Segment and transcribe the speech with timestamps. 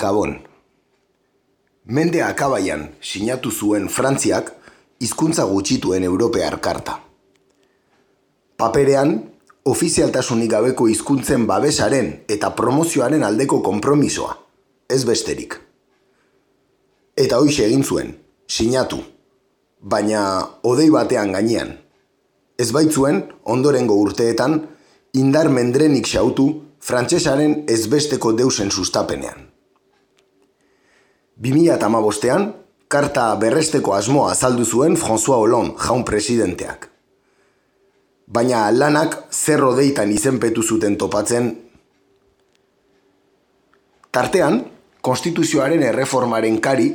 [0.00, 0.38] Gabon.
[1.84, 4.46] Mende akabaian sinatu zuen Frantziak
[5.04, 6.94] hizkuntza gutxituen Europear karta.
[8.56, 9.12] Paperean,
[9.68, 14.32] ofizialtasunik gabeko hizkuntzen babesaren eta promozioaren aldeko konpromisoa,
[14.88, 15.58] ez besterik.
[17.16, 18.14] Eta hoixe egin zuen,
[18.48, 19.02] sinatu,
[19.80, 20.24] baina
[20.64, 21.76] odei batean gainean.
[22.56, 24.62] Ez baitzuen, ondorengo urteetan,
[25.12, 26.48] indar mendrenik xautu
[26.80, 29.49] frantsesaren ezbesteko deusen sustapenean.
[31.40, 32.52] 2008an,
[32.88, 36.90] karta berresteko asmoa azaldu zuen François Hollande jaun presidenteak.
[38.26, 41.48] Baina lanak zerro deitan izenpetu zuten topatzen.
[44.10, 44.60] Tartean,
[45.00, 46.90] konstituzioaren erreformaren kari,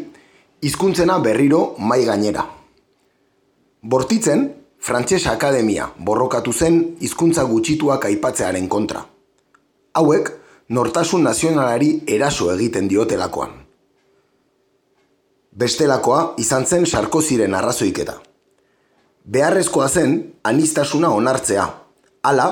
[0.61, 2.45] hizkuntzena berriro mai gainera.
[3.81, 4.47] Bortitzen,
[4.85, 9.01] Frantses Akademia borrokatu zen hizkuntza gutxituak aipatzearen kontra.
[9.97, 10.33] Hauek,
[10.69, 13.64] nortasun nazionalari eraso egiten diotelakoan.
[15.55, 18.17] Bestelakoa izan zen Sarkoziren arrazoiketa.
[19.31, 21.63] Beharrezkoa zen anistasuna onartzea,
[22.27, 22.47] hala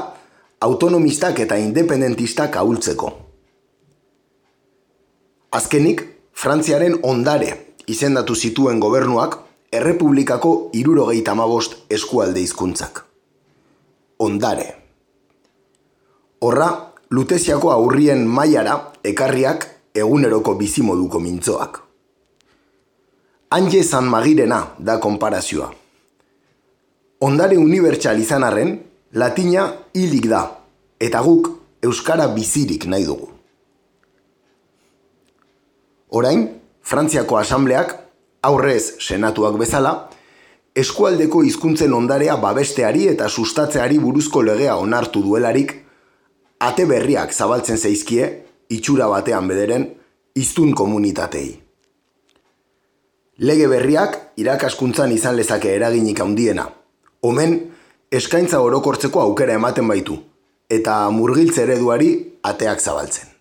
[0.64, 3.12] autonomistak eta independentistak ahultzeko.
[5.52, 7.52] Azkenik, Frantziaren ondare
[7.92, 9.38] izendatu zituen gobernuak
[9.72, 13.04] errepublikako irurogeita mabost eskualde hizkuntzak.
[14.18, 14.68] Ondare.
[16.40, 16.72] Horra,
[17.12, 21.84] luteziako aurrien mailara ekarriak eguneroko bizimoduko mintzoak.
[23.54, 25.68] Anje San Magirena da konparazioa.
[27.22, 28.72] Ondare unibertsal izan arren,
[29.14, 30.40] latina hilik da,
[30.98, 31.52] eta guk
[31.86, 33.28] euskara bizirik nahi dugu.
[36.18, 36.48] Orain,
[36.82, 37.94] Frantziako asambleak,
[38.42, 39.92] aurrez senatuak bezala,
[40.74, 45.76] eskualdeko hizkuntzen ondarea babesteari eta sustatzeari buruzko legea onartu duelarik,
[46.58, 48.32] ate berriak zabaltzen zaizkie,
[48.74, 49.92] itxura batean bederen,
[50.34, 51.63] iztun komunitatei.
[53.42, 56.68] Lege berriak irakaskuntzan izan lezake eraginik handiena.
[57.26, 57.56] Omen,
[58.12, 60.20] eskaintza orokortzeko aukera ematen baitu,
[60.70, 62.12] eta murgiltze ereduari
[62.46, 63.32] ateak zabaltzen.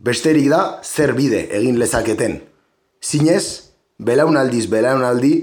[0.00, 2.38] Besterik da, zer bide egin lezaketen.
[3.04, 3.68] Zinez,
[3.98, 5.34] belaunaldiz belaunaldi,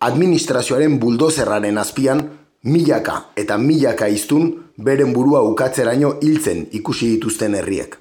[0.00, 2.24] administrazioaren buldozerraren azpian,
[2.64, 7.94] milaka eta milaka iztun beren burua ukatzeraino hiltzen ikusi dituzten herriek.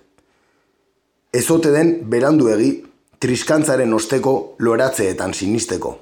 [1.34, 2.72] Ezote den berandu egi
[3.20, 5.98] triskantzaren osteko loratzeetan sinisteko.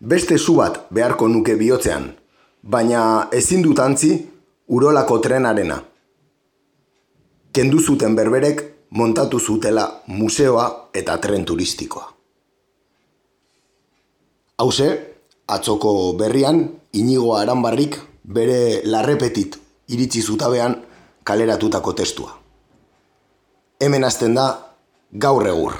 [0.00, 2.08] Beste zu bat beharko nuke bihotzean,
[2.62, 4.16] baina ezin dut antzi
[4.68, 5.78] urolako trenarena.
[7.52, 12.08] Kendu zuten berberek montatu zutela museoa eta tren turistikoa.
[14.58, 14.88] Hauze,
[15.46, 20.76] atzoko berrian, inigo aranbarrik bere larrepetit iritsi zutabean
[21.24, 22.34] kaleratutako testua.
[23.80, 24.71] Hemen azten da
[25.11, 25.73] gaur egur.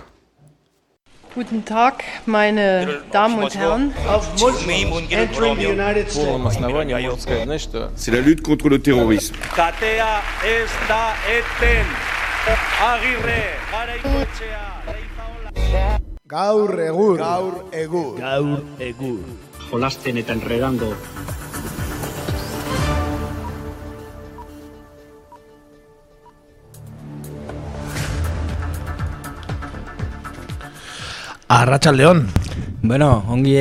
[1.36, 3.94] Guten Tag, meine Damen und Herren.
[4.10, 6.56] of Muslims entering the United Полном States.
[6.56, 7.92] основании можно сказать, знаешь что?
[7.96, 9.36] C'est la lutte contre le terrorisme.
[9.56, 11.86] Katea ez da eten.
[12.82, 16.00] Agirre, garaikoetxea, leizaola.
[16.26, 17.18] Gaur egur.
[17.18, 18.18] Gaur egur.
[18.18, 19.20] Gaur egur.
[19.70, 20.96] Jolasten eta enredando.
[31.53, 32.27] Arratxaldeon.
[32.83, 33.57] Bueno, ongi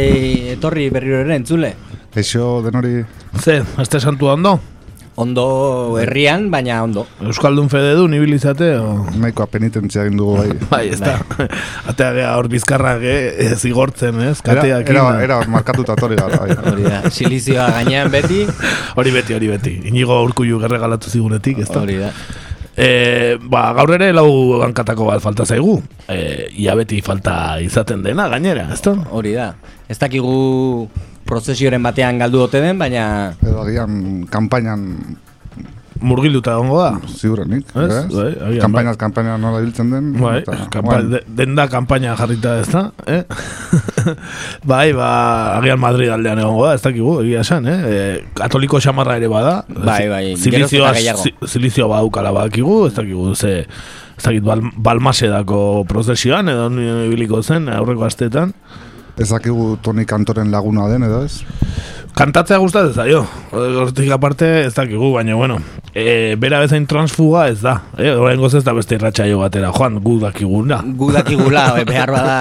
[0.54, 1.74] etorri berriro ere entzule.
[2.16, 3.02] Eixo denori
[3.40, 4.60] Ze, azte santua ondo?
[5.20, 7.04] Ondo herrian, baina ondo.
[7.20, 8.94] Euskaldun fede du, nibilizate, o...
[9.20, 10.54] nahikoa penitentzia egin dugu bai.
[10.72, 11.18] Bai, ez da.
[11.92, 14.38] Atea gea hor bizkarrak, eh, zigortzen, ez?
[14.40, 14.94] Era, Kateak.
[14.96, 16.40] era, era markatuta torri gara.
[16.46, 16.56] Bai.
[16.72, 18.46] Hori da, silizioa gainean beti,
[19.02, 19.76] Hori beti, hori beti.
[19.92, 21.84] Inigo urkullu gerregalatu zigunetik, ez da?
[21.84, 22.14] hori da.
[22.78, 25.80] E, ba, gaur ere lau hankatako bat falta zaigu.
[26.08, 28.96] E, ia beti falta izaten dena, gainera, ez da?
[29.12, 29.52] Hori da.
[29.92, 30.88] Ez dakigu
[31.28, 34.88] prozesioren batean galdu ote den, baina Edo agian kampainan
[36.02, 36.92] Murgilduta egongo da.
[37.14, 37.66] ziurrenik.
[37.76, 37.92] Ez?
[37.94, 38.06] ez?
[38.16, 40.12] Bai, agian, Kampainaz kampaina nola biltzen den.
[40.20, 43.22] Bai, eta, kampa, bueno, de- denda kampaina jarrita ez da, eh?
[44.72, 45.10] bai, ba,
[45.60, 47.78] agian Madrid aldean egongo da, ez dakigu, egia esan, eh?
[47.92, 48.00] E,
[48.38, 49.56] katoliko xamarra ere bada.
[49.70, 53.54] Bai, bai, Silizioa, si- silizioa badaukala badakigu, ez dakigu, ze,
[54.18, 56.66] ez dakit, bal, balmasedako prozesioan, edo
[57.08, 58.54] ibiliko zen, aurreko asteetan.
[59.22, 61.42] Ez dakigu Toni Kantoren laguna den edo ez?
[62.16, 63.22] Kantatzea gustatzen zaio.
[63.56, 65.60] Hortik aparte ez dakigu, baina bueno.
[65.96, 67.78] e, bera bezain transfuga ez da.
[67.98, 70.82] E, Horren ez da beste irratxaio batera, joan, gu dakiguna.
[70.84, 72.38] Gu dakigula, behar bada...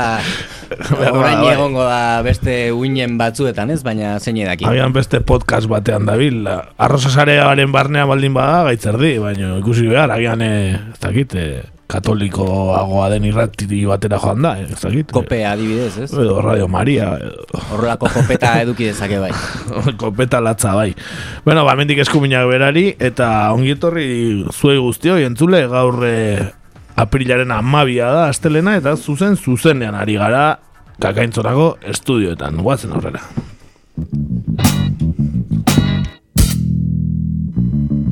[0.70, 1.55] Behar bada, Orain bai.
[1.55, 4.67] egongo da beste uinen batzuetan ez, baina zein edaki.
[4.70, 6.44] Agian beste podcast batean dabil.
[6.78, 13.26] Arrosasarearen barnea baldin bada gaitzerdi, baina ikusi behar, agian e, ez dakit, e, katolikoagoa den
[13.31, 15.10] irrati batera joan da, e, ez dakit.
[15.14, 16.10] Kope adibidez, ez?
[16.12, 17.44] Edo Radio Maria, edo
[17.75, 19.32] Horrelako kopeta eduki dezake bai.
[19.98, 20.94] kopeta latza bai.
[21.44, 26.16] Bueno, ba, mendik eskuminak berari, eta ongietorri zuei guztioi entzule, gaur e,
[27.00, 30.44] aprilaren amabia da, astelena, eta zuzen zuzenean ari gara
[31.00, 33.25] kakaintzorako estudioetan, guazen aurrera.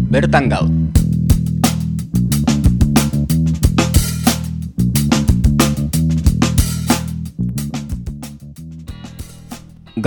[0.08, 0.72] Bertan gaur.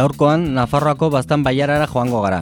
[0.02, 2.40] Gaurkoan Nafarroako baztan baiarara joango gara.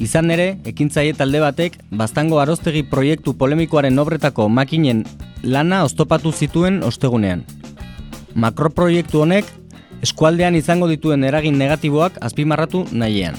[0.00, 5.02] Izan ere, ekintzaile talde batek baztango aroztegi proiektu polemikoaren obretako makinen
[5.42, 7.42] lana oztopatu zituen ostegunean.
[8.32, 9.52] Makroproiektu honek
[10.06, 13.36] eskualdean izango dituen eragin negatiboak azpimarratu nahiean.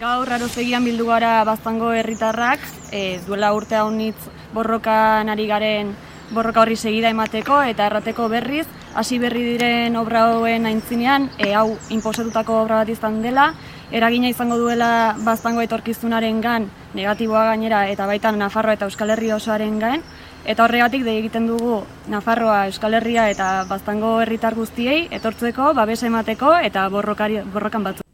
[0.00, 4.20] Gaur arozegian bildu gara baztango herritarrak, e, duela urte haunitz
[4.56, 5.96] borrokan ari garen
[6.32, 8.66] borroka horri segida emateko eta errateko berriz,
[8.98, 13.52] hasi berri diren obra hauen aintzinean, e, hau inposatutako obra bat izan dela,
[13.94, 16.66] eragina izango duela baztango etorkizunaren gan,
[16.98, 20.02] negatiboa gainera eta baitan Nafarroa eta Euskal Herri osoaren gain,
[20.44, 26.56] eta horregatik de egiten dugu Nafarroa, Euskal Herria eta baztango herritar guztiei etortzeko, babesa emateko
[26.58, 28.07] eta borrokari, borrokan batzu.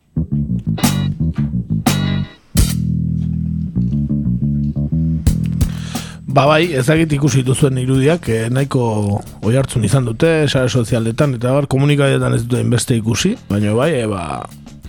[6.35, 8.85] Ba bai, ezagit ikusi dituzuen irudiak, eh, nahiko
[9.47, 13.93] oi hartzun izan dute, sare sozialetan, eta bar, komunikadetan ez duten beste ikusi, baina bai,
[14.01, 14.25] e, ba,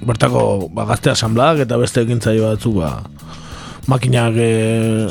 [0.09, 2.89] bertako ba, gazte asambladak eta beste ekintzaile batzuk, ba,
[3.93, 4.39] makinak...
[4.41, 4.49] E,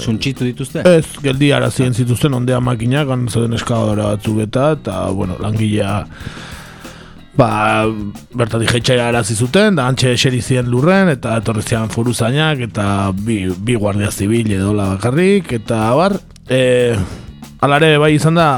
[0.03, 0.83] Suntxitu dituzte?
[0.91, 6.01] Ez, geldi arazien zituzten ondea makinak, gan zeuden eskadora batzuk eta, eta, bueno, langilea
[7.37, 7.87] ba,
[8.35, 13.45] bertatik jetxaira arazi zuten, da antxe eseri zien lurren, eta etorri zian foruzainak, eta bi,
[13.51, 16.95] bi guardia zibil edola bakarrik, eta bar, e,
[17.65, 18.49] alare bai izan da,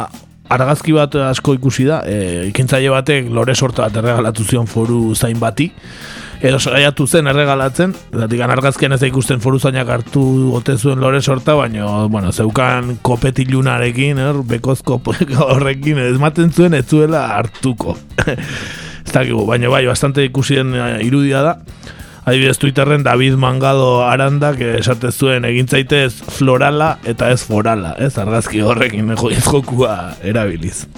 [0.53, 5.41] argazki bat asko ikusi da, e, ikintzaile batek lore sorta bat erregalatu zion foru zain
[5.43, 5.71] bati,
[6.41, 10.23] edo saiatu zen erregalatzen, zatik argazkian ez da ikusten foruzainak hartu
[10.53, 15.01] gote zuen lore sorta, baina, bueno, zeukan kopetilunarekin, er, bekozko
[15.49, 16.17] horrekin, ez
[16.53, 17.97] zuen ez zuela hartuko.
[18.27, 21.59] ez dakigu, baina bai, bastante ikusien eh, irudia da.
[22.27, 29.15] Adibidez Twitterren David Mangado Arandak esate zuen egintzaitez florala eta ez forala, ez argazki horrekin
[29.47, 30.89] jokua erabiliz.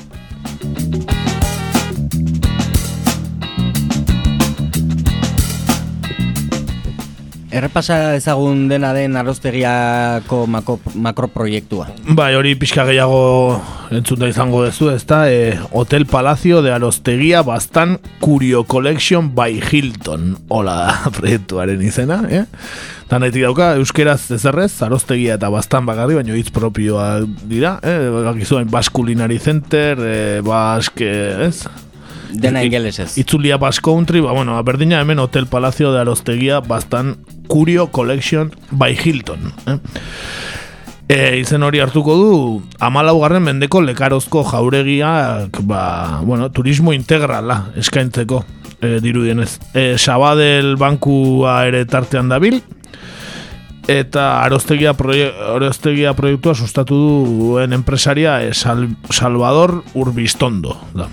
[7.49, 11.87] Errepasa ezagun dena den aroztegiako mako, makroproiektua.
[12.13, 13.57] Bai, hori pixka gehiago
[13.95, 15.23] entzunta izango duzu, ezta?
[15.33, 20.35] E, Hotel Palacio de Arostegia Bastan Curio Collection by Hilton.
[20.53, 22.45] Hola da proiektuaren izena, eh?
[23.09, 28.11] Nahi dauka, euskeraz ezerrez, arostegia eta bastan bakarri, baina hitz propioa dira, eh?
[28.29, 31.09] Bakizuen Basque Culinary Center, eh, Basque,
[31.49, 31.65] ez?
[32.33, 33.17] Dena ingelesez.
[33.19, 37.17] Itzulia Basque Country, ba, bueno, berdina hemen Hotel Palacio de Arostegia Bastan
[37.47, 39.53] Curio Collection by Hilton.
[39.67, 39.79] Eh?
[41.09, 42.33] E, izen hori hartuko du
[42.85, 48.43] amalaugarren mendeko lekarozko jauregiak ba, bueno, turismo integrala eskaintzeko
[48.83, 49.55] e, dirudienez.
[49.73, 52.61] E, Sabadell bankua ere tartean dabil
[53.89, 61.09] eta arostegia, proie, arostegia proiektua sustatu duen enpresaria e, Sal, Salvador Urbistondo da.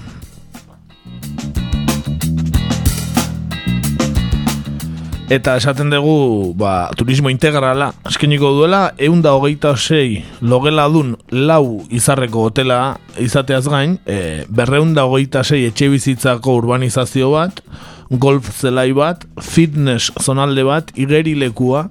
[5.26, 11.82] Eta esaten dugu, ba, turismo integrala, eskeniko duela, egun da hogeita sei logela dun lau
[11.90, 17.64] izarreko hotela izateaz gain, e, berreun da hogeita sei etxe bizitzako urbanizazio bat,
[18.22, 21.88] golf zelai bat, fitness zonalde bat, igerilekua,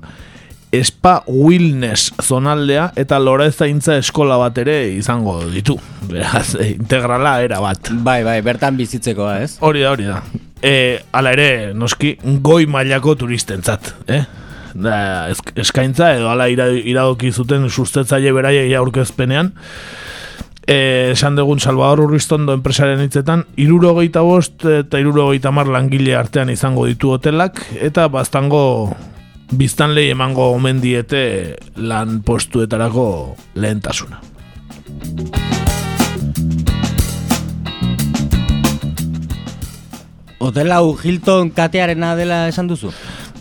[0.82, 5.76] Spa Wellness zonaldea eta lorezaintza eskola bat ere izango ditu.
[6.08, 7.90] Beraz, e, integrala era bat.
[8.04, 9.58] Bai, bai, bertan bizitzekoa, ez?
[9.60, 10.22] Hori da, hori da.
[10.64, 10.72] E,
[11.12, 14.22] ala ere, noski, goi mailako turistentzat, eh?
[14.74, 19.52] Da, esk- eskaintza edo ala ira, iradoki zuten sustetzaile beraiei aurkezpenean.
[20.66, 26.86] E, esan dugun Salvador Urristondo enpresaren hitzetan, irurogeita bost eta irurogeita mar langile artean izango
[26.88, 28.64] ditu hotelak, eta baztango
[29.58, 34.20] biztanlei emango omen diete lan postuetarako lehentasuna.
[40.44, 42.90] Hotel hau Hilton katearena dela esan duzu?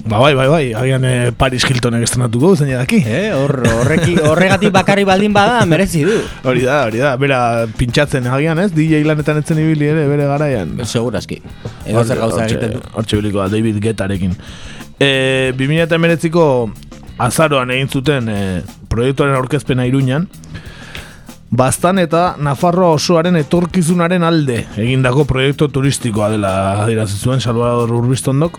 [0.03, 2.97] Ba, bai, bai, bai, agian eh, Paris Hiltonek estrenatuko, zein daki.
[3.07, 6.17] Eh, hor, horreki, horregatik bakarri baldin bada, merezi du.
[6.43, 7.39] Hori da, hori da, bera
[7.79, 8.73] pintxatzen agian, ez?
[8.75, 10.75] DJ lanetan etzen ibili ere, bere garaian.
[10.83, 11.39] Segurazki.
[11.87, 12.83] Edo zer gauza egiten du.
[12.99, 14.35] Hortxe bilikoa, David Guettarekin.
[15.03, 16.47] E, 2008ko
[17.23, 18.39] azaroan egin zuten e,
[18.87, 20.29] proiektuaren aurkezpena iruñan,
[21.53, 28.57] Bastan eta Nafarroa osoaren etorkizunaren alde egindako proiektu turistikoa dela adierazi zuen Salvador Urbistondok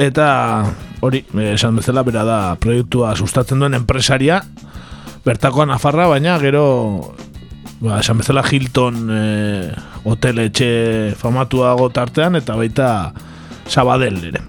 [0.00, 0.28] eta
[1.04, 4.40] hori, eh, esan bezala bera da proiektua sustatzen duen enpresaria
[5.26, 6.64] bertakoa Nafarra, baina gero
[7.82, 9.22] ba, esan bezala Hilton e,
[10.08, 10.72] hotel etxe
[11.20, 12.88] famatuago tartean eta baita
[13.68, 14.46] Sabadell ere.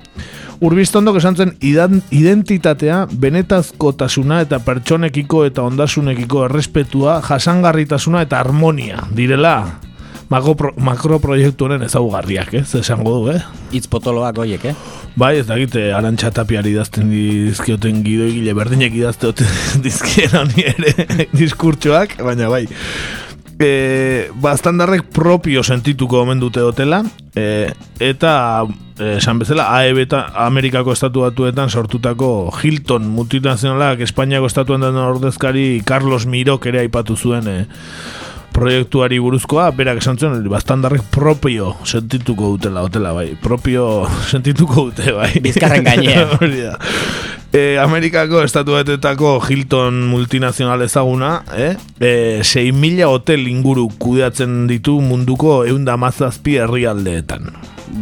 [0.63, 9.55] Urbistondok esan zen identitatea, benetazkotasuna eta pertsonekiko eta ondasunekiko errespetua, jasangarritasuna eta harmonia direla
[10.29, 12.67] makro, makroproiektu honen ezaugarriak, ez?
[12.79, 13.41] Esango du, eh?
[13.75, 14.75] Itz potoloak hoiek, eh?
[15.19, 19.33] Bai, ez dakite, arantxa tapiari idazten dizkioten gidoigile berdinek idazte
[19.85, 21.07] dizkien honi ere
[21.39, 22.65] diskurtsoak, baina bai.
[23.55, 27.71] E, bastandarrek propio sentituko omen dute hotela, e,
[28.03, 28.65] eta
[28.99, 35.81] e, esan bezala AEB eta Amerikako estatu batuetan sortutako Hilton multinazionalak Espainiako estatuan den ordezkari
[35.87, 37.57] Carlos Mirok ere aipatu zuen e,
[38.55, 45.31] proiektuari buruzkoa, berak esan zuen, bastandarrek propio sentituko dutela hotela, bai, propio sentituko dute, bai.
[45.43, 46.35] Bizkarren gainean.
[47.55, 51.77] E, Amerikako estatu batetako Hilton multinazional ezaguna, eh?
[52.03, 52.09] E,
[52.43, 57.47] 6.000 hotel inguru kudeatzen ditu munduko eunda mazazpi herrialdeetan.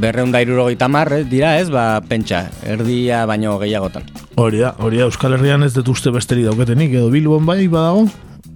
[0.01, 4.09] Berreunda irurogeita mar, eh, dira ez, ba, pentsa, erdia baino gehiagotan.
[4.41, 8.07] Hori da, hori da, Euskal Herrian ez dut uste besteri dauketenik, edo Bilbon bai badago?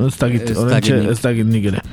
[0.08, 1.86] Ez dakit, Ez dakit ez dakit nik ere.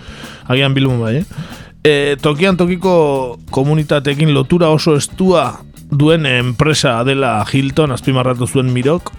[0.49, 1.45] Agian Bilbon bai, eh?
[1.85, 5.51] E, tokian tokiko komunitatekin lotura oso estua
[5.97, 9.13] duen enpresa dela Hilton, azpimarratu zuen Mirok,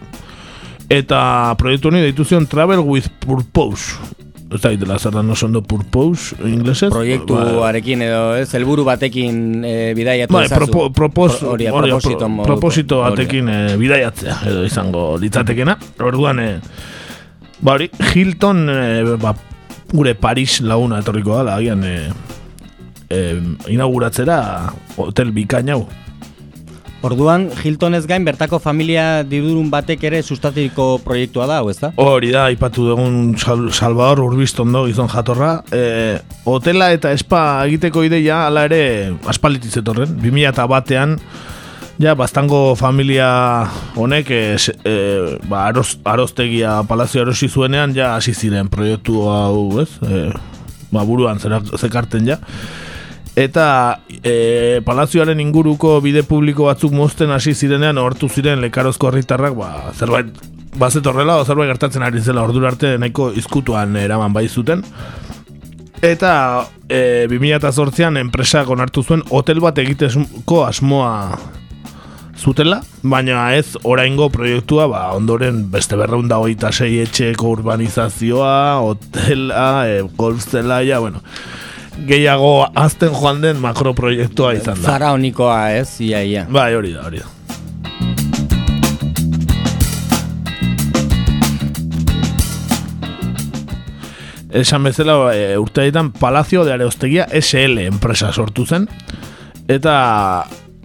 [0.91, 3.95] eta proiektu honi deitu zion Travel with Purpose.
[4.53, 6.91] Ez da ditela zer no ondo Purpose, inglesez?
[6.91, 10.67] Ba, Proiektuarekin edo ez, helburu batekin e, bidaiatu Bai, ezazu.
[10.69, 15.77] propo, propos, Pro- proposito proposito batekin eh, bidaiatzea edo izango litzatekena.
[16.05, 16.59] Orduan, eh,
[17.65, 19.33] ba hori, Hilton, eh, ba,
[19.91, 22.13] gure Paris laguna etorriko da, agian eh,
[23.09, 23.41] eh,
[23.73, 25.87] inauguratzera hotel bikain hau.
[27.05, 31.91] Orduan, Hilton ez gain bertako familia didurun batek ere sustatiko proiektua da, hau ez da?
[32.01, 35.59] Hori da, aipatu dugun Sal Salvador Urbistondo gizon jatorra.
[35.69, 36.17] E,
[36.49, 38.79] hotela eta espa egiteko ideia ala ere
[39.29, 40.15] aspaliti zetorren.
[40.23, 41.13] 2000 batean,
[42.01, 43.29] ja, bastango familia
[44.01, 44.41] honek e,
[44.81, 44.95] e,
[45.45, 49.91] ba, aroz, aroztegia palazio erosi zuenean, ja, hasi ziren proiektu hau, ez?
[50.01, 50.25] E,
[50.89, 51.37] ba, buruan
[51.77, 52.41] zekarten ja.
[53.35, 59.71] Eta e, palazioaren inguruko bide publiko batzuk mozten hasi zirenean hortu ziren lekarozko herritarrak ba,
[59.91, 60.31] zerbait
[60.79, 64.85] bazetorrela o zerbait gertatzen ari zela ordura arte nahiko izkutuan eraman bai zuten.
[66.05, 66.31] Eta
[66.87, 71.11] e, 2008an enpresak onartu zuen hotel bat egiteko asmoa
[72.39, 80.01] zutela, baina ez oraingo proiektua, ba, ondoren beste berreunda hogeita sei etxeko urbanizazioa, hotela, e,
[80.19, 81.23] golf zelaia, bueno,
[82.07, 84.89] gehiago azten joan den makroproiektua izan da.
[84.89, 86.45] Faraonikoa ez, ia, ia.
[86.51, 87.31] Bai, hori da, hori da.
[94.55, 98.85] Esan bezala e, urteetan Palacio de Areostegia SL enpresa sortu zen
[99.67, 99.95] eta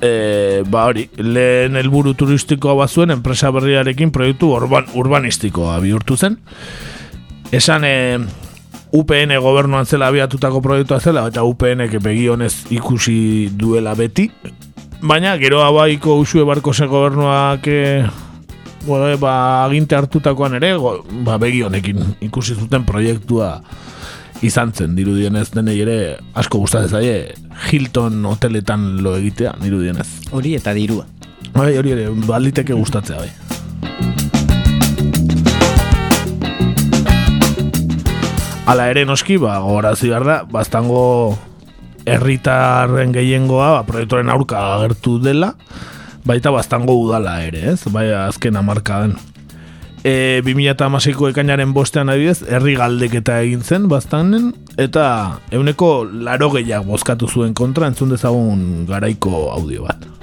[0.03, 6.39] e, ba hori, lehen helburu turistikoa bazuen enpresa berriarekin proiektu urban, urbanistikoa bihurtu zen.
[7.53, 7.95] Esan e,
[8.93, 14.31] UPN gobernuan zela abiatutako proiektua zela eta UPN begi honez ikusi duela beti.
[15.03, 18.05] Baina gero abaiko usue barko ze gobernuak e,
[18.87, 23.61] bueno, e, ba, aginte hartutakoan ere go, ba, begi honekin ikusi zuten proiektua
[24.43, 27.35] izan zen dirudienez denei ere asko gustatzen zaie
[27.71, 30.09] Hilton hoteletan lo egitea dirudienez.
[30.33, 31.07] Hori eta dirua.
[31.55, 33.60] Bai, hori ere baliteke gustatzea bai.
[38.71, 41.01] Hala ere noski, ba, gogorazi behar da, bastango
[42.07, 45.57] herritarren gehiengoa, ba, proiektuaren aurka agertu dela,
[46.23, 47.81] baita bastango udala ere, ez?
[47.91, 49.17] Bai, azken amarkadan.
[50.07, 55.05] E, 2008ko ekainaren bostean adibidez, herri galdeketa egin zen bastanen, eta
[55.51, 60.20] euneko laro gehiago bozkatu zuen kontra, entzun dezagun garaiko audio bat.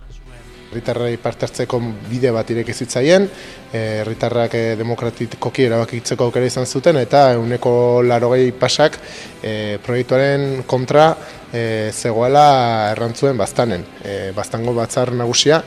[0.71, 3.27] Herritarrei parte hartzeko bide bat ireki zitzaien,
[3.71, 8.99] eh, herritarrak e, demokratikoki erabakitzeko aukera izan zuten eta euneko larogei pasak
[9.41, 11.09] e, proiektuaren kontra
[11.51, 13.85] e, zegoela errantzuen bastanen.
[14.03, 15.61] E, bastango batzar nagusia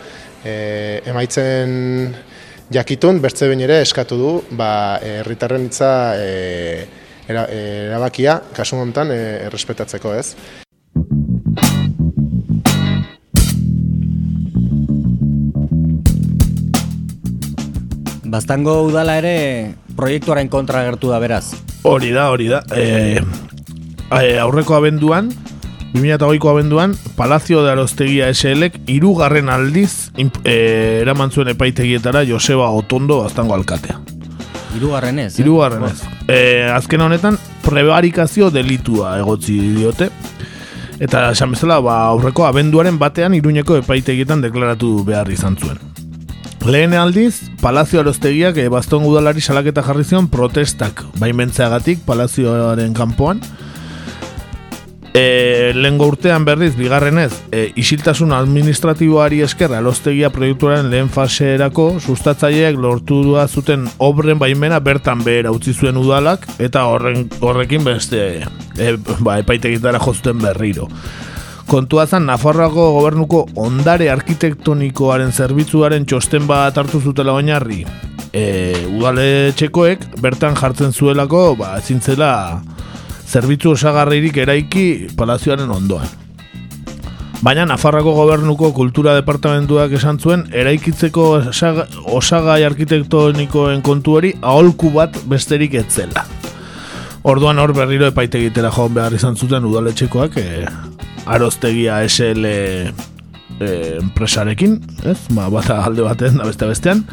[0.44, 2.14] e, emaitzen
[2.70, 6.88] jakitun, bertze behin ere eskatu du, ba, herritarren hitza e,
[7.30, 10.34] era, erabakia, kasu honetan, e, errespetatzeko ez.
[18.30, 21.50] Bastango udala ere proiektuaren kontra gertu da beraz.
[21.82, 22.60] Hori da, hori da.
[22.70, 23.16] E,
[24.38, 25.32] aurreko abenduan,
[25.96, 30.54] 2008ko abenduan, Palazio de Arostegia SLek irugarren aldiz e,
[31.02, 33.98] eraman zuen epaitegietara Joseba Otondo Bastango alkatea.
[34.78, 35.32] Irugarren ez?
[35.34, 35.42] Eh?
[35.42, 35.98] Irugarren ez.
[36.30, 40.12] E, azken honetan, prebarikazio delitua egotzi diote.
[41.02, 45.89] Eta esan bezala, ba, aurreko abenduaren batean iruñeko epaitegietan deklaratu behar izan zuen.
[46.66, 53.40] Lehen aldiz, Palazio Arostegiak e, baston udalari salaketa jarri zion protestak baimentzeagatik Palazioaren kanpoan.
[55.16, 63.22] E, lehen urtean berriz, bigarrenez, e, isiltasun administratiboari esker alostegia proiektuaren lehen faseerako sustatzaileak lortu
[63.24, 68.22] dua zuten obren baimena bertan behera utzi zuen udalak eta horren, horrekin beste
[68.76, 70.92] e, ba, epaitegitara jozuten berriro.
[71.70, 77.84] Kontua zen, Nafarroako gobernuko ondare arkitektonikoaren zerbitzuaren txosten bat hartu zutela oinarri.
[78.34, 78.42] E,
[78.88, 82.32] udale txekoek, bertan jartzen zuelako, ba, zintzela
[83.30, 84.84] zerbitzu osagarririk eraiki
[85.14, 86.10] palazioaren ondoan.
[87.40, 91.30] Baina Nafarroako gobernuko kultura departamentuak esan zuen, eraikitzeko
[92.18, 96.26] osagai arkitektonikoen kontu hori aholku bat besterik etzela.
[97.30, 100.66] Orduan hor berriro epaitegitera joan behar izan zuten udaletxekoak e,
[101.26, 105.18] aroztegia SL e, enpresarekin, ez?
[105.36, 107.04] Ba, bata alde batean da beste bestean.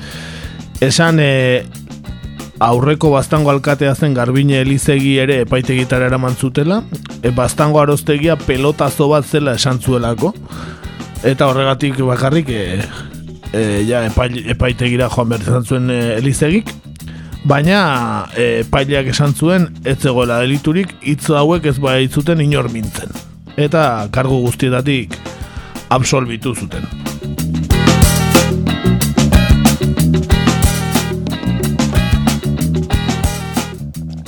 [0.82, 1.66] Esan e,
[2.64, 6.82] aurreko bastango alkatea zen garbine elizegi ere epaitegitara eraman zutela,
[7.22, 10.34] e, bastango aroztegia pelotazo bat zela esan zuelako,
[11.28, 12.66] eta horregatik bakarrik e,
[13.54, 16.74] e, ja, epaitegira joan behar zuen e, elizegik,
[17.48, 23.14] baina epaileak esan zuen ez zegoela deliturik hitz hauek ez bai zuten inor mintzen
[23.58, 25.18] eta kargu guztietatik
[25.90, 26.86] absolbitu zuten.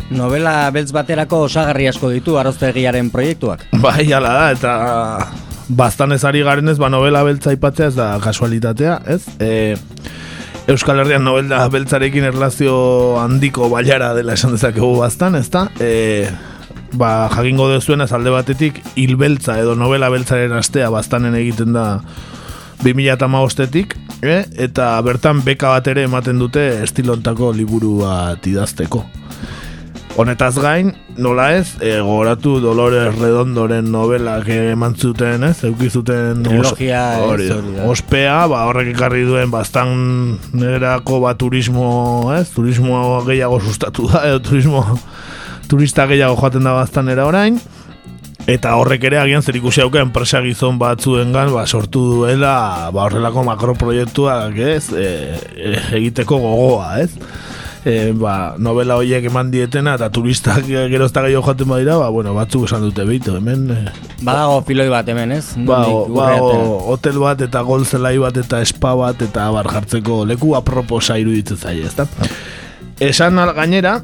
[0.09, 3.68] Novela beltz baterako osagarri asko ditu aroztegiaren proiektuak.
[3.79, 4.74] Bai, ala da, eta
[5.70, 9.22] bastan ezari garen ez, ba novela beltza ipatzea ez da kasualitatea, ez?
[9.39, 9.77] E,
[10.70, 12.74] Euskal Herrian novela beltzarekin erlazio
[13.22, 15.68] handiko baiara dela esan dezakegu bastan, ez da?
[15.79, 16.27] E,
[16.93, 22.01] ba, jakingo dezuen alde batetik hilbeltza edo novela beltzaren astea bastanen egiten da
[22.83, 24.43] 2008etik eh?
[24.57, 29.03] eta bertan beka bat ere ematen dute estilontako liburu bat idazteko.
[30.19, 30.89] Honetaz gain,
[31.21, 37.47] nola ez, e, gogoratu Dolores Redondoren novelak eman zuten, ez, eukizuten Trilogia hori,
[37.87, 39.93] ospea, ba, horrek ekarri duen bastan
[40.51, 44.83] nerako ba turismo, ez, turismo gehiago sustatu da, edo turismo
[45.70, 47.60] turista gehiago joaten da baztanera orain,
[48.50, 53.46] eta horrek ere agian zer ikusi hauka enpresa gizon batzuengan ba, sortu duela ba, horrelako
[53.51, 55.08] makroproiektuak ez, e,
[55.55, 57.12] e, egiteko gogoa, ez?
[57.88, 62.66] E, ba, novela horiek eman dietena eta turistak gerozta gehiago joaten badira, ba, bueno, batzuk
[62.68, 63.70] esan dute behitu, hemen...
[63.72, 63.79] E,
[64.25, 65.53] Badago filoi bat hemen, ez?
[65.68, 66.29] Ba, ba,
[66.92, 71.86] hotel bat eta golzelai bat eta spa bat eta bar jartzeko leku aproposa iruditzen zaie,
[71.86, 72.10] ez da?
[73.00, 74.01] Esan gainera,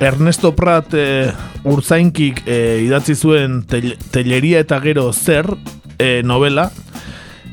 [0.00, 1.32] Ernesto Prat e,
[1.64, 5.48] urzainkik e, idatzi zuen telleria eta gero zer
[5.98, 6.70] e, novela,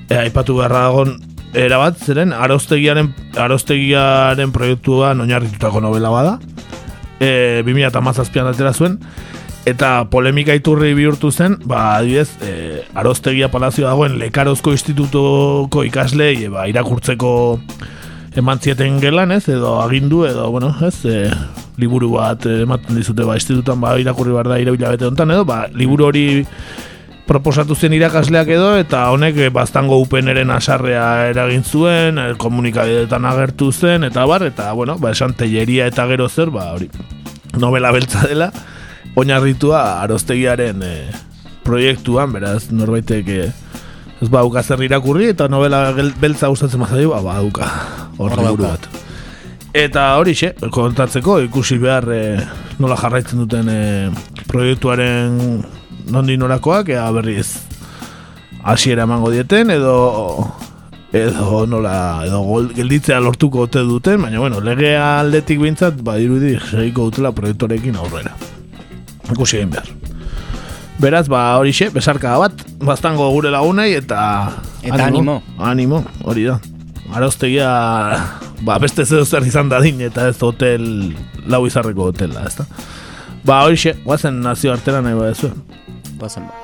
[0.09, 1.15] e, aipatu beharra dagoen
[1.53, 6.35] erabat, zeren aroztegiaren, aroztegiaren proiektua oinarritutako novela bada,
[7.19, 8.99] e, 2008an atera zuen,
[9.69, 16.67] eta polemika iturri bihurtu zen, ba, adibidez, e, aroztegia palazio dagoen lekarozko institutuko ikaslei, ba,
[16.67, 17.33] irakurtzeko
[18.35, 21.29] eman zieten gelan, ez, edo agindu, edo, bueno, ez, e,
[21.77, 25.65] liburu bat ematen dizute, ba, institutan, ba, irakurri behar da irabila bete honetan, edo, ba,
[25.73, 26.25] liburu hori
[27.27, 33.71] proposatu zen irakasleak edo, eta honek e, bastango upeneren asarrea eragin zuen, e, komunikabideetan agertu
[33.71, 36.89] zen, eta bar, eta, bueno, ba, esan telleria eta gero zer, ba, hori,
[37.57, 38.51] novela beltza dela,
[39.15, 40.95] oinarritua aroztegiaren e,
[41.63, 43.49] proiektuan, beraz, norbaitek, e,
[44.21, 47.71] ez ba, irakurri, eta novela beltza gustatzen mazai, ba, ba, duka
[48.17, 48.87] hor bat.
[49.73, 52.23] Eta hori xe, kontatzeko, ikusi behar e,
[52.77, 53.79] nola jarraitzen duten e,
[54.45, 55.39] proiektuaren
[56.13, 57.47] nondi norakoak, ea berriz
[58.63, 59.95] hasiera emango dieten, edo
[61.13, 66.55] edo nola, edo gol, gelditzea lortuko ote duten, baina bueno, legea aldetik bintzat, ba, irudi,
[66.69, 68.33] segiko dutela proiektorekin aurrera.
[69.29, 69.89] Ikusi egin behar.
[71.01, 74.21] Beraz, ba, hori xe, besarka bat, bastango gure lagunei, eta...
[74.83, 75.41] Eta animo.
[75.57, 76.59] Animo, hori da.
[77.13, 77.69] Arauztegia
[78.65, 80.83] ba, beste zeo zer izan dadin eta ez hotel
[81.45, 82.67] lau izarreko hotela, ez da?
[83.45, 85.57] Ba, hoxe, guazen nazio artera nahi ba ezuen.
[86.19, 86.59] Guazen ba.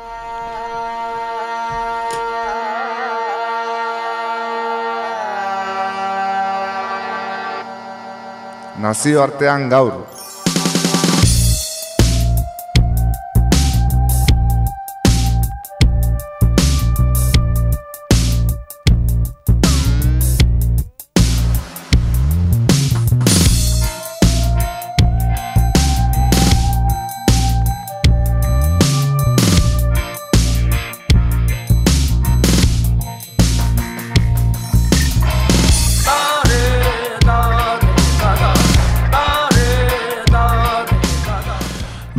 [8.79, 10.18] Nazio artean gaur.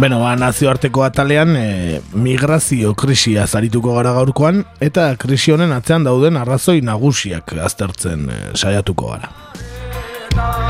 [0.01, 6.41] Beno, ba, nazioarteko atalean e, migrazio krisia zarituko gara gaurkoan eta krisi honen atzean dauden
[6.41, 10.70] arrazoi nagusiak aztertzen e, saiatuko gara.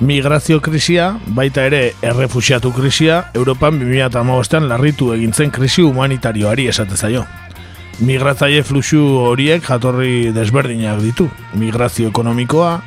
[0.00, 7.26] Migrazio krisia, baita ere errefusiatu krisia, Europan 2008an larritu egintzen krisi humanitarioari esate zaio.
[8.00, 11.26] Migratzaile fluxu horiek jatorri desberdinak ditu.
[11.60, 12.78] Migrazio ekonomikoa,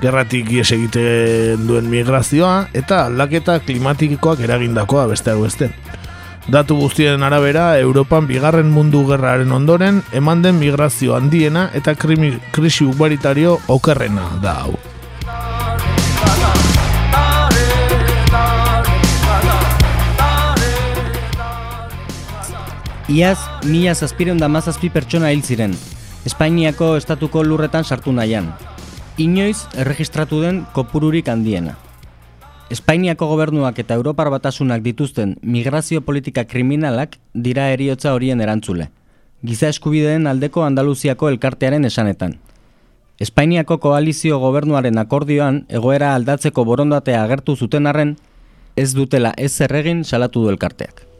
[0.00, 5.68] gerratik ies egiten duen migrazioa, eta aldaketa klimatikoak eragindakoa besteak beste.
[6.48, 12.88] Datu guztien arabera, Europan bigarren mundu gerraren ondoren, eman den migrazio handiena eta krimi, krisi
[12.88, 14.93] humanitario okerrena da hau.
[23.04, 23.36] Iaz,
[23.68, 25.74] mila zazpireun da mazazpi pertsona hil ziren,
[26.24, 28.46] Espainiako estatuko lurretan sartu nahian.
[29.20, 31.74] Inoiz, erregistratu den kopururik handiena.
[32.72, 38.88] Espainiako gobernuak eta Europar batasunak dituzten migrazio politika kriminalak dira eriotza horien erantzule.
[39.44, 42.38] Giza eskubideen aldeko Andaluziako elkartearen esanetan.
[43.20, 48.16] Espainiako koalizio gobernuaren akordioan egoera aldatzeko borondatea agertu zuten arren,
[48.76, 51.10] ez dutela ez erregin salatu du elkarteak.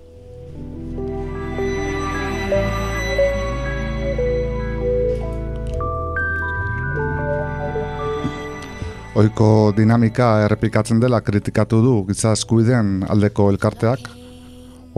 [9.14, 14.08] Oiko dinamika errepikatzen dela kritikatu du giza eskubideen aldeko elkarteak.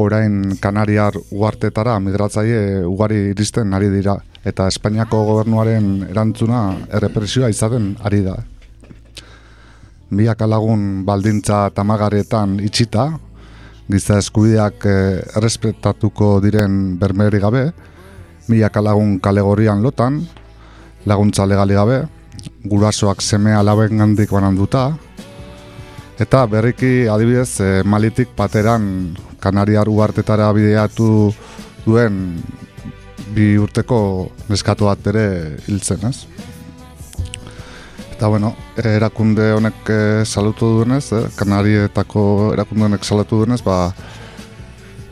[0.00, 4.14] Orain Kanariar uartetara migratzaile ugari iristen ari dira
[4.46, 6.62] eta Espainiako gobernuaren erantzuna
[6.96, 8.38] errepresioa izaten ari da.
[10.08, 13.10] Biak alagun baldintza tamagaretan itxita,
[13.92, 17.66] giza eskubideak eh, errespetatuko diren bermeri gabe,
[18.48, 20.22] biak alagun kalegorian lotan,
[21.04, 22.06] laguntza legali gabe,
[22.64, 24.90] gurasoak seme alaben gandik bananduta,
[26.18, 31.30] eta berriki adibidez e, malitik pateran Kanariar uartetara bideatu
[31.84, 32.40] duen
[33.36, 33.98] bi urteko
[34.48, 35.26] neskatu bat ere
[35.68, 36.24] hiltzen, ez?
[38.16, 43.90] Eta bueno, erakunde honek e, salutu duenez, eh, Kanarietako erakunde honek salutu duenez, ba,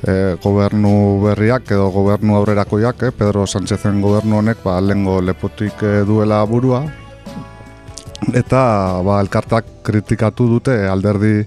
[0.01, 6.41] e, gobernu berriak edo gobernu aurrerakoiak, eh, Pedro Sánchezen gobernu honek ba, lengo lepotik duela
[6.49, 6.87] burua,
[8.33, 11.43] eta ba, elkartak kritikatu dute alderdi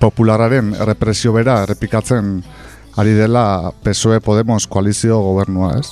[0.00, 2.38] populararen errepresio bera errepikatzen
[3.00, 5.88] ari dela PSOE Podemos koalizio gobernua ez.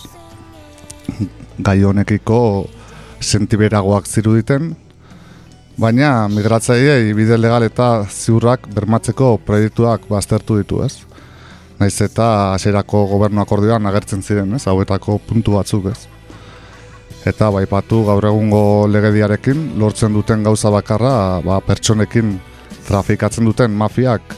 [1.58, 2.40] Gai honekiko
[3.20, 4.70] sentiberagoak ziruditen,
[5.78, 10.94] baina migratzaileei bide legal eta ziurrak bermatzeko proiektuak baztertu ditu ez.
[11.78, 16.17] Naiz eta hasierako gobernu akordioan agertzen ziren ez, hauetako puntu batzuk ez
[17.28, 22.38] eta baipatu gaur egungo legediarekin lortzen duten gauza bakarra ba, pertsonekin
[22.88, 24.36] trafikatzen duten mafiak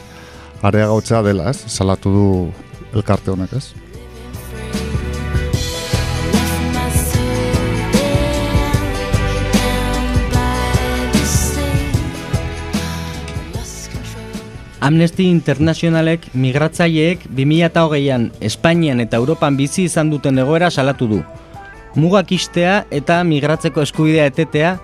[0.61, 1.63] areagautzea dela, ez?
[1.71, 2.25] Salatu du
[2.93, 3.71] elkarte honek, ez?
[14.81, 21.21] Amnesty Internationalek migratzaileek 2008an Espainian eta Europan bizi izan duten egoera salatu du
[21.95, 24.77] mugak istea eta migratzeko eskubidea etetea,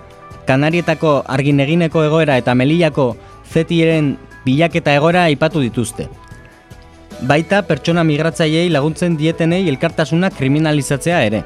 [0.48, 3.10] Kanarietako arginegineko egoera eta Melillako
[3.52, 4.14] zetiren
[4.46, 6.06] bilaketa egoera aipatu dituzte.
[7.28, 11.42] Baita pertsona migratzaileei laguntzen dietenei elkartasuna kriminalizatzea ere.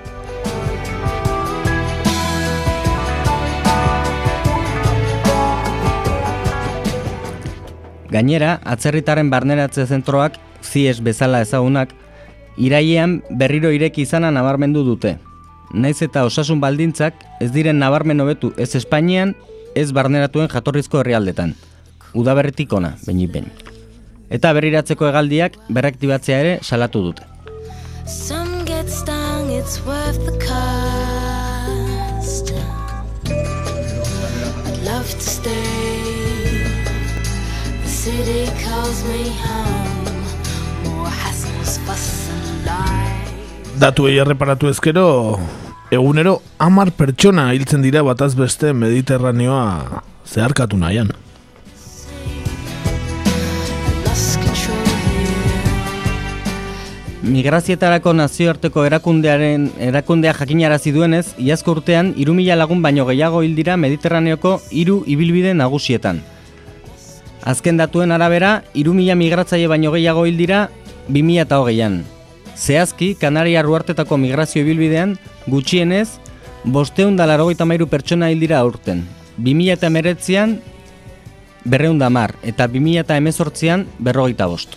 [8.13, 11.97] Gainera, atzerritaren barneratze zentroak, zies bezala ezagunak,
[12.55, 15.17] irailean berriro ireki izana nabarmendu dute
[15.73, 19.35] naiz eta osasun baldintzak ez diren nabarmen hobetu ez Espainian,
[19.75, 21.55] ez barneratuen jatorrizko herrialdetan.
[22.15, 23.47] Udaberritik ona, benik ben.
[24.33, 27.23] Eta berriratzeko hegaldiak berraktibatzea ere salatu dute.
[28.07, 30.83] Some get stung, it's worth the cost.
[34.67, 35.53] I'd love to stay.
[37.83, 40.25] The city calls me home.
[40.85, 43.79] More hassles, fuss and lies.
[43.81, 45.39] Datuei erreparatu ezkero,
[45.93, 51.11] egunero hamar pertsona hiltzen dira bataz beste Mediterraneoa zeharkatu nahian.
[57.23, 64.57] Migrazietarako nazioarteko erakundearen erakundea jakinarazi duenez, iazko urtean 3000 lagun baino gehiago hil dira Mediterraneoko
[64.73, 66.25] hiru ibilbide nagusietan.
[67.45, 70.65] Azken datuen arabera, 3000 migratzaile baino gehiago hil dira
[71.11, 72.03] 2020an.
[72.57, 76.09] Zehazki, Kanaria ruartetako migrazio ibilbidean, gutxienez,
[76.65, 77.27] bosteun da
[77.87, 79.07] pertsona hil dira aurten.
[79.39, 80.61] 2019an,
[81.65, 84.77] berreun da mar, eta 2018an, berrogeita bost.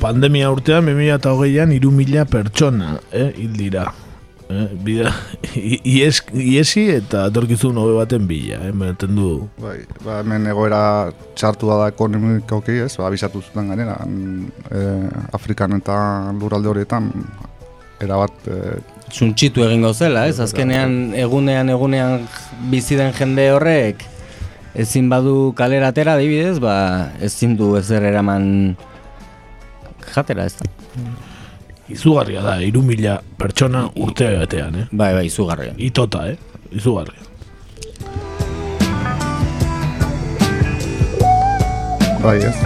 [0.00, 4.05] Pandemia urtean 2008an iru mila pertsona eh, hil dira.
[4.48, 5.10] Eh, bida,
[5.58, 9.48] i- ies, iesi eta atorkizun hobe baten bila, eh, beten du.
[9.58, 14.84] Bai, ba, hemen egoera txartu da ekonomikoki, ez, ba, abisatu zuten gainera, n- e,
[15.34, 15.96] Afrikan eta
[16.38, 17.10] lurralde horietan,
[18.00, 18.76] erabat, e,
[19.10, 20.38] Suntxitu egingo zela, ez?
[20.42, 22.24] Azkenean egunean egunean
[22.70, 24.02] bizi den jende horrek
[24.74, 28.76] ezin badu kalera atera adibidez, ba ezin du ezer eraman
[30.14, 30.66] jatera, ez da?
[31.86, 34.86] Izugarria da, iru mila pertsona urte batean, eh?
[34.90, 35.74] Bai, bai, izugarria.
[35.78, 36.36] Itota, eh?
[36.74, 37.22] Izugarria.
[42.26, 42.56] bai, ez.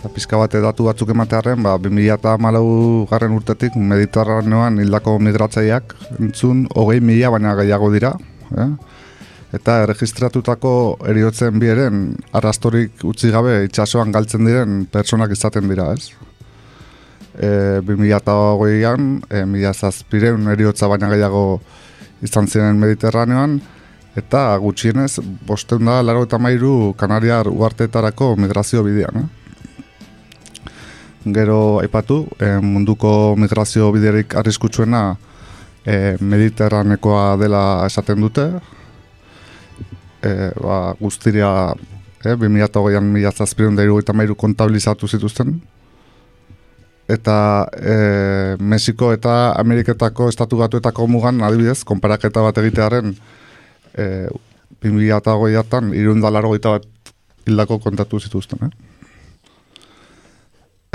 [0.00, 6.98] Eta pizka bate datu batzuk ematearen, ba, 2008 garren urtetik Mediterraneoan hildako migratzaileak entzun hogei
[6.98, 8.16] mila baina gehiago dira,
[8.58, 8.70] eh?
[9.54, 10.72] eta erregistratutako
[11.12, 16.10] eriotzen bieren arrastorik utzi gabe itsasoan galtzen diren pertsonak izaten dira, ez?
[17.36, 21.60] E, 2008an, e, mila zazpireun eriotza baina gehiago
[22.24, 23.58] izan ziren Mediterraneoan,
[24.16, 29.20] eta gutxienez, bosteun da, laro eta mairu Kanariar uartetarako migrazio bidean.
[29.20, 29.28] Eh?
[31.36, 35.02] Gero aipatu, e, munduko migrazio biderik arriskutsuena
[35.84, 38.46] e, Mediterranekoa dela esaten dute,
[40.22, 41.50] e, ba, guztiria
[42.24, 43.84] e, 2008an mila zazpireun da
[44.34, 45.60] kontabilizatu zituzten,
[47.08, 53.14] eta e, Mexiko eta Ameriketako estatu batuetako mugan adibidez, konparaketa bat egitearen
[53.94, 54.26] e,
[54.82, 56.86] 2008an irunda laro bat
[57.46, 58.70] hildako kontatu zituzten, eh?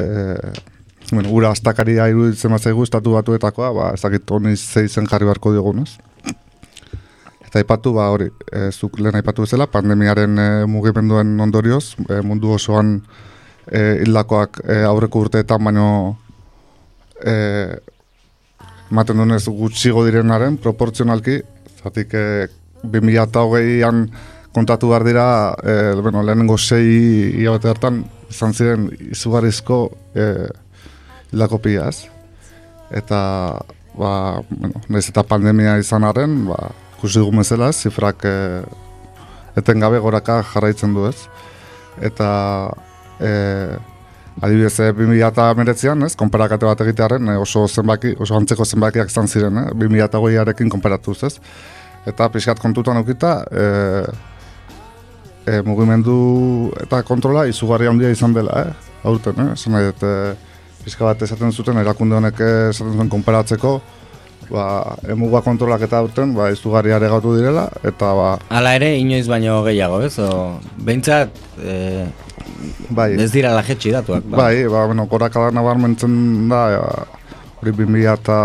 [0.02, 0.06] E,
[1.12, 5.54] bueno, ura astakaria iruditzen bat zaigu estatu batuetakoa, ba, ez dakit honi zeizen jarri beharko
[5.56, 5.98] diogun, ez?
[7.48, 12.52] Eta aipatu, ba, hori, e, zuk lehen aipatu bezala, pandemiaren e, mugimenduen ondorioz, e, mundu
[12.56, 13.00] osoan
[13.68, 15.88] e, hildakoak e, aurreko urteetan baino
[17.22, 17.36] e,
[18.92, 21.40] ematen dunez gutxigo direnaren proportzionalki,
[21.82, 22.48] zatik e,
[22.84, 24.06] 2008an
[24.52, 25.26] kontatu behar dira,
[25.64, 26.84] e, bueno, lehenengo sei
[27.40, 29.84] hilabete hartan izan ziren izugarrizko
[30.16, 30.26] e,
[31.32, 32.08] hildako pila, ez?
[32.92, 33.22] Eta,
[33.96, 34.14] ba,
[34.50, 38.38] bueno, nahiz eta pandemia izan arren, ba, ikusi dugun bezala, ez, zifrak e,
[39.62, 41.30] etengabe goraka jarraitzen du, ez?
[42.04, 42.32] Eta,
[43.22, 43.32] e,
[44.42, 49.62] adibidez, e, 2008an, ez, konparakate bat egitearen, e, oso zenbaki, oso antzeko zenbakiak izan ziren,
[49.62, 49.70] eh?
[49.78, 51.36] 2008arekin konparatuz, ez?
[52.10, 53.66] Eta pixkat kontutan aukita, e,
[55.46, 58.92] e, mugimendu eta kontrola izugarri handia izan dela, eh?
[59.10, 59.54] Aurten, eh?
[59.58, 60.14] Esan nahi e,
[60.84, 62.42] pixka bat esaten zuten, erakunde honek
[62.74, 63.80] esaten zuen konparatzeko,
[64.52, 64.66] ba,
[65.10, 70.02] emuga kontrolak eta aurten, ba, izugarri aregatu direla, eta ba, Hala ere, inoiz baino gehiago,
[70.06, 70.14] ez?
[70.20, 72.06] O, behintzat, e,
[72.90, 74.28] bai, ez dira lajetxi datuak.
[74.28, 74.44] ba.
[74.44, 76.86] bai, ba, bueno, korakala nabarmentzen da, ja,
[77.62, 78.38] hori 2000 eta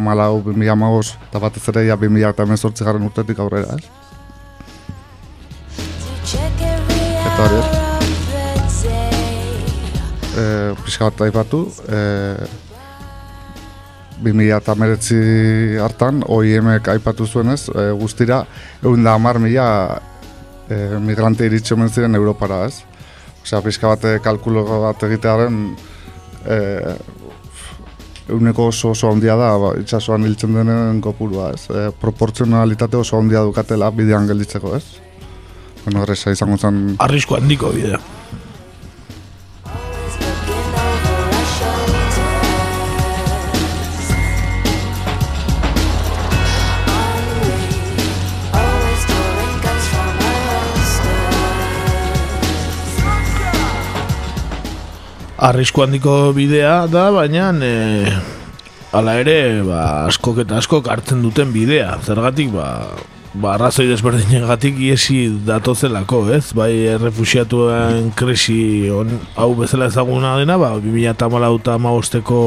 [0.00, 3.86] malau, 2000 amabos, eta batez ere, ja, 2000 eta emezortzi garren urtetik aurrera, ez?
[6.32, 7.82] Eta hori ez?
[10.36, 10.44] e,
[10.84, 12.00] pixka bat aipatu, e,
[14.22, 18.42] 2008 hartan, OIM-ek aipatu zuenez, e, guztira,
[18.82, 19.66] egun da hamar mila
[20.68, 22.82] e, migrante iritsi omen ziren Europara, ez?
[23.42, 25.60] Osea, pixka bat e, kalkulo bat egitearen,
[26.46, 26.58] e,
[28.28, 31.66] eguneko oso oso handia da, ba, itxasoan hiltzen denen kopurua, ez?
[31.68, 34.84] E, proportzionalitate oso handia dukatela bidean gelditzeko, ez?
[35.84, 37.98] Bueno, horreza izango zen Arrisko handiko bidea.
[55.42, 57.72] Arrisku handiko bidea da, baina e,
[58.94, 61.96] ala ere, ba, askok eta askok hartzen duten bidea.
[62.06, 62.94] Zergatik, ba,
[63.34, 66.52] ba arrazoi desberdinegatik iesi datozelako, ez?
[66.54, 72.42] Bai, refusiatuen krisi on, hau bezala ezaguna dena, ba, 2008 eta maosteko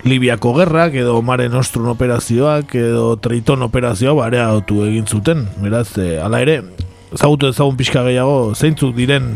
[0.00, 5.50] Libiako gerrak edo Mare Nostrum operazioak edo Triton operazioa barea autu egin zuten.
[5.60, 6.62] Beraz, e, ala ere,
[7.12, 9.34] ezagutu ezagun pixka gehiago, zeintzuk diren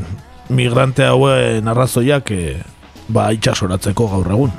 [0.48, 2.62] migrante hauen arrazoiak e,
[3.08, 4.52] ba, itxasoratzeko gaur egun.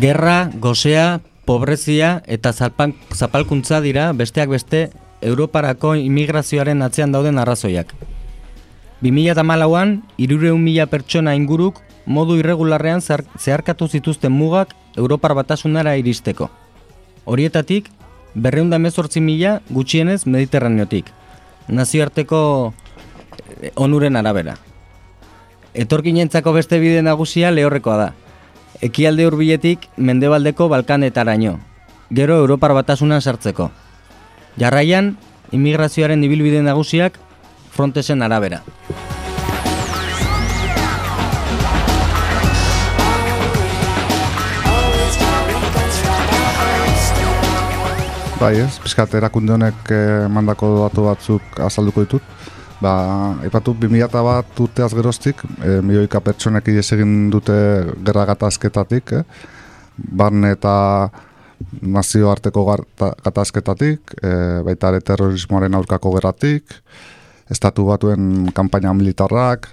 [0.00, 7.92] Gerra, gozea, pobrezia eta zalpan, zapalkuntza dira besteak beste Europarako immigrazioaren atzean dauden arrazoiak.
[9.02, 16.50] 2008an, irureun mila pertsona inguruk modu irregularrean zehar- zeharkatu zituzten mugak Europar batasunara iristeko.
[17.24, 17.90] Horietatik,
[18.34, 21.06] berreunda emezortzi mila gutxienez mediterraneotik.
[21.68, 22.72] Nazioarteko
[23.62, 24.56] eh, onuren arabera.
[25.74, 28.08] Etorkinentzako beste bide nagusia lehorrekoa da.
[28.82, 31.58] Ekialde hurbiletik mendebaldeko Balkanetaraino.
[32.10, 33.70] Gero Europar batasunan sartzeko.
[34.58, 35.16] Jarraian,
[35.52, 37.18] immigrazioaren ibilbide nagusiak
[37.70, 38.62] frontesen arabera.
[48.40, 52.28] Bai ez, pizkat erakunde honek eh, mandako datu batzuk azalduko ditut.
[52.80, 52.92] Ba,
[53.44, 57.52] aipatu 2000 bat urteaz geroztik, e, milioika pertsonek ies egin dute
[58.06, 59.50] gerra gatazketatik, eh?
[60.16, 60.72] barne eta
[61.84, 62.62] nazioarteko
[63.26, 64.30] gatazketatik, e,
[64.64, 66.72] baita ere terrorismoaren aurkako gerratik,
[67.52, 69.68] estatu batuen kanpaina militarrak,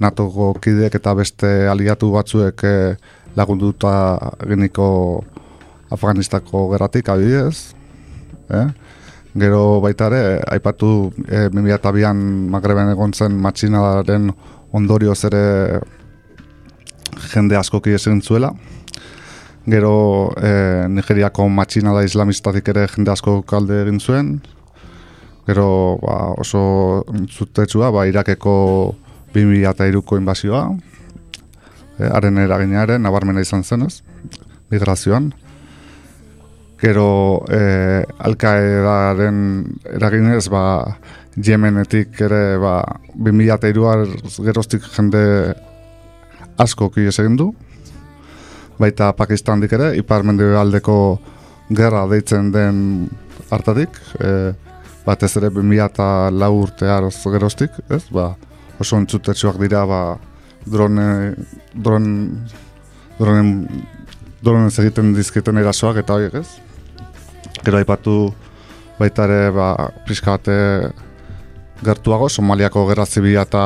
[0.00, 2.72] NATOko kideek eta beste aliatu batzuek e,
[3.36, 3.92] lagunduta
[4.48, 4.88] geniko
[5.92, 7.74] Afganistako gerratik adibidez,
[8.50, 8.66] eh?
[9.30, 14.32] Gero baita ere, aipatu e, 2002an Magreben egon zen matxinadaren
[14.74, 15.80] ondorioz ere
[17.30, 18.50] jende asko egin zuela.
[19.66, 24.40] Gero e, Nigeriako matxinada islamistatik ere jende asko kalde egin zuen.
[25.46, 28.94] Gero ba, oso zutetsua, ba, Irakeko
[29.34, 30.64] 2003ko inbazioa.
[31.98, 34.02] E, haren eraginaren, nabarmena izan zenez,
[34.70, 35.30] migrazioan.
[36.80, 39.40] Gero eh, Alkaedaren
[39.84, 40.96] eraginez, ba,
[41.36, 42.80] Yemenetik ere ba,
[43.14, 45.22] 2003 geroztik jende
[46.60, 47.50] asko kies egin du.
[48.80, 50.96] Baita Pakistandik ere, ipar aldeko
[51.68, 53.08] gerra deitzen den
[53.50, 54.52] hartatik, e,
[55.04, 58.06] batez ere 2004 urte aroz geroztik, ez?
[58.10, 58.34] Ba,
[58.80, 60.16] oso entzutetsuak dira ba,
[60.64, 61.36] drone,
[61.74, 62.48] drone,
[63.18, 63.52] dronen,
[64.40, 66.69] dronen egiten dizketen erasoak eta horiek, ez?
[67.64, 68.32] Gero aipatu
[69.00, 69.74] baita ere ba,
[70.06, 70.56] pixka bate
[71.84, 73.64] gertuago, Somaliako gerra zibila eta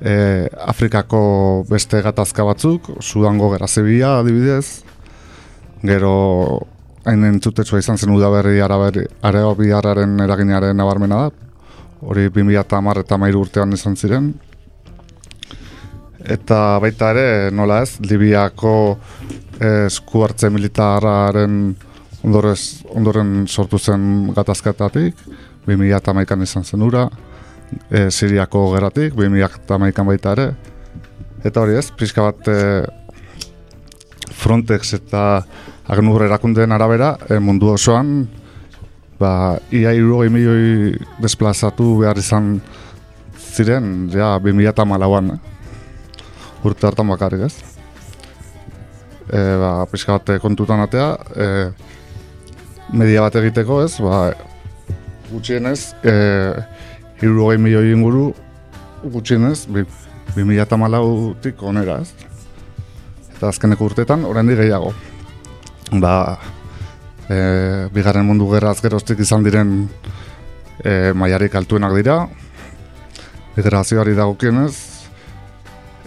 [0.00, 4.82] e, Afrikako beste gatazka batzuk, Sudango gerra zibila adibidez,
[5.84, 6.14] gero
[7.08, 11.50] hain entzutetsua izan zen udaberri areo biharraren eraginaren nabarmena da,
[12.00, 14.32] hori 2000 eta eta mairu urtean izan ziren,
[16.24, 18.98] eta baita ere, nola ez, Libiako
[19.60, 21.76] eh, esku hartze militararen
[22.26, 25.16] ondorez, ondoren sortu zen gatazketatik,
[25.66, 27.06] 2008an izan zen ura,
[27.90, 30.48] e, Siriako geratik, 2008an baita ere,
[31.44, 32.58] eta hori ez, pixka bat e,
[34.40, 35.24] Frontex eta
[35.90, 38.28] Agnur erakundeen arabera, e, mundu osoan,
[39.20, 42.54] ba, ia irurogei milioi desplazatu behar izan
[43.50, 45.40] ziren, ja, 2008an, eh?
[46.64, 47.54] urte hartan bakarrik ez.
[49.30, 51.48] E, ba, pixka bat kontutan atea, e,
[52.92, 53.96] media bat egiteko, ez?
[54.02, 54.32] Ba,
[55.30, 56.56] gutxienez, eh,
[57.22, 58.30] irurogei milioi inguru,
[59.04, 59.84] gutxienez, bi,
[60.34, 62.12] bi mila eta malautik onera, ez?
[63.36, 64.92] Eta azkeneko urtetan, oraindik gehiago.
[66.02, 66.38] Ba,
[67.28, 69.88] eh, bigarren mundu gerraz geroztik izan diren
[70.84, 72.22] eh, maiarik altuenak dira,
[73.56, 74.74] migrazioari dagokienez,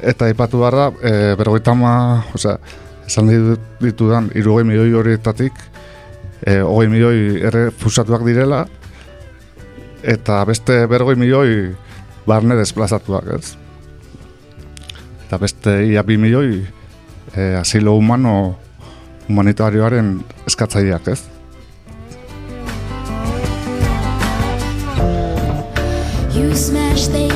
[0.03, 1.93] eta aipatu behar da, e, berrogeita ma,
[2.35, 2.57] osea,
[3.07, 3.29] esan
[3.79, 5.53] ditudan, irugei milioi horietatik,
[6.45, 8.65] e, hogei milioi errefusatuak direla,
[10.03, 11.75] eta beste bergoi milioi
[12.27, 13.55] barne desplazatuak, ez?
[15.25, 16.63] Eta beste ia bi milioi
[17.35, 18.55] e, asilo humano
[19.29, 20.17] humanitarioaren
[20.47, 21.21] eskatzaileak, ez?
[26.33, 27.29] You smash the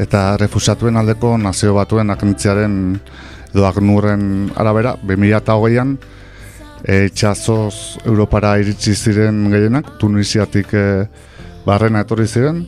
[0.00, 2.74] Eta refusatuen aldeko nazio batuen agentziaren
[3.50, 4.22] edo agnurren
[4.56, 5.96] arabera, 2008an
[6.84, 10.84] e, itxasoz Europara iritsi ziren gehienak, Tunisiatik e,
[11.66, 12.62] barrena etorri ziren,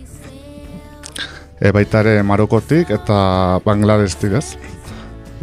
[1.60, 3.16] e, baita ere Marokotik eta
[3.64, 4.46] Bangladestik ez.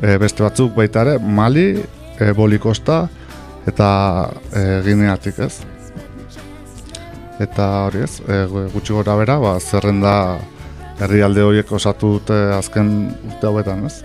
[0.03, 1.71] E, beste batzuk baita ere Mali,
[2.19, 3.01] e, Bolikosta
[3.67, 3.89] eta
[4.53, 5.53] e, Gineatik ez.
[7.39, 8.43] Eta hori ez, e,
[8.75, 10.13] gutxi gora bera, ba, zerrenda
[10.99, 12.89] herrialde horiek osatu dute azken
[13.31, 13.95] urte hauetan ez.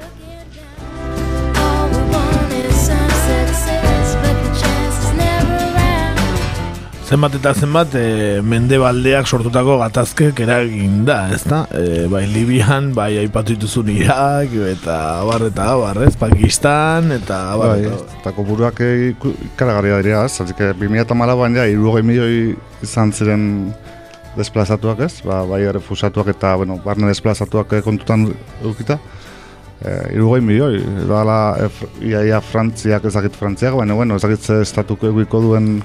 [7.05, 11.59] Zenbat eta zenbat e, mendebaldeak sortutako gatazkek eragin da, ezta?
[11.77, 16.15] E, bai Libian, bai aipatu dituzun Irak, eta abar eta abar, ez?
[16.19, 18.81] Pakistan, eta abar Bai, eta eta kopuruak
[19.13, 20.33] iku- ikaragarria dira, ez?
[20.41, 22.39] Zatik, 2008an ja, irugoi milioi
[22.83, 23.45] izan ziren
[24.37, 28.29] desplazatuak ez, ba, bai refusatuak eta, bueno, barne desplazatuak eh, kontutan
[28.63, 28.99] dukita.
[29.85, 30.79] E, irugoi milioi,
[31.09, 35.83] dala, e, fr- ia, ia Frantziak ezagit Frantziak, baina, bueno, ezagit ze estatuko egiko duen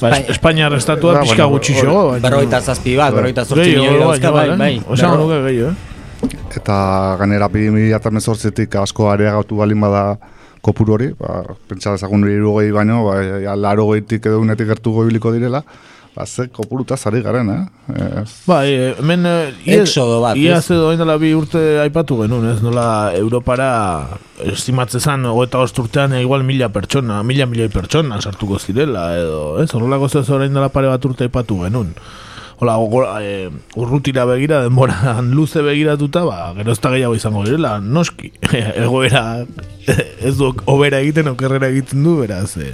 [0.00, 1.86] Ba, es- Espainiar estatua Da, pixka bueno, gutxixo.
[2.10, 4.74] baina- Berrogeita zazpi bat, berrogeita zortzi Gehiago, milioi dauzka, bai, igual, bai.
[4.76, 4.82] eh?
[4.86, 6.56] Osan Berro- nuke gehiago, eh?
[6.58, 10.18] eta gainera 2018tik asko areagatu balin bada
[10.62, 15.32] kopuru hori, ba, pentsa dezagun irugoi baino, ba, ja, laro goitik edo unetik gertu goibiliko
[15.32, 15.62] direla,
[16.18, 17.94] ba, ze kopurutaz ari garen, eh?
[18.22, 20.66] Ez, Bai, eh, hemen eh, ia- Exodo bat, Ia ez?
[20.74, 23.68] doin dela bi urte aipatu genuen, ez nola Europara
[24.50, 29.60] estimatze zan, hogeita bost urtean eh, igual mila pertsona, mila milioi pertsona sartuko zirela, edo,
[29.62, 31.94] ez, horrelako zez orain dela pare bat urte aipatu genuen.
[32.58, 32.74] Hola,
[33.22, 38.32] e, urrutira begira, denboran luze begiratuta, ba, gero ez da gehiago izango direla, noski,
[38.82, 39.44] egoera
[40.26, 42.72] ez du obera egiten, okerrera egiten du, beraz, e,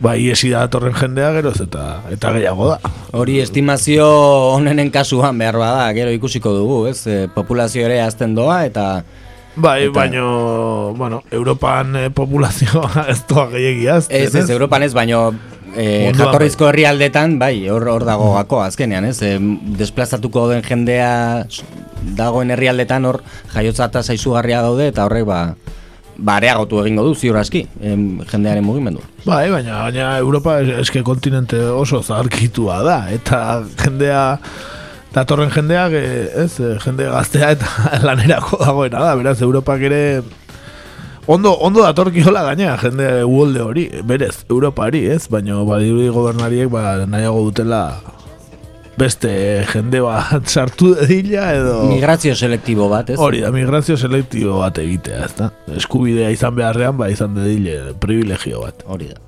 [0.00, 2.92] ba, iesi da datorren jendea geroz eta eta gehiago da.
[3.18, 4.06] Hori estimazio
[4.54, 7.00] honenen kasuan behar bada, gero ikusiko dugu, ez?
[7.06, 8.88] E, populazio ere azten doa eta...
[9.58, 14.06] Bai, Eta- baino, bueno, Europan eh, populazioa ez doa gehiagiaz.
[14.08, 15.32] Ez, ez, Europan ez, baino
[15.74, 19.18] e, Munduan jatorrizko herrialdetan, bai, hor, hor dago gako azkenean, ez?
[19.22, 19.34] E,
[19.80, 21.10] desplazatuko den jendea
[22.18, 23.22] dagoen herrialdetan hor
[23.54, 25.40] jaiotza eta zaizugarria daude eta horrek ba,
[26.18, 29.00] ba areagotu egingo du ziur aski, em, jendearen mugimendu.
[29.24, 34.38] Bai, baina, baina Europa es- eske kontinente oso zaharkitua da, eta jendea,
[35.14, 37.68] datorren jendeak, ez, eh, jende gaztea eta
[38.06, 40.02] lanerako dagoena da, beraz, Europak ere
[41.26, 47.44] ondo, ondo datorkiola gaina jende uolde hori, berez, Europari, ez, baina badirudi gobernariek ba, nahiago
[47.50, 47.82] dutela
[48.98, 49.30] beste
[49.72, 51.76] jende bat sartu dedila edo...
[51.92, 53.20] Migrazio selektibo bat, ez?
[53.20, 55.52] Hori da, migrazio selektibo bat egitea, ezta?
[55.78, 58.84] Eskubidea izan beharrean, ba izan dedile privilegio bat.
[58.88, 59.27] Hori da.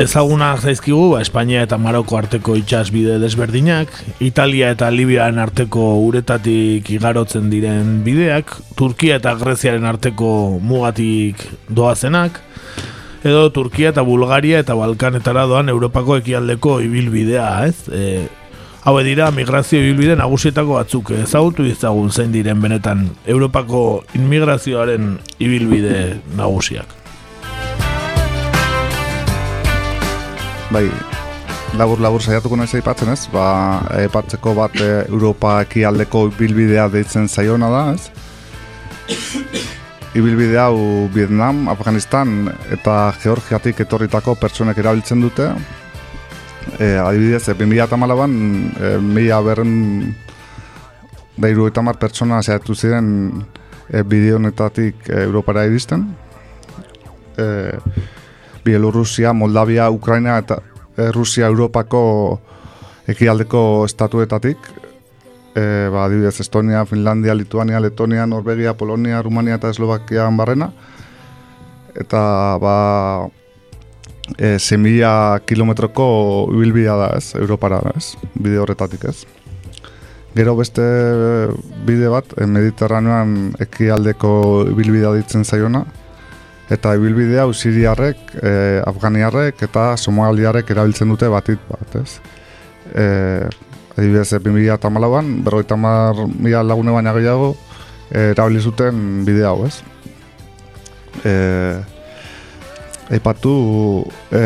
[0.00, 0.08] Blindfold.
[0.08, 3.88] Ezaguna zaizkigu, ba, Espainia eta Maroko arteko itxasbide desberdinak,
[4.20, 12.40] Italia eta Libian arteko uretatik igarotzen diren bideak, Turkia eta Greziaren arteko mugatik doazenak,
[13.24, 17.88] edo Turkia eta Bulgaria eta Balkanetara doan Europako ekialdeko ibilbidea, ez?
[17.92, 18.28] E,
[18.80, 26.99] Haue dira migrazio ibilbide nagusietako batzuk ezagutu izagun zein diren benetan Europako inmigrazioaren ibilbide nagusiak.
[30.70, 30.86] Bai,
[31.78, 33.44] labur labur saiatuko naiz aipatzen ez, ba,
[33.98, 38.10] aipatzeko bat e, Europa ekialdeko ibilbidea deitzen zaiona da, ez?
[40.18, 45.46] Ibilbide hau Vietnam, Afganistan eta Georgiatik etorritako pertsonek erabiltzen dute.
[46.78, 48.34] E, adibidez, e, 2008an,
[48.74, 49.76] e, mila berren
[51.40, 53.10] da irurogeita hamar pertsona saiatu ziren
[53.88, 56.08] e, bide honetatik e, Europara iristen.
[57.38, 57.46] E,
[58.64, 60.60] Bielorrusia, Moldavia, Ukraina eta
[60.96, 62.40] e, Rusia Europako
[63.08, 64.58] ekialdeko estatuetatik.
[65.54, 70.70] E, ba, adibidez, Estonia, Finlandia, Lituania, Letonia, Norvegia, Polonia, Rumania eta Eslovakia barrena.
[71.94, 72.22] Eta
[72.62, 72.76] ba,
[74.38, 76.06] e, 6.000 kilometroko
[76.54, 79.24] ibilbidea da ez, Europara ez, bide horretatik ez.
[80.34, 80.82] Gero beste
[81.86, 84.30] bide bat, Mediterranean ekialdeko
[84.70, 85.82] ibilbidea ditzen zaiona,
[86.70, 88.52] eta ibilbidea hau siriarrek, e,
[88.86, 92.20] afganiarrek eta somaliarrek erabiltzen dute batit bat, ez?
[92.94, 93.06] E,
[93.96, 97.54] adibidez, 2008an, berrogeita hamar mila lagune baina gehiago,
[98.10, 99.80] e, erabili zuten bide hau, ez?
[101.24, 101.34] E,
[103.10, 104.40] Aipatu e,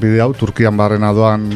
[0.00, 1.46] bide hau Turkian barrena doan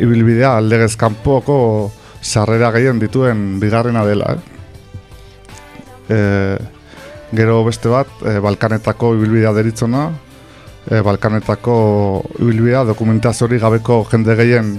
[0.00, 1.90] ibilbidea aldegez kanpoko
[2.22, 4.40] sarrera gehien dituen bigarrena dela, eh?
[6.08, 6.79] E,
[7.32, 10.08] gero beste bat, e, Balkanetako ibilbidea deritzona,
[10.86, 11.76] e, Balkanetako
[12.40, 14.74] ibilbidea dokumentazio hori gabeko jende gehien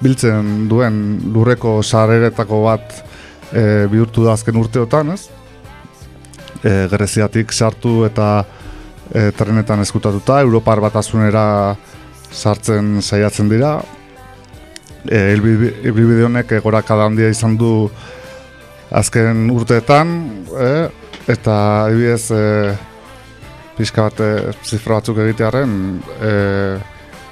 [0.00, 2.94] biltzen duen lurreko sareretako bat
[3.52, 5.28] e, bihurtu da azken urteotan, ez?
[6.62, 8.30] E, Greziatik sartu eta
[9.12, 11.44] e, trenetan eskutatuta, Europar batasunera
[12.30, 13.78] sartzen saiatzen dira.
[15.08, 17.90] E, Ibilbide honek gorakada handia izan du
[18.90, 20.16] azken urteetan,
[20.54, 20.72] e,
[21.28, 22.76] eta adibidez e,
[23.76, 24.30] pixka bat e,
[24.64, 25.74] zifra batzuk egitearen,
[26.20, 26.32] e,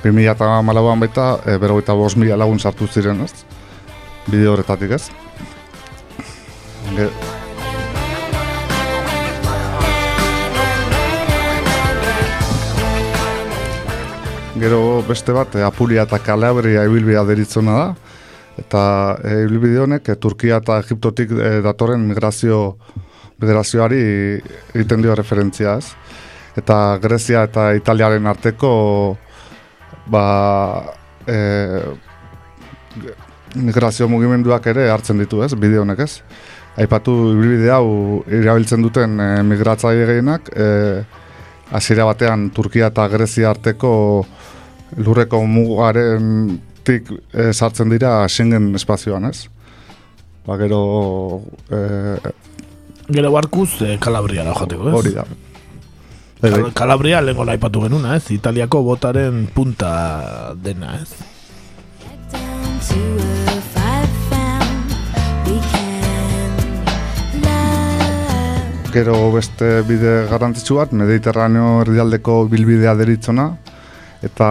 [0.05, 3.33] 2008an baita, e, berrogeita bost mila lagun sartu ziren, ez?
[4.29, 5.09] Bideo horretatik, ez?
[6.97, 7.11] Ge-
[14.59, 18.15] Gero beste bat, e, Apulia eta Kalabria ibilbidea deritzona da,
[18.59, 18.83] eta
[19.23, 22.77] e, ibilbide honek e, Turkia eta Egiptotik e, datorren migrazio
[23.39, 24.03] federazioari
[24.75, 25.93] egiten dio referentzia, ez?
[26.59, 28.71] Eta Grezia eta Italiaren arteko
[30.11, 30.25] ba,
[31.23, 31.39] e,
[33.55, 35.53] migrazio mugimenduak ere hartzen ditu, ez?
[35.55, 36.23] Bide honek, ez?
[36.79, 40.67] Aipatu ibilbide hau irabiltzen duten e, migratzaile gehienak, e,
[41.79, 43.93] hasiera batean Turkia eta Grezia arteko
[44.99, 49.47] lurreko mugaren tik e, sartzen dira Schengen espazioan, ez?
[50.49, 50.83] Ba, gero...
[51.71, 52.49] E,
[53.09, 54.95] Gero barkuz eh, Kalabriara joateko, ez?
[55.01, 55.25] hori da.
[56.41, 56.51] Bai, bai.
[56.61, 58.31] Kal- Kalabria lehenko aipatu genuna, ez?
[58.37, 59.93] Italiako botaren punta
[60.63, 61.09] dena, ez?
[68.93, 73.45] Gero beste bide garrantzitsu bat, Mediterraneo erdialdeko bilbidea deritzona,
[74.25, 74.49] eta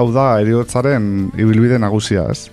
[0.00, 1.06] hau da eriotzaren
[1.38, 2.48] ibilbide nagusia, ez?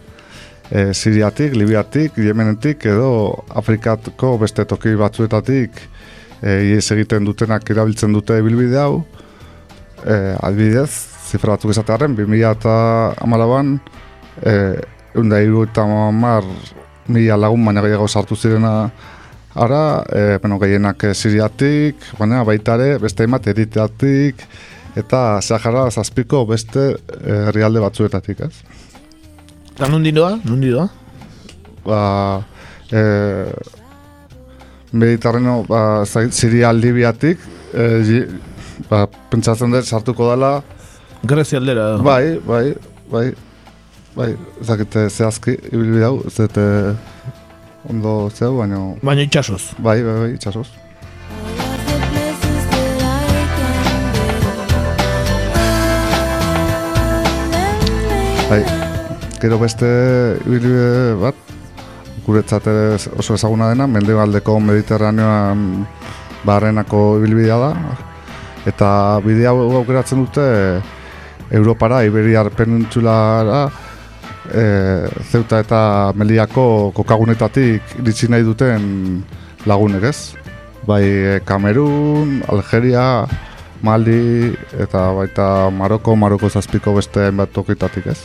[0.73, 5.77] E, Siriatik, Libiatik, Yemenetik edo Afrikatko beste toki batzuetatik
[6.41, 9.03] e, ies egiten dutenak erabiltzen dute ibilbide hau.
[10.01, 10.89] E, adibidez,
[11.29, 12.73] zifra batzuk esatearen, 2000 eta
[13.21, 13.77] amalauan,
[14.41, 14.55] e,
[15.13, 16.47] eunda hiru eta hamar
[17.13, 18.73] mila lagun baina gehiago sartu zirena
[19.53, 24.41] ara, e, bueno, gehienak e, Siriatik, baina baita ere, beste hainbat Eritreatik,
[24.97, 28.72] eta Sahara zazpiko beste e, herrialde batzuetatik, ez?
[29.73, 30.35] Eta nundi doa?
[30.45, 30.87] Nundi doa?
[31.85, 31.99] Ba,
[32.91, 33.01] e,
[34.93, 37.39] Mediterraneo, ba, zait, Siria Libiatik,
[37.73, 38.27] e, ji-
[38.89, 40.61] ba, pentsatzen dut sartuko dela,
[41.23, 41.97] Grezia aldera.
[42.03, 42.75] bai, bai,
[43.11, 43.27] bai,
[44.15, 44.29] bai,
[44.61, 46.95] ezakite zehazki, ibilbide hau, ez dut, e,
[47.89, 48.79] ondo zeu, baina...
[49.01, 49.71] Baina itxasoz.
[49.79, 50.67] Bai, bai, bai, itxasoz.
[58.49, 58.61] Bai,
[59.43, 59.87] gero beste
[60.47, 61.35] ibilbide bat,
[62.23, 62.67] guretzat
[63.19, 65.83] oso ezaguna dena, mendebaldeko mediterraneoan
[66.47, 67.71] barrenako ibilbidea da,
[68.71, 68.89] eta
[69.25, 70.45] bidea aukeratzen dute
[71.51, 73.65] Europara, Iberiar penintsulara,
[74.47, 74.63] e,
[75.27, 75.81] Zeuta eta
[76.15, 78.87] Meliako kokagunetatik iritsi nahi duten
[79.67, 80.17] lagunek ez?
[80.87, 83.27] Bai e, Kamerun, Algeria,
[83.83, 88.21] Mali eta baita Maroko, Maroko zazpiko beste hainbat tokitatik ez?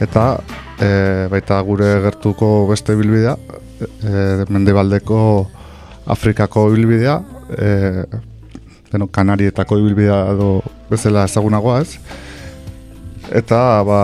[0.00, 0.24] Eta
[0.80, 3.36] e, baita gure gertuko beste bilbidea,
[3.80, 5.20] e, mendebaldeko
[6.10, 7.18] Afrikako ibilbidea,
[7.52, 7.68] e,
[8.90, 10.54] deno, Kanarietako ibilbidea edo
[10.90, 11.98] bezala ezagunagoa ez.
[13.30, 14.00] Eta ba,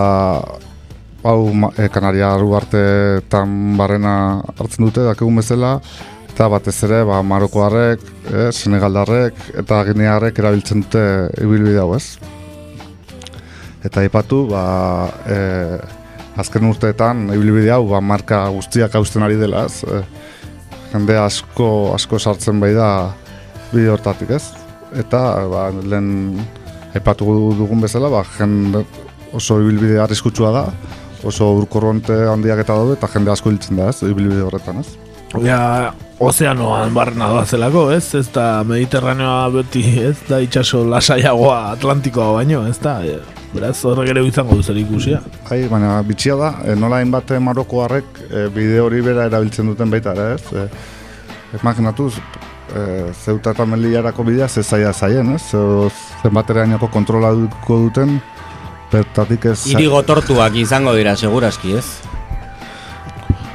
[1.25, 1.39] hau
[1.73, 4.13] e, Kanaria uartetan barrena
[4.53, 5.79] hartzen dute dakigun bezala,
[6.29, 11.05] eta batez ere ba, Marokoarrek, e, Senegaldarrek eta Ginearrek erabiltzen dute
[11.41, 12.19] ibilbide hau ez.
[13.87, 14.63] Eta aipatu, ba,
[15.31, 15.37] e,
[16.41, 19.81] azken urteetan ibilbide hau ba, marka guztiak hausten ari dela ez.
[19.87, 20.01] E,
[20.91, 22.89] jende asko asko sartzen bai da
[23.71, 24.43] bide hortatik ez.
[24.99, 26.39] Eta ba, lehen
[26.97, 27.27] aipatu
[27.57, 28.83] dugun bezala, ba, jende
[29.37, 30.65] oso ibilbide arriskutsua da,
[31.27, 35.06] oso urkorronte handiak eta daude, eta jende asko hiltzen da ez, ibilbide horretan ez.
[35.43, 38.15] Ja, ozeanoan barrena doazelako, ez?
[38.15, 42.99] Ez da Mediterraneoa beti, ez da itxaso lasaiagoa Atlantikoa baino, ez da?
[43.05, 43.19] E,
[43.53, 45.21] Beraz, horrek ere izango du zer ikusia.
[45.47, 50.13] Bai, baina bitxia da, e, nola hainbat marokoarrek e, bide hori bera erabiltzen duten baita
[50.33, 50.41] ez?
[50.51, 50.67] E,
[51.61, 52.13] imaginatuz,
[52.75, 55.41] e, zeuta eta meliarako bidea ze zaila zaien, ez?
[55.51, 55.89] Zeo,
[56.23, 58.19] zenbaterainako kontrolatuko duten,
[58.91, 59.61] bertatik ez...
[59.71, 61.85] Hiri gotortuak izango dira, seguraski, ez?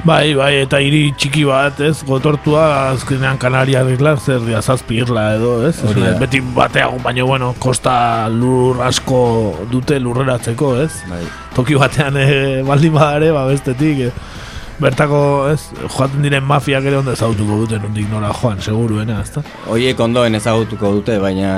[0.03, 2.01] Bai, bai, eta hiri txiki bat, ez?
[2.03, 5.77] Gotortua azkenean Kanaria irla, zer dia zazpi irla edo, ez?
[5.87, 6.09] Hori da.
[6.19, 9.19] Beti bateago, baina bueno, kosta lur asko
[9.71, 10.91] dute lurreratzeko, ez?
[11.07, 11.21] Bai.
[11.55, 12.25] Toki batean e,
[12.67, 15.21] baldin badare, ba bestetik, e, bertako,
[15.53, 15.61] ez?
[15.85, 19.45] Joaten diren mafiak ere ondo ezagutuko dute nondik nora joan, seguruena, ezta?
[19.71, 21.55] Hoiek ondoen ezagutuko dute, baina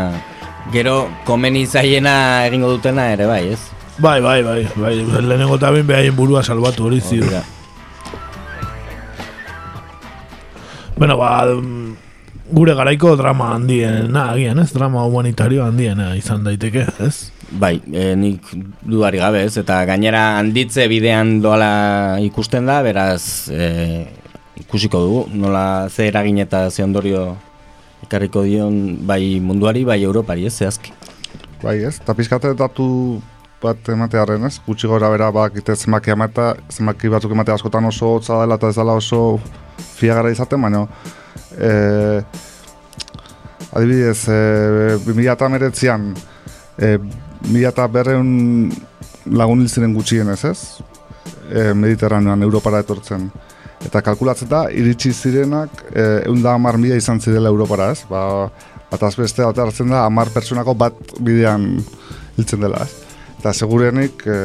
[0.74, 3.60] Gero, komeni zaiena egingo dutena ere bai, ez?
[3.98, 7.38] Bai, bai, bai, bai, lehenengo eta behin behaien burua salbatu hori ziur.
[10.98, 11.96] Bueno, ba, mm,
[12.56, 14.72] gure garaiko drama handiena, agian, ez?
[14.72, 17.32] Drama humanitario handiena izan daiteke, ez?
[17.52, 18.48] Bai, e, nik
[18.82, 24.06] dudari gabe ez, eta gainera handitze bidean doala ikusten da, beraz e,
[24.64, 27.36] ikusiko dugu, nola ze eragin eta ze ondorio
[28.08, 30.96] ekarriko dion bai munduari, bai Europari, ez, zehazki.
[31.62, 31.98] Bai, ez?
[32.00, 32.88] Eta pizkate datu
[33.66, 34.60] bat ematearen, ez?
[34.66, 38.78] Gutxi gora bera bakite zenbaki amata, zenbaki batzuk emate askotan oso hotza dela eta ez
[38.78, 39.22] dela oso
[39.98, 40.86] fiagara izaten, baina
[41.58, 42.22] e,
[43.76, 46.12] adibidez, e, 2008an
[46.78, 46.98] e,
[47.52, 48.72] mila eta berreun
[49.26, 50.60] lagun hil ziren gutxienez, ez?
[51.50, 53.30] E, Mediterranean, Europara etortzen.
[53.86, 58.06] Eta kalkulatzen da, iritsi zirenak e, egun da amar mila izan zirela Europara, ez?
[58.10, 58.50] Ba,
[58.92, 61.76] bat azbeste da, amar pertsonako bat bidean
[62.38, 63.05] hiltzen dela, ez?
[63.40, 64.38] Eta segurenik e,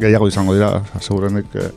[0.00, 1.70] gehiago izango dira, segurenik e,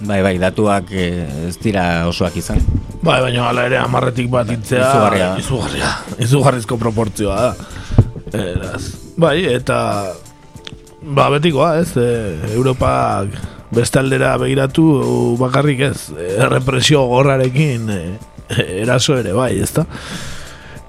[0.00, 1.06] Bai, bai, datuak e,
[1.50, 2.62] ez dira osoak izan.
[3.04, 5.26] Bai, baina hala ere amarretik bat hitzea Izugarria.
[5.42, 5.90] izugarria,
[6.24, 7.50] izugarrizko proportzioa da.
[8.32, 8.80] Eraz,
[9.20, 9.76] bai, eta
[11.02, 12.08] ba, betikoa, ez, e,
[12.54, 13.36] Europak
[13.76, 18.00] beste aldera begiratu bakarrik ez, e, represio gorrarekin e,
[18.80, 19.84] eraso ere bai, ezta?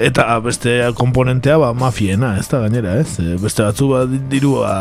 [0.01, 3.19] Eta beste komponentea ba, mafiena, ez da, gainera, ez?
[3.21, 4.71] E, Beste batzu ba, di- dirua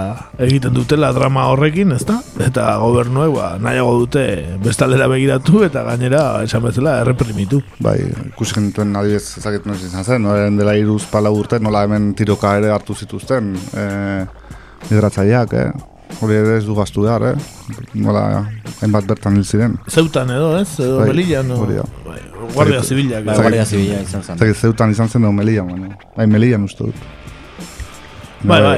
[0.41, 2.21] egiten dutela drama horrekin, ez da?
[2.41, 4.23] Eta gobernuek ba, nahiago dute
[4.65, 7.61] beste aldera begiratu eta gainera, esan bezala, erreprimitu.
[7.85, 7.99] bai,
[8.31, 12.57] ikusi genituen adibidez ezagut noiz izan zen, noren dela iruz pala urte, nola hemen tiroka
[12.57, 13.87] ere hartu zituzten, e,
[14.89, 15.71] migratzaileak, eh?
[16.21, 17.37] Hori ere ez du gaztu behar, eh?
[17.95, 18.47] Nola,
[18.81, 19.77] hainbat bertan hil ziren.
[19.89, 20.73] Zeutan edo, ez?
[20.81, 21.61] Edo Bai, Melillan, no?
[21.63, 21.85] hori da.
[22.51, 23.25] Bai, Guardia Zibilak.
[23.25, 24.39] Bai, Guardia Zibila izan zen.
[24.39, 25.97] Zagit, zeutan izan zen edo Melillan, baina.
[26.17, 27.09] Bai, Melillan uste dut.
[28.43, 28.77] Bai, bai,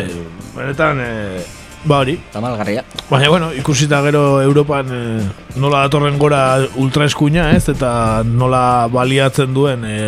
[0.57, 1.43] benetan, e,
[1.89, 2.19] ba hori.
[2.33, 2.85] Tamalgarria.
[3.09, 5.03] Baina, bueno, ikusita gero Europan e,
[5.57, 6.43] nola datorren gora
[6.77, 7.69] ultraeskuina, ez?
[7.73, 9.99] Eta nola baliatzen duen e,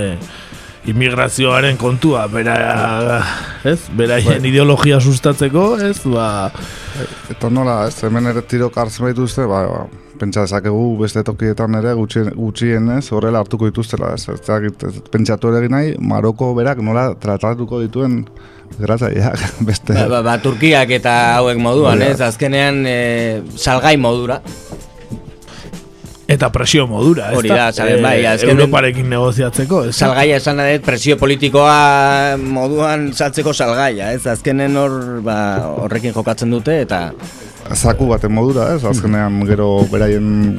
[0.90, 3.22] immigrazioaren kontua, bera,
[3.64, 3.78] ez?
[3.96, 4.50] Beraien Bai.
[4.50, 5.96] ideologia sustatzeko, ez?
[6.04, 6.50] Ba,
[7.32, 11.92] Eta nola, ez, hemen ere tirok hartzen dituzte, ba, ba, pentsa dezakegu beste tokietan ere
[11.98, 17.10] gutxien, gutxienez horrela hartuko dituztela, ez, ez, dakit, ez pentsatu ere nahi, Maroko berak nola
[17.20, 18.22] tratatuko dituen
[18.78, 19.94] gratzaileak beste...
[19.96, 22.12] Ba, ba, ba, Turkiak eta hauek moduan, da.
[22.14, 22.20] ez?
[22.24, 22.98] Azkenean e,
[23.56, 24.40] salgai modura.
[26.34, 29.94] eta presio modura, ez Hori da, sabe, bai, azkenen- Europarekin negoziatzeko, ez?
[29.94, 34.24] Salgaia esan da presio politikoa moduan saltzeko salgaia, ez?
[34.32, 34.96] Azkenen hor,
[35.26, 35.36] ba,
[35.84, 37.10] horrekin jokatzen dute eta
[37.72, 40.58] zaku baten modura, ez, azkenean gero beraien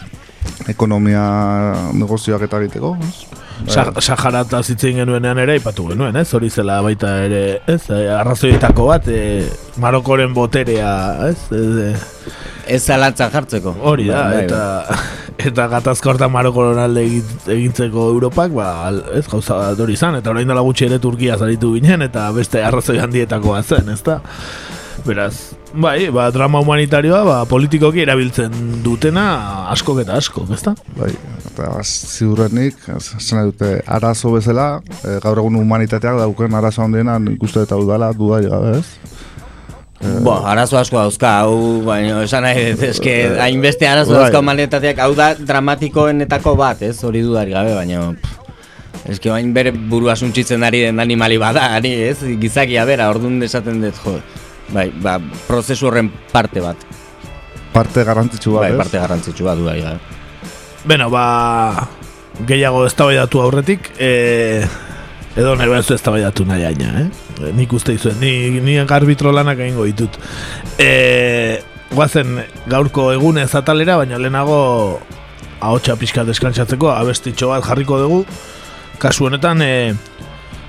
[0.70, 1.24] ekonomia
[1.94, 3.16] negozioak eta egiteko, ez?
[3.72, 6.28] Sa- Sahara eta zitzen genuenean ere aipatu genuen, ez?
[6.36, 7.82] Hori zela baita ere, ez?
[7.90, 9.46] Eh, Arrazoietako bat, e,
[9.80, 11.38] Marokoren boterea, ez?
[11.56, 11.94] E,
[12.76, 13.76] ez zalantzan jartzeko.
[13.82, 14.44] hori da, Bai, bai.
[14.44, 14.86] eta
[15.50, 17.06] eta gatazko hortan Marokoren alde
[17.48, 21.74] egintzeko Europak, ba, ez gauza bat hori izan, eta orain dela gutxi ere Turkia zaritu
[21.80, 24.20] ginen, eta beste arrazoi handietakoa zen, ezta?
[25.06, 28.54] Beraz, bai, ba, drama humanitarioa, ba, politikoki erabiltzen
[28.84, 29.26] dutena
[29.74, 30.76] askok eta askok, ezta?
[30.98, 31.12] Bai,
[31.52, 34.68] eta ziurrenik, nahi dute, arazo bezala,
[35.04, 38.86] e, gaur egun humanitateak dauken arazo handiena nik uste eta udala dudari gabe, ez?
[40.26, 44.26] Bo, arazo asko dauzka, hau, baina esan nahi eske, hainbeste arazo Bai.
[44.26, 48.10] dauzka humanitateak, hau da dramatikoenetako bat, ez, hori dudari gabe, baina...
[49.06, 52.24] Eske bain bere burua suntzitzen ari den animali bada, ari, ez?
[52.42, 54.16] Gizakia bera, orduan esaten dut, jo.
[54.74, 56.78] Bai, ba, prozesu horren parte bat.
[57.74, 58.78] Parte garrantzitsu bat, Bai, ez?
[58.80, 60.00] parte garrantzitsu bat dudari gabe.
[60.86, 61.88] Beno, ba,
[62.48, 64.66] gehiago eztabaidatu aurretik, e,
[65.36, 67.08] edo nahi behar eztabaidatu nahi aina, eh?
[67.42, 70.18] E, Nik uste izuen, ni, ni arbitro lanak egingo ditut.
[70.80, 71.62] E,
[71.92, 75.00] guazen gaurko egunez atalera, baina lehenago
[75.60, 78.26] ahotsa pixka deskantsatzeko abestitxo bat jarriko dugu.
[79.00, 79.94] Kasu honetan, e,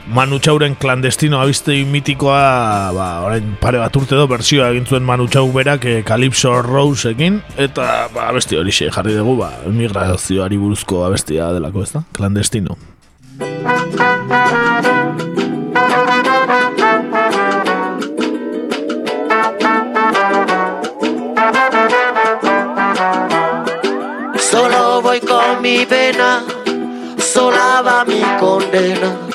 [0.07, 5.27] Manu Txauren klandestino abistei mitikoa, ba, orain pare bat urte do, bersioa egin zuen Manu
[5.27, 11.51] Txau berak e, Calypso Roseekin, eta ba, abesti hori jarri dugu, ba, migrazioari buruzko abestia
[11.57, 12.05] delako, ez da?
[12.15, 12.79] Klandestino.
[24.39, 26.45] Solo voy con mi vena,
[27.19, 29.27] sola va mi condena.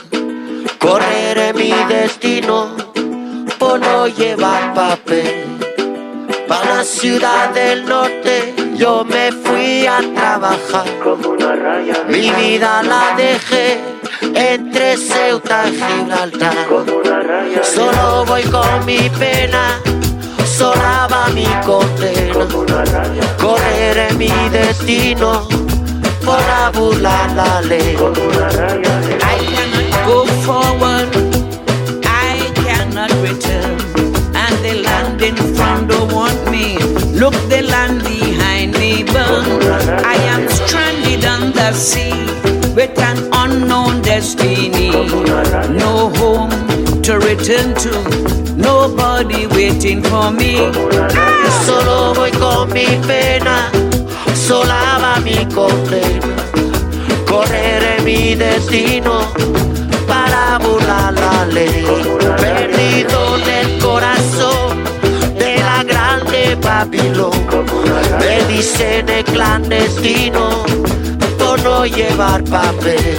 [0.81, 2.75] Correré mi destino
[3.59, 5.45] por no llevar papel.
[6.47, 10.85] Para la ciudad del norte yo me fui a trabajar.
[11.03, 12.03] Como una raya.
[12.09, 13.79] Mi vida la dejé
[14.33, 16.55] entre Ceuta y Gibraltar.
[17.61, 19.79] Solo voy con mi pena,
[20.57, 22.47] sola va mi condena.
[23.39, 25.47] Correré mi destino
[26.25, 27.95] para burlar la ley.
[27.97, 29.20] I cannot go
[30.45, 31.09] forward,
[32.05, 33.77] I cannot return.
[34.33, 36.77] And the land in front don't want me.
[37.21, 39.45] Look, the land behind me burn.
[40.03, 42.13] I am stranded on the sea
[42.75, 44.91] with an unknown destiny.
[45.83, 46.51] No home
[47.03, 47.93] to return to,
[48.55, 50.55] nobody waiting for me.
[51.65, 53.69] Solo voy con mi pena,
[54.33, 56.35] sola va mi condena.
[57.25, 59.60] Correré mi destino
[61.63, 64.83] Perdido en el corazón
[65.37, 67.31] de la grande Babilón.
[68.19, 70.63] Me dicen el clandestino
[71.37, 73.15] por no llevar papel.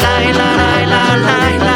[0.00, 0.50] La, la,
[0.84, 1.71] la, la, la,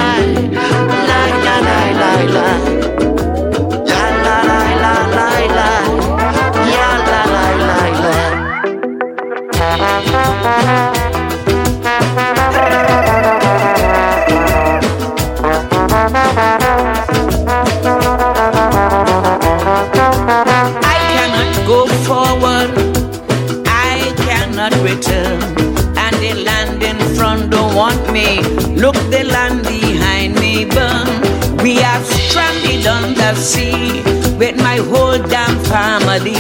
[33.47, 34.03] sea
[34.39, 36.35] with my whole damn family.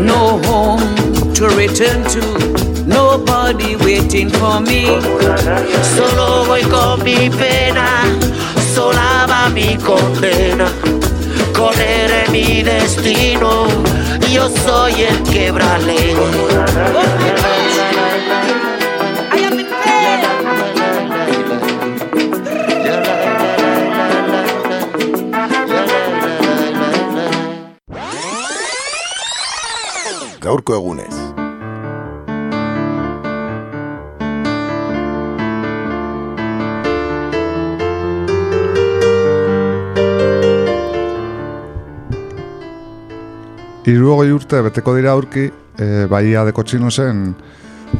[0.00, 0.86] No home
[1.34, 2.22] to return to,
[2.86, 4.86] nobody waiting for me.
[5.96, 8.04] Solo voy con mi pena,
[8.74, 10.70] sola va mi condena.
[11.52, 13.66] Correré mi destino,
[14.30, 16.14] yo soy el quebrale.
[30.44, 31.14] Gaurko egunez.
[43.88, 47.24] Irurogei urte beteko dira aurki, e, Baia de Kotxinosen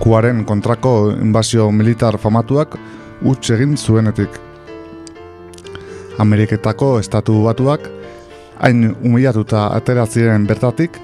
[0.05, 2.77] kuaren kontrako inbazio militar famatuak
[3.25, 4.37] utz egin zuenetik.
[6.21, 7.89] Ameriketako estatu batuak,
[8.61, 11.01] hain humilatuta atera ziren bertatik,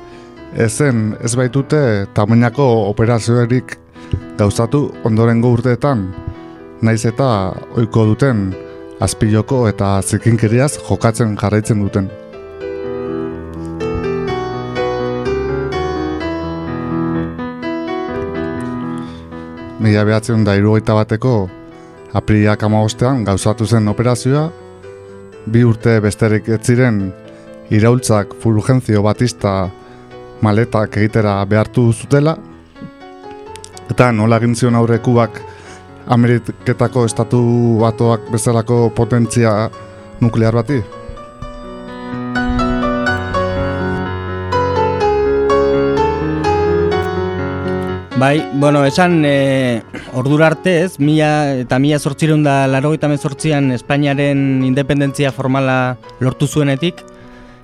[0.57, 3.77] ezen ez baitute tamainako operazioerik
[4.39, 6.09] gauzatu ondorengo urteetan,
[6.83, 8.49] naiz eta ohiko duten
[9.01, 12.11] azpiloko eta zikinkeriaz jokatzen jarraitzen duten.
[19.81, 21.49] Mila behatzen da irugaita bateko
[22.13, 24.51] apriliak amabostean gauzatu zen operazioa,
[25.47, 27.13] bi urte besterik ez ziren
[27.71, 29.71] iraultzak fulgenzio batista
[30.43, 32.37] maletak egitera behartu zutela,
[33.91, 35.43] eta nola egin zion aurre kubak
[36.11, 37.41] Ameriketako estatu
[37.83, 39.69] batoak bezalako potentzia
[40.21, 40.81] nuklear bati?
[48.21, 49.81] Bai, bueno, esan e,
[50.13, 57.01] ordura arte ez, mila eta mila zortzireun da laro eta Espainiaren independentzia formala lortu zuenetik,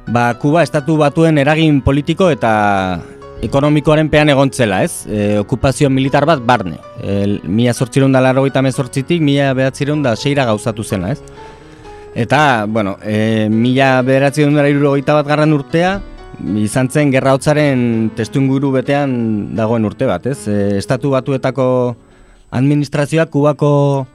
[0.07, 3.03] ba, Kuba estatu batuen eragin politiko eta
[3.45, 5.05] ekonomikoaren pean egontzela, ez?
[5.09, 6.79] E, okupazio militar bat barne.
[7.03, 11.21] E, mila zortzireun da laro eta mezortzitik, mila behatzireun da seira gauzatu zena, ez?
[12.17, 16.01] Eta, bueno, e, mila bederatzireun da bat garran urtea,
[16.61, 20.47] izan zen gerra hotzaren testu inguru betean dagoen urte bat, ez?
[20.49, 21.97] E, estatu batuetako
[22.51, 24.07] administrazioak kubako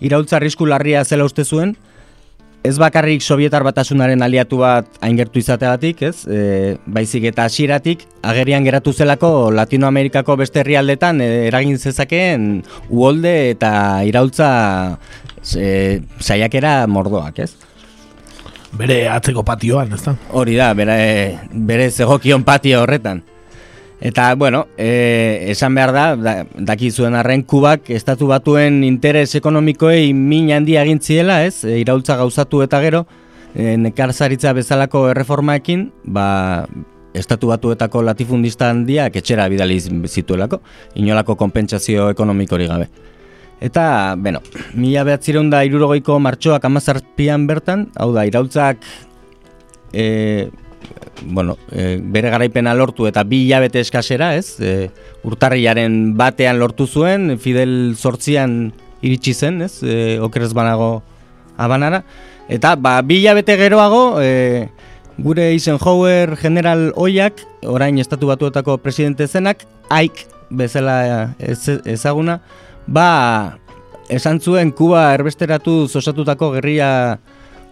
[0.00, 1.76] iraultza arrisku larria zela uste zuen,
[2.64, 6.24] ez bakarrik sovietar batasunaren aliatu bat aingertu izateagatik, ez?
[6.24, 6.38] E,
[6.86, 13.74] baizik eta hasieratik agerian geratu zelako Latinoamerikako beste herrialdetan e, eragin zezakeen uholde eta
[14.08, 14.48] iraultza
[15.60, 17.52] e, saiakera mordoak, ez?
[18.74, 20.16] Bere atzeko patioan, ez da?
[20.32, 20.96] Hori da, bere,
[21.52, 23.22] bere zegokion patio horretan.
[24.04, 30.10] Eta, bueno, e, esan behar da, da, daki zuen arren kubak, estatu batuen interes ekonomikoei
[30.12, 31.62] min handia egintziela, ez?
[31.64, 33.06] E, iraultza gauzatu eta gero,
[33.54, 36.26] e, nekarzaritza bezalako erreformaekin, ba,
[37.16, 40.60] estatu batuetako latifundista handiak etxera bidali zituelako,
[41.00, 42.90] inolako konpentsazio ekonomikori gabe.
[43.64, 43.86] Eta,
[44.20, 44.44] bueno,
[44.76, 48.84] mila behatzireun da irurogeiko martxoak amazarpian bertan, hau da, iraultzak
[49.94, 50.50] e,
[51.22, 54.60] bueno, e, bere garaipena lortu eta bi hilabete eskasera, ez?
[54.60, 54.90] E,
[55.24, 58.72] urtarriaren batean lortu zuen, Fidel sortzian
[59.02, 59.78] iritsi zen, ez?
[59.82, 61.02] E, okerez banago
[61.56, 62.02] abanara.
[62.48, 64.68] Eta, ba, bi hilabete geroago, e,
[65.16, 72.38] gure Eisenhower general oiak, orain estatu batuetako presidente zenak, Aik bezala ez, ezaguna,
[72.86, 73.58] ba,
[74.08, 77.18] esan zuen Kuba erbesteratu osatutako gerria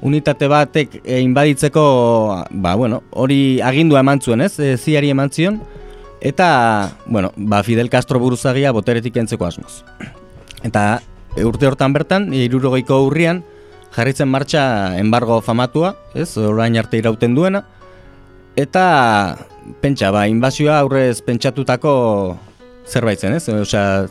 [0.02, 1.84] unitate batek e, inbaditzeko,
[2.50, 4.58] ba, bueno, hori agindua eman zuen, ez?
[4.58, 5.60] E, ziari eman zion,
[6.20, 9.82] eta, bueno, ba, Fidel Castro buruzagia boteretik entzeko asmoz.
[10.66, 11.00] Eta
[11.36, 13.44] e, urte hortan bertan, irurogeiko urrian,
[13.94, 17.64] jarritzen martxa embargo famatua, ez, orain arte irauten duena,
[18.58, 18.84] eta
[19.80, 21.92] pentsa, ba, inbazioa aurrez pentsatutako
[22.90, 23.46] zerbait zen, ez?
[23.48, 24.08] Osea,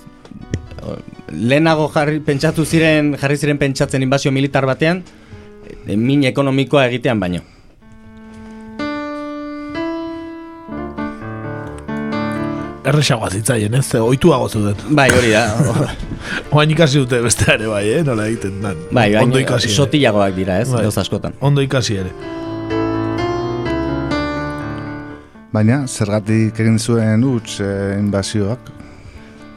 [1.31, 5.03] lehenago jarri, pentsatu ziren, jarri ziren pentsatzen inbazio militar batean,
[5.85, 7.41] min ekonomikoa egitean baino.
[12.81, 13.85] Erresagoa zitzaien, ez?
[13.95, 14.95] Oituago zuten.
[14.95, 15.45] Bai, hori da.
[16.55, 18.01] Oain ikasi dute beste ere, bai, eh?
[18.05, 18.79] Nola egiten dan.
[18.93, 19.75] Bai, Ondo ikasi ere.
[19.75, 20.69] sotilagoak dira, ez?
[20.73, 20.87] Bai.
[20.89, 21.37] Askotan.
[21.41, 22.13] Ondo ikasi ere.
[25.51, 28.71] Baina, zergatik egin zuen huts eh, inbazioak?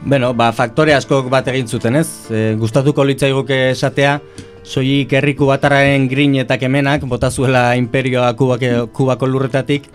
[0.05, 2.07] Bueno, ba, faktore askok bat egin zuten, ez?
[2.29, 4.19] E, gustatuko litzaiguke esatea,
[4.65, 9.87] soilik herriku batarraren grin eta kemenak, bota zuela imperioa Kubake, Kubako lurretatik,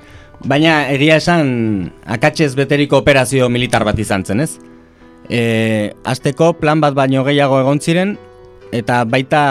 [0.47, 4.53] baina egia esan akatsez beteriko operazio militar bat izan zen, ez?
[5.29, 8.17] E, azteko plan bat baino gehiago egon ziren,
[8.73, 9.43] eta baita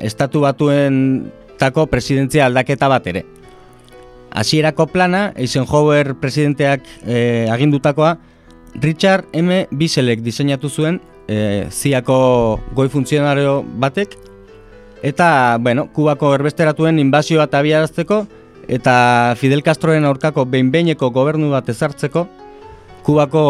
[0.00, 3.26] estatu batuen tako presidentzia aldaketa bat ere.
[4.32, 8.16] Hasierako plana, Eisenhower presidenteak e, agindutakoa,
[8.80, 9.66] Richard M.
[9.70, 14.16] Biselek diseinatu zuen, e, ziako goi funtzionario batek,
[15.02, 18.22] eta, bueno, Kubako erbesteratuen inbazioa eta abiarazteko,
[18.70, 22.26] eta Fidel Castroren aurkako behin-behineko gobernu bat ezartzeko,
[23.02, 23.44] Kubako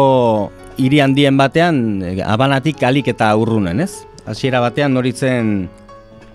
[0.81, 4.03] hiri handien batean, e, abanatik alik eta urrunen, ez?
[4.25, 5.69] Hasiera batean noritzen,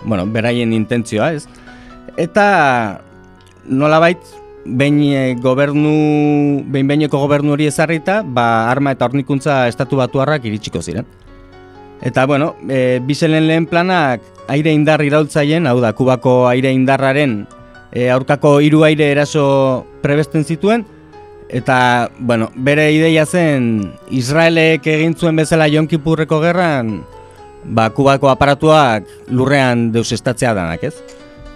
[0.05, 1.49] bueno, beraien intentzioa, ez?
[2.17, 3.01] Eta
[3.67, 4.23] nolabait
[4.65, 11.07] behin e, gobernu behin gobernu hori ezarrita, ba arma eta hornikuntza estatu batuarrak iritsiko ziren.
[12.03, 17.43] Eta bueno, e, biselen lehen planak aire indar iraultzaien, hau da, Kubako aire indarraren
[17.93, 20.87] e, aurkako hiru aire eraso prebesten zituen,
[21.49, 27.01] eta, bueno, bere ideia zen Israelek egin zuen bezala Yom Kippurreko gerran,
[27.65, 30.95] ba, Kubako aparatuak lurrean deusestatzea danak, ez?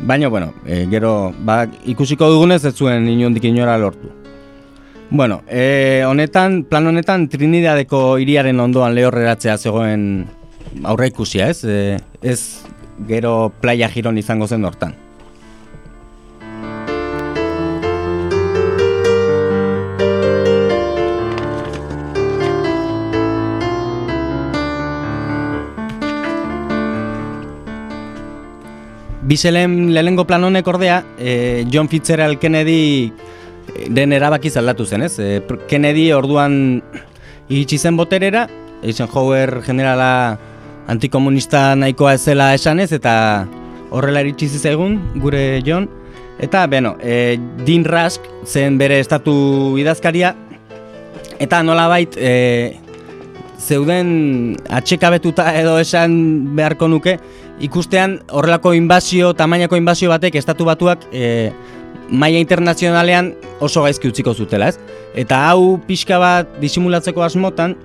[0.01, 4.22] Baina, bueno, e, gero, ba, ikusiko dugunez ez zuen inondik inora lortu.
[5.15, 10.07] Bueno, e, honetan, plan honetan Trinidadeko hiriaren ondoan lehorreratzea zegoen
[10.89, 11.67] aurre ikusia, ez?
[11.69, 12.65] E, ez
[13.11, 14.95] gero playa giron izango zen hortan.
[29.29, 33.13] Biselen lehenengo plan honek ordea, e, John Fitzgerald Kennedy
[33.89, 35.19] den erabaki aldatu zen, ez?
[35.19, 36.83] E, pr- Kennedy orduan
[37.49, 38.47] iritsi zen boterera,
[38.83, 40.39] Eisenhower generala
[40.91, 43.15] antikomunista nahikoa ez zela esanez, eta
[43.91, 45.89] horrela iritsi zaigun gure John.
[46.43, 50.35] Eta, beno, e, Dean Rusk zen bere estatu idazkaria,
[51.39, 52.79] eta nolabait e,
[53.63, 56.15] zeuden atxekabetuta edo esan
[56.57, 57.19] beharko nuke,
[57.63, 61.53] ikustean horrelako inbazio, tamainako inbazio batek estatu batuak e,
[62.13, 63.33] maila internazionalean
[63.65, 64.79] oso gaizki utziko zutela, ez?
[65.19, 67.77] Eta hau pixka bat disimulatzeko asmotan,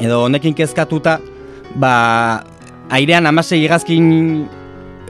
[0.00, 1.18] edo honekin kezkatuta,
[1.76, 1.92] ba,
[2.90, 4.48] airean amasei hegazkin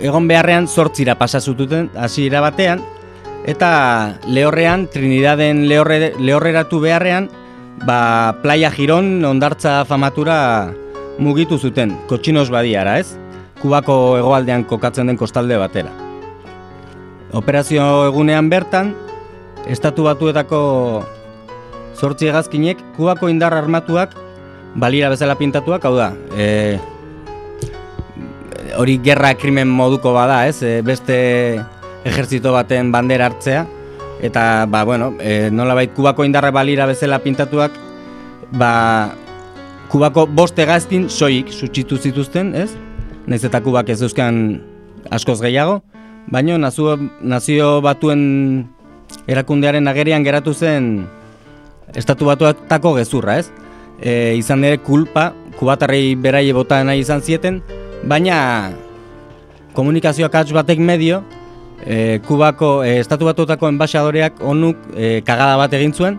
[0.01, 2.83] egon beharrean zortzira pasazututen hasiera batean,
[3.49, 3.71] eta
[4.27, 7.31] lehorrean, Trinidaden lehorre, lehorreratu beharrean,
[7.87, 10.75] ba, playa giron ondartza famatura
[11.21, 13.15] mugitu zuten, kotxinos badiara, ez?
[13.61, 16.10] Kubako hegoaldean kokatzen den kostalde batera.
[17.33, 18.95] Operazio egunean bertan,
[19.71, 20.61] estatu batuetako
[21.95, 24.17] zortzi hegazkinek Kubako indar armatuak
[24.75, 26.79] balira bezala pintatuak, hau da, e,
[28.79, 30.63] hori gerra krimen moduko bada, ez?
[30.63, 31.19] E, beste
[32.09, 33.65] ejertzito baten bandera hartzea,
[34.27, 37.77] eta, ba, bueno, e, nolabait Kubako indarra balira bezala pintatuak,
[38.59, 38.73] ba,
[39.91, 42.71] Kubako bost hegazkin soik sutxitu zituzten, ez?
[43.27, 44.61] Naiz eta Kubak ez euskan
[45.11, 45.81] askoz gehiago,
[46.29, 48.69] baina nazio, nazio batuen
[49.31, 51.07] erakundearen agerian geratu zen
[51.95, 53.51] estatu batuetako gezurra, ez?
[54.01, 57.61] E, izan ere kulpa, kubatarrei beraie bota nahi izan zieten,
[58.09, 58.71] baina
[59.75, 61.23] komunikazio akats batek medio,
[61.85, 66.19] e, Kubako e, estatu batuetako enbaixadoreak onuk e, kagada bat egin zuen,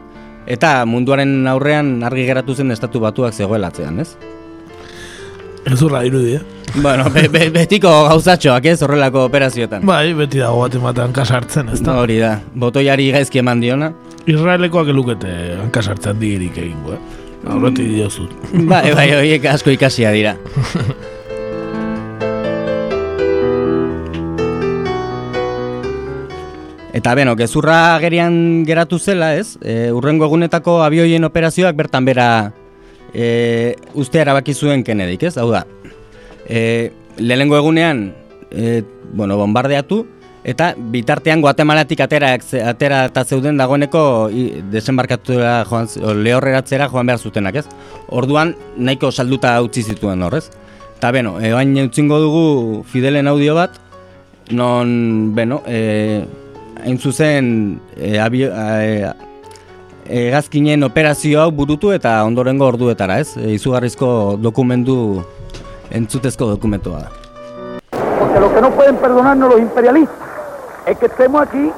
[0.50, 4.16] eta munduaren aurrean argi geratu zen estatu batuak zegoelatzean, ez?
[5.66, 6.42] Gezurra dirudi, eh?
[6.76, 9.86] Bueno, be, be, betiko gauzatxoak ez horrelako operazioetan.
[9.86, 12.00] Bai, beti dago bat ematen kasartzen, ez da?
[12.02, 13.92] Hori da, botoiari gaizki eman diona.
[14.26, 15.32] Israelekoak elukete
[15.62, 17.02] hankasartzen digirik egingo, eh?
[17.52, 18.34] Aurretik diozut.
[18.70, 20.38] bai, bai, horiek asko ikasia dira.
[26.92, 29.56] Eta beno, gezurra agerian geratu zela, ez?
[29.64, 32.28] E, urrengo egunetako abioien operazioak bertan bera
[33.14, 35.38] e, uste erabaki zuen Kennedyk, ez?
[35.38, 35.66] Hau da,
[36.48, 38.10] e, lehenengo egunean,
[38.52, 38.82] e,
[39.14, 40.06] bueno, bombardeatu,
[40.44, 42.32] eta bitartean Guatemalatik atera,
[42.66, 44.30] atera eta zeuden dagoeneko
[44.74, 45.88] desembarkatura joan,
[46.24, 47.68] lehorreratzera joan behar zutenak, ez?
[48.10, 50.48] Orduan, nahiko salduta utzi zituen horrez.
[50.98, 53.78] Eta beno, e, bain utzingo dugu Fidelen audio bat,
[54.52, 56.24] non, beno, e,
[56.82, 59.12] hain zuzen e, abio, e,
[60.06, 63.36] hegazkinen operazio hau burutu eta ondorengo orduetara, ez?
[63.38, 65.24] E, izugarrizko dokumentu,
[65.92, 67.10] entzutezko dokumentua da.
[68.20, 70.30] Porque lo que no pueden perdonarnos los imperialistas
[70.86, 71.72] es que estemos aquí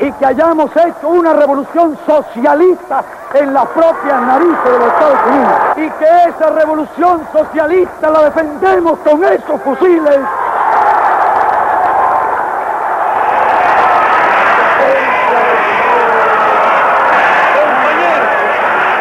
[0.00, 3.04] y que hayamos hecho una revolución socialista
[3.34, 5.54] en las propias narices de los Estados Unidos.
[5.76, 10.20] Y que esa revolución socialista la defendemos con esos fusiles.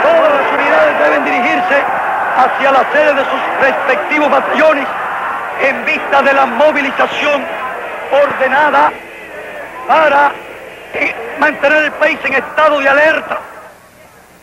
[0.03, 1.84] Todas las unidades deben dirigirse
[2.40, 4.88] hacia la sede de sus respectivos batallones
[5.62, 7.44] en vista de la movilización
[8.12, 8.92] ordenada
[9.88, 10.32] para
[10.94, 13.40] eh, mantener el país en estado de alerta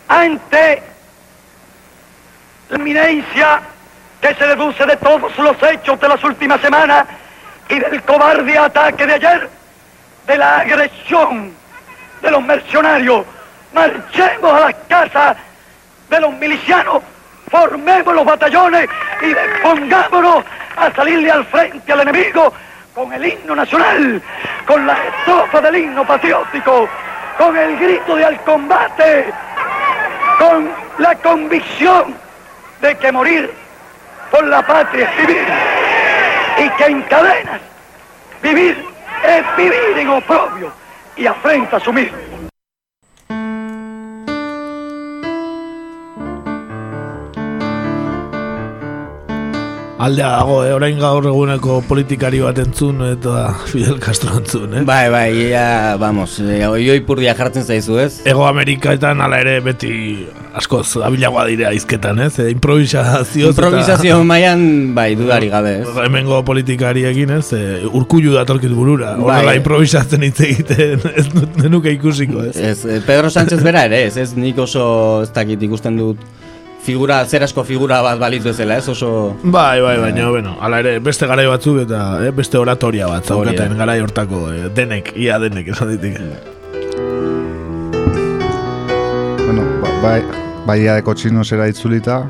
[0.07, 0.83] ante
[2.69, 3.61] la inminencia
[4.21, 7.05] que se deduce de todos los hechos de las últimas semanas
[7.69, 9.49] y del cobarde ataque de ayer,
[10.27, 11.53] de la agresión
[12.21, 13.25] de los mercenarios.
[13.73, 15.37] Marchemos a las casas
[16.09, 17.01] de los milicianos,
[17.49, 18.89] formemos los batallones
[19.21, 20.43] y pongámonos
[20.75, 22.53] a salirle al frente al enemigo
[22.93, 24.21] con el himno nacional,
[24.65, 26.89] con la estrofa del himno patriótico,
[27.37, 29.25] con el grito de al combate,
[30.39, 32.15] con la convicción
[32.81, 33.51] de que morir
[34.31, 35.45] por la patria es vivir
[36.57, 37.61] y que en cadenas
[38.41, 38.85] vivir
[39.23, 40.71] es vivir en oprobio
[41.15, 42.26] y afrenta asumir.
[49.97, 50.73] Aldea dago, eh?
[50.75, 54.83] orain gaur eguneko politikari bat entzun eta Fidel Castro entzun, eh?
[54.85, 58.19] Bai, bai, ia, vamos, oioi purdia jartzen zaizu, ez?
[58.29, 59.89] Ego Amerikaetan hala ere beti
[60.57, 62.35] askoz abilagoa dire aizketan, ez?
[62.37, 65.97] E, improvisazio Improvisazio mailan, bai, dudari gabe, ez?
[66.05, 67.47] Hemengo politikariekin, ez?
[67.57, 69.15] E, urkullu datorkit burura.
[69.17, 69.25] Bai.
[69.31, 71.25] Horrela improvisatzen hitz egiten, ez
[71.57, 72.53] nenuke ikusiko, ez?
[72.53, 76.21] Ez, eh, Pedro Sánchez bera ere, ez, ez nik oso ez dakit ikusten dut
[76.87, 79.11] figura, zer asko figura bat balitu ezela, ez oso...
[79.43, 83.75] Bai, bai, baina, bueno, hala ere, beste garai batzuk eta eh, beste oratoria bat zaukaten
[83.79, 86.19] garai hortako, eh, denek, ia denek, esan ditik.
[89.43, 90.19] Bueno, ba, bai,
[90.67, 92.21] bai adeko txinosera itzulita,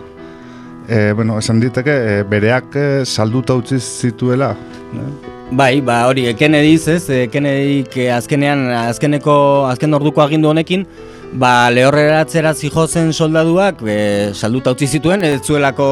[0.87, 4.55] e, bueno, esan diteke, e, bereak e, salduta utzi zituela.
[4.93, 5.09] eh?
[5.51, 9.37] Bai, ba hori, Kennedyz, ez, e, Kennedyk azkenean, azkeneko,
[9.69, 10.87] azken orduko agindu honekin,
[11.33, 13.97] ba lehorreratzera zijozen soldaduak e,
[14.33, 15.89] salduta utzi zituen, ez zuelako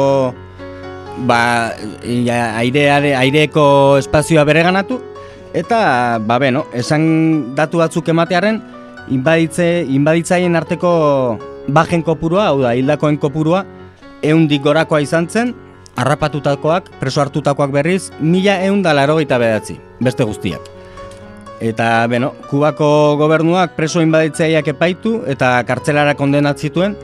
[1.27, 1.73] ba,
[2.03, 4.99] ia, aireare, aireko espazioa bereganatu,
[5.55, 8.61] eta, ba, beno, esan datu batzuk ematearen,
[9.13, 10.91] inbaditze, inbaditzaien arteko
[11.67, 13.65] bajen kopurua, hau da, hildakoen kopurua,
[14.25, 15.55] eundik gorakoa izan zen,
[15.95, 20.74] harrapatutakoak, preso hartutakoak berriz, mila eun da larogeita bedatzi, beste guztiak.
[21.63, 26.97] Eta, beno, Kubako gobernuak preso inbaditzaileak epaitu eta kartzelara kondenat zituen,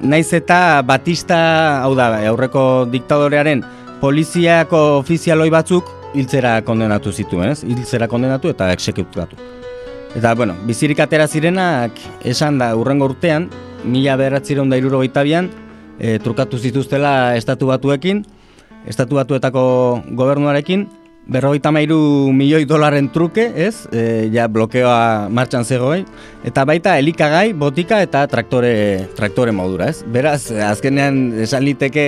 [0.00, 3.62] naiz eta Batista, hau da, aurreko diktadorearen
[4.00, 7.62] poliziako ofizialoi batzuk hiltzera kondenatu zituen, ez?
[7.64, 9.38] Hiltzera kondenatu eta exekutatu.
[10.16, 13.50] Eta, bueno, bizirik atera zirenak esan da urrengo urtean,
[13.84, 15.50] mila beratzireun da irurogeita bian,
[15.98, 18.24] e, trukatu zituztela estatu batuekin,
[18.88, 19.66] estatu batuetako
[20.16, 20.86] gobernuarekin,
[21.26, 21.98] berrogeita mairu
[22.32, 23.86] milioi dolaren truke, ez?
[23.90, 26.06] E, ja blokeoa martxan zegoen.
[26.46, 30.04] Eta baita elikagai, botika eta traktore, traktore modura, ez?
[30.06, 32.06] Beraz, azkenean esan liteke,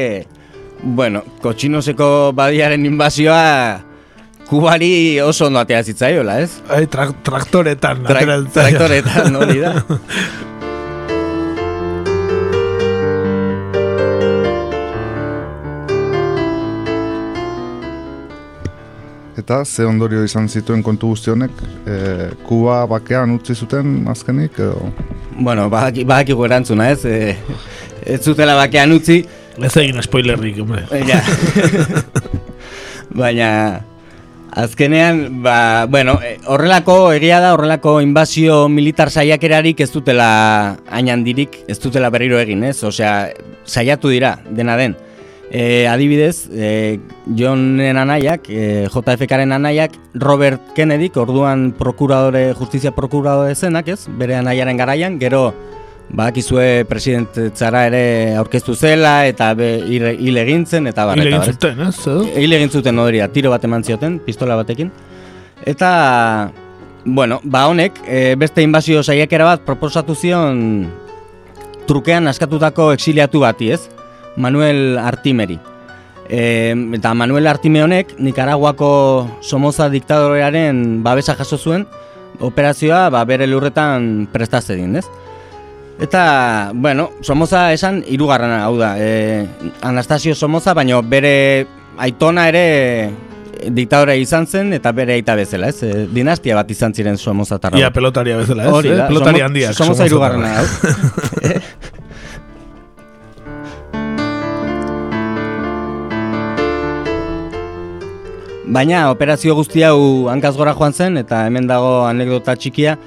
[0.82, 3.44] bueno, kotxinoseko badiaren inbazioa
[4.48, 6.60] kubari oso ondo atea zitzaiola, ez?
[6.72, 8.06] Ai, tra traktoretan.
[8.08, 8.22] Tra
[8.54, 9.74] traktoretan, hori da.
[19.38, 21.50] Eta ze ondorio izan zituen kontu guzti honek,
[21.86, 24.90] e, Kuba bakean utzi zuten azkenik, edo...
[25.38, 27.04] Bueno, badaki, badakigu erantzuna, ez?
[27.06, 27.36] E,
[28.02, 29.22] ez zutela bakean utzi,
[29.58, 30.84] Ez egin spoilerrik, hombre.
[31.08, 31.18] Ja.
[33.20, 33.48] Baina,
[34.54, 40.28] azkenean, ba, bueno, eh, horrelako, egia da, horrelako inbazio militar saiakerarik ez dutela
[40.86, 42.76] hain handirik, ez dutela berriro egin, ez?
[42.86, 43.32] Osea,
[43.66, 44.94] saiatu dira, dena den.
[45.50, 47.00] E, adibidez, e,
[47.34, 54.04] Johnen anaiak, e, JFKaren anaiak, Robert Kennedy, orduan prokuradore, justizia prokuradore zenak, ez?
[54.20, 55.54] Bere anaiaren garaian, gero,
[56.10, 58.04] bakizue presidentzara ere
[58.36, 61.56] aurkeztu zela, eta be, hil hil egin zen, eta bar, Hil eta egin bar, ez?
[61.56, 62.06] zuten, ez?
[62.06, 62.22] edo?
[62.44, 64.92] Hil egin zuten oderia, tiro bat eman zioten, pistola batekin.
[65.68, 66.52] Eta,
[67.04, 70.88] bueno, ba honek, e, beste inbazio saiakera bat proposatu zion
[71.88, 73.86] trukean askatutako exiliatu bati, ez?
[74.38, 75.58] Manuel Artimeri.
[76.28, 81.86] E, eta Manuel Artime honek, Nicaraguako Somoza diktadorearen babesa jaso zuen,
[82.40, 85.06] operazioa ba, bere lurretan prestazedin, ez?
[85.98, 88.94] Eta, bueno, Somoza esan hirugarrena hau da.
[88.98, 89.46] E,
[89.82, 91.66] Anastasio Somoza, baino bere
[91.98, 93.10] aitona ere
[93.74, 95.82] diktadore izan zen eta bere aita bezala, ez?
[95.82, 97.80] E, dinastia bat izan ziren Somoza tarra.
[97.80, 98.76] Ia pelotaria bezala, ez?
[98.76, 99.00] Hori eh?
[99.00, 99.74] da, Pelotari Somo- handiak.
[99.74, 100.66] Somoza hirugarrena, hau.
[108.68, 112.98] Baina operazio guzti hau hankaz gora joan zen, eta hemen dago anekdota txikia,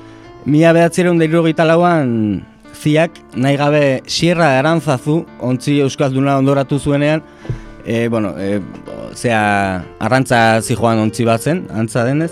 [0.49, 2.15] mila behatzireun da hirurogeita lauan
[2.81, 7.21] ziak nahi gabe Sierra Arantzazu, ontzi Euskalduna ondoratu zuenean,
[7.85, 8.57] e, bueno, e,
[9.13, 9.43] zea,
[10.01, 12.31] arrantza zijoan ontzi bat zen, antza denez,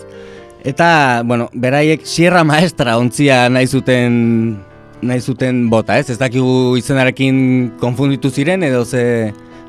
[0.65, 4.57] eta, bueno, beraiek Sierra Maestra ontzia nahi zuten
[5.05, 6.09] nahi zuten bota, ez?
[6.09, 9.03] Ez dakigu izenarekin konfunditu ziren edo ze,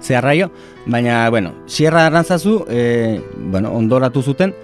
[0.01, 0.49] ze arraio,
[0.87, 4.55] baina, bueno, Sierra Arantzazu, e, bueno, ondoratu zuten,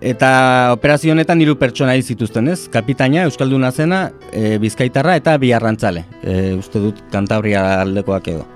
[0.00, 2.68] eta operazio honetan hiru pertsona hil zituzten, ez?
[2.72, 8.46] Kapitaina, Euskalduna zena, e, Bizkaitarra eta bi arrantzale, e, uste dut Kantabria aldekoak edo.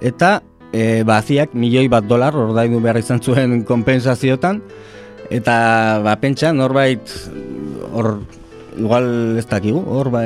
[0.00, 0.38] Eta,
[0.72, 4.62] e, baziak milioi bat dolar ordaindu behar izan zuen kompensaziotan,
[5.30, 7.12] eta ba, pentsa, norbait,
[7.92, 8.16] hor,
[8.78, 10.24] igual ez dakigu, hor, ba,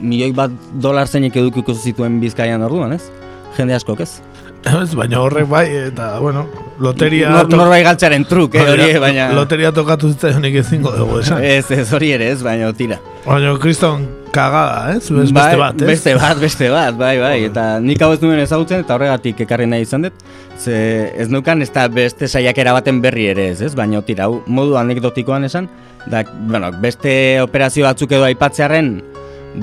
[0.00, 3.08] milioi bat dolar zeinek edukiko zituen bizkaian orduan, ez?
[3.56, 4.20] Jende askok, ez?
[4.60, 6.44] Ez, baina horrek bai, eta, bueno,
[6.84, 7.30] loteria...
[7.32, 9.30] Nor, norbait galtzaren truk, eh, hori, baina...
[9.32, 11.40] Loteria tokatu zitzaionik ezingo dugu esan.
[11.44, 12.98] Ez, ez, hori ere, ez, baina tira.
[13.24, 14.04] Baina, kriston
[14.34, 15.08] kagada, ez?
[15.08, 15.88] Bez, Bai, beste bat, ez?
[15.88, 17.34] Beste bat, beste bat, bai, bai.
[17.48, 20.24] Eta nik hau ez nuen ezagutzen, eta horregatik ekarri nahi izan dut.
[20.60, 20.76] Ze
[21.16, 23.74] ez nukan ez da beste saiakera baten berri ere ez, ez?
[23.74, 25.70] Baina tira, hau modu anekdotikoan esan,
[26.06, 28.98] da, bueno, beste operazio batzuk edo aipatzearen,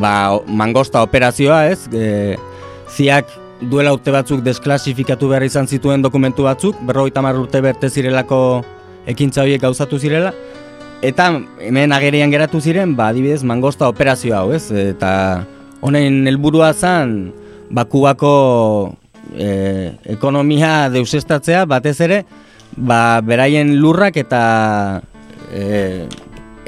[0.02, 0.14] ba,
[0.48, 1.86] mangosta operazioa, ez?
[1.93, 2.36] E,
[2.91, 3.30] ziak
[3.62, 8.64] duela urte batzuk desklasifikatu behar izan zituen dokumentu batzuk, berrogeita hamar urte berte zirelako
[9.08, 10.34] ekintza horiek gauzatu zirela,
[11.05, 11.30] Eta
[11.62, 14.72] hemen agerian geratu ziren, ba, adibidez, mangosta operazio hau, ez?
[14.74, 15.45] Eta
[15.86, 17.34] honen helburua zen,
[17.70, 18.95] Bakubako
[19.36, 22.24] e, ekonomia deusestatzea, batez ere,
[22.74, 24.41] ba, beraien lurrak eta
[25.53, 26.08] e,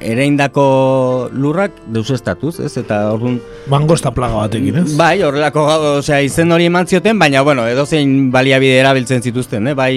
[0.01, 2.73] ereindako lurrak deusestatuz, ez?
[2.81, 3.39] Eta orduan...
[3.71, 4.97] Mangosta plaga batekin, ez?
[4.99, 5.63] Bai, horrelako,
[5.99, 9.73] osea, izen hori eman zioten, baina, bueno, edozein baliabide erabiltzen zituzten, eh?
[9.77, 9.93] bai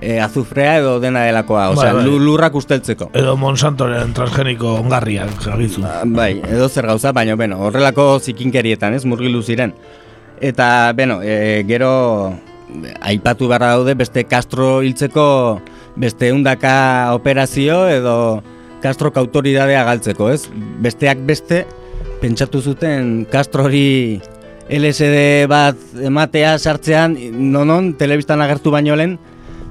[0.00, 2.08] e, azufrea edo dena delakoa, osea, Bai, bai.
[2.10, 3.10] lu- lurrak usteltzeko.
[3.16, 5.84] Edo Monsantoren transgeniko ongarriak jagizu.
[6.16, 9.72] Bai, edo zer gauza, baina, bueno, horrelako zikinkerietan, ez, murgilu ziren.
[10.40, 12.34] Eta, bueno, e, gero
[13.00, 15.60] aipatu beharra daude beste Castro hiltzeko
[15.96, 18.42] beste undaka operazio edo
[18.82, 20.46] Castrok autoridadea galtzeko, ez?
[20.84, 21.64] Besteak beste,
[22.20, 24.20] pentsatu zuten Castrori
[24.66, 27.16] LSD bat ematea sartzean,
[27.52, 29.16] nonon, telebistan agertu baino lehen,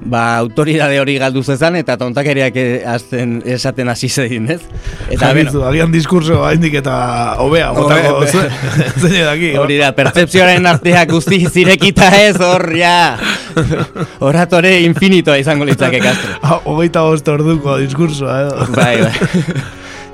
[0.04, 4.60] ba, autoridade hori galdu zezan eta tontakeriak eh, hasten esaten hasi zedin, ez?
[5.08, 6.96] Eta, Jagizu, agian diskurso haindik eta
[7.42, 8.52] hobea, zuen.
[9.02, 9.52] Zein daki.
[9.60, 13.16] Hori da, pertzepzioaren arteak guzti zirekita ez, hor, ja,
[14.20, 16.34] oratore infinitoa izango litzake Castro.
[16.46, 18.66] Ah, Hogeita bost orduko diskursoa, edo.
[18.76, 19.54] Bai, bai.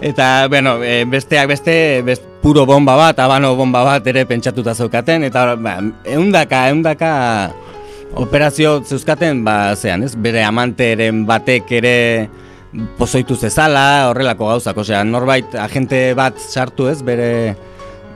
[0.03, 1.75] Eta, bueno, e, besteak beste,
[2.07, 5.77] best, puro bomba bat, abano bomba bat ere pentsatuta zeukaten, eta ba,
[6.11, 7.13] eundaka, eundaka
[8.15, 11.97] operazio zeuzkaten, ba, zean, ez, bere amanteren batek ere
[12.99, 17.57] pozoitu zezala, horrelako gauzak, osea, norbait agente bat sartu ez, bere,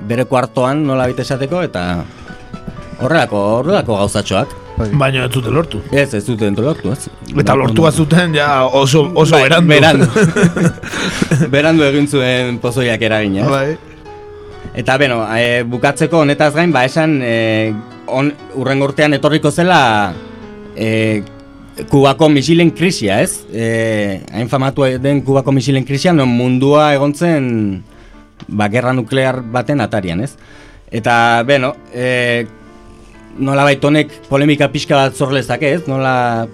[0.08, 1.86] bere kuartoan nola bite esateko, eta
[3.00, 4.54] horrelako, horrelako gauzatxoak.
[4.76, 5.80] Baina ez zuten lortu.
[5.88, 7.08] Ez, ez zuten lortu, ez.
[7.32, 9.72] Eta lortu bat zuten, ja oso, oso Bai, berandu.
[9.72, 10.70] berandu.
[11.54, 13.46] berandu egin zuen pozoiak eragina.
[13.46, 13.50] ez?
[13.50, 13.94] Bai.
[14.76, 17.72] Eta beno, e, bukatzeko honetaz gain, ba esan e,
[18.06, 20.14] on, urrengo urtean etorriko zela
[20.76, 21.22] e,
[21.90, 23.42] Kubako misilen krisia, ez?
[23.52, 27.50] E, hain famatu den Kubako misilen krisia, non mundua egon zen
[28.48, 30.32] ba, gerra nuklear baten atarian, ez?
[30.88, 32.46] Eta, beno, e,
[33.36, 35.82] nola honek polemika pixka bat zor lezake, ez?
[35.86, 36.46] Nola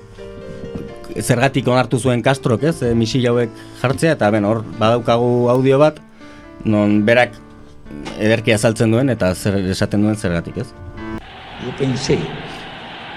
[1.21, 2.83] zergatik onartu zuen Castrok, ez?
[2.83, 3.51] E, misil hauek
[3.81, 6.01] jartzea, eta ben, hor badaukagu audio bat,
[6.65, 7.39] non berak
[8.19, 10.82] ederki azaltzen duen eta zer esaten duen zergatik, ez?
[11.65, 12.19] Yo pensé,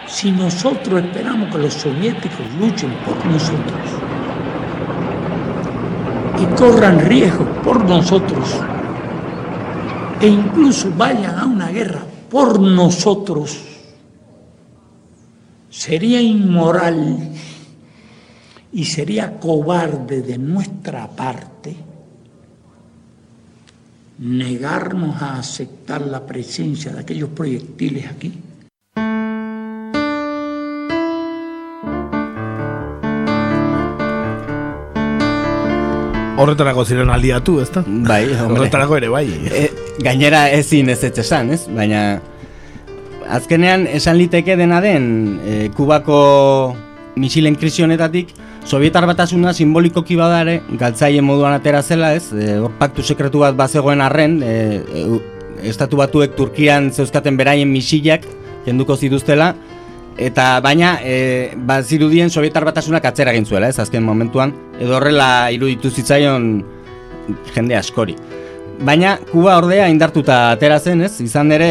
[0.08, 3.82] si nosotros esperamos que los soviéticos luchen por nosotros
[6.40, 8.48] y corran riesgos por nosotros
[10.22, 13.58] e incluso vayan a una guerra por nosotros,
[15.70, 17.32] sería inmoral
[18.72, 21.76] y sería cobarde de nuestra parte
[24.18, 28.34] negarnos a aceptar la presencia de aquellos proyectiles aquí.
[36.38, 37.84] Horretarako ziren aliatu, ezta?
[37.88, 38.66] Bai, hombre.
[38.66, 39.26] Horretarako ere bai.
[39.48, 39.70] E,
[40.04, 41.64] gainera ezin ez ez esan, ez?
[41.72, 42.22] Baina
[43.32, 46.76] azkenean esan liteke dena den e, Kubako
[47.16, 48.34] misilen krisi honetatik
[48.66, 52.32] Sovietar batasuna simbolikoki badare galtzaile moduan atera zela, ez?
[52.34, 55.04] E, hor paktu sekretu bat bazegoen arren, e, e,
[55.70, 58.26] estatu batuek Turkian zeuzkaten beraien misilak
[58.66, 59.52] kenduko zituztela,
[60.18, 63.78] eta baina e, bazirudien Sovietar batasunak atzera egin zuela, ez?
[63.84, 66.50] Azken momentuan, edo horrela iruditu zitzaion
[67.54, 68.18] jende askori.
[68.82, 71.20] Baina Kuba ordea indartuta atera zen, ez?
[71.22, 71.70] Izan ere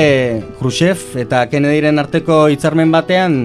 [0.61, 3.41] Khrushchev eta Kennedyren arteko hitzarmen batean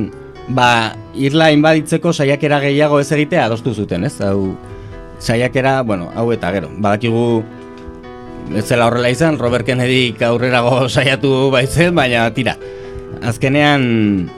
[0.50, 4.16] ba, irla inbaditzeko saiakera gehiago ez egitea adostu zuten, ez?
[4.26, 4.56] Hau
[5.20, 6.70] saiakera, bueno, hau eta gero.
[6.78, 7.44] Badakigu
[8.56, 12.56] ez zela horrela izan, Robert Kennedy aurrerago saiatu baitzen, baina tira.
[13.26, 14.30] Azkenean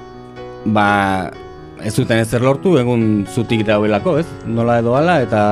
[0.66, 1.32] ba,
[1.84, 4.28] ez zuten ezer lortu, egun zutik dauelako, ez?
[4.46, 5.44] Nola edo ala, eta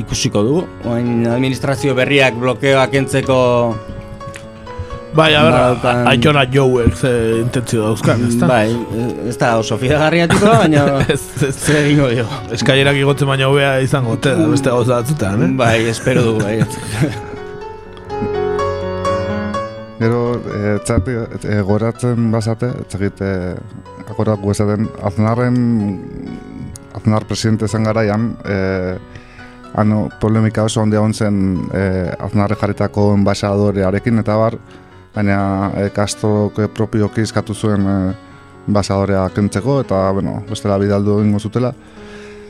[0.00, 0.64] ikusiko dugu.
[0.90, 3.38] Oain administrazio berriak blokeoak entzeko
[5.14, 7.10] Bai, a ber, Badaukan- Aitona Jouek ze
[7.40, 8.46] intentzio dauzkan, ezta?
[8.50, 8.72] Bai,
[9.28, 12.24] ez da oso fidagarriatuko, baina ez, ez, zer egingo dio.
[12.56, 15.50] Eskailerak igotzen baina hobea izango te, da beste gauza batzutan, eh?
[15.60, 16.56] Bai, espero du, bai.
[20.02, 20.20] Gero,
[20.50, 21.14] e, txati,
[21.46, 23.32] e, goratzen bazate, txegit, e,
[24.10, 25.56] agorako esaten, aznarren,
[26.98, 28.58] aznar presidente zen garaian, e,
[29.78, 31.38] ano, polemika oso handia hon zen
[31.72, 31.84] e,
[32.18, 34.58] aznarre jarritako enbasadorearekin, eta bar,
[35.14, 37.98] baina e, Castro propioki eskatu zuen e,
[38.68, 41.74] enbasadorea kentzeko, eta, bueno, bestela bidaldu egingo zutela.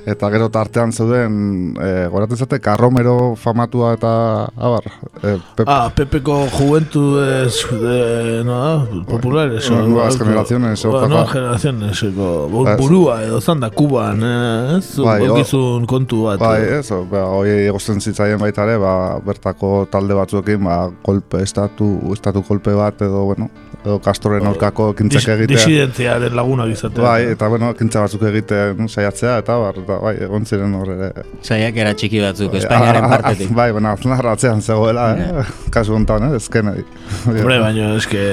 [0.06, 4.10] Eta gero tartean zeuden, e, goratzen zate, Carromero famatua eta,
[4.56, 4.84] abar,
[5.22, 9.68] e, Pep, Ah, Pepeko Juventudes de, no, populares.
[9.70, 12.76] Bueno, o- nuevas generaciones, o Bueno, nuevas generaciones, eko, bu- Ez.
[12.78, 14.98] burua edo zanda Kuban, eh, ez?
[14.98, 16.38] Bai, o- Okizun kontu bat.
[16.38, 16.78] Bai, eh.
[16.80, 22.42] ez, o, ba, hoi egosten zitzaien baita ba, bertako talde batzuekin, ba, kolpe, estatu, estatu
[22.42, 23.48] kolpe bat, edo, bueno,
[23.84, 25.56] edo Castroren aurkako ekintzak egitea.
[25.58, 27.02] Disidentziaren lagunak izatea.
[27.04, 31.10] Bai, eta, bueno, ekintza batzuk egiten saiatzea, eta, bar, eta, bai, egon ziren hor ere.
[31.44, 33.52] Saiakera txiki batzuk, Bai, Espainiaren partetik.
[33.54, 35.44] Bai, baina, aznar atzean zegoela, eh?
[35.74, 36.36] kasu honetan, eh?
[36.40, 36.86] ezken nahi.
[37.28, 38.24] Hombre, baina eske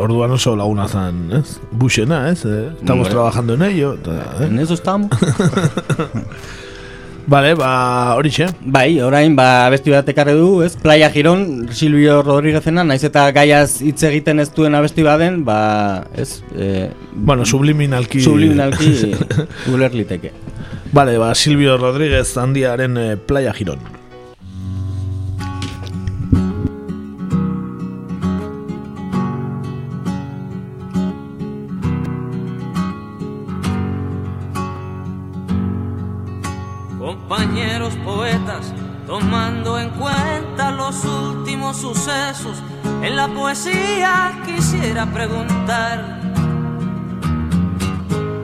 [0.00, 1.58] orduan oso laguna zan, ez?
[1.70, 2.44] Buxena, ez?
[2.48, 2.70] Eh?
[2.78, 3.10] Estamos Hombre.
[3.18, 3.94] trabajando en ello.
[4.06, 4.46] eh?
[4.48, 5.10] En eso estamos.
[7.26, 8.46] Vale, ba, horixe.
[8.60, 10.74] Bai, orain, ba, abesti bat ekarri du, ez?
[10.76, 15.58] Playa Giron, Silvio Rodríguezena, naiz eta gaiaz hitz egiten ez duen abesti baden, ba,
[16.16, 16.42] ez?
[16.52, 18.20] E, Bueno, subliminalki...
[18.20, 20.32] subliminalki liteke.
[20.92, 23.93] Vale, ba, Silvio Rodríguez handiaren eh, Playa Girón.
[40.86, 42.62] Los últimos sucesos,
[43.00, 46.20] en la poesía quisiera preguntar.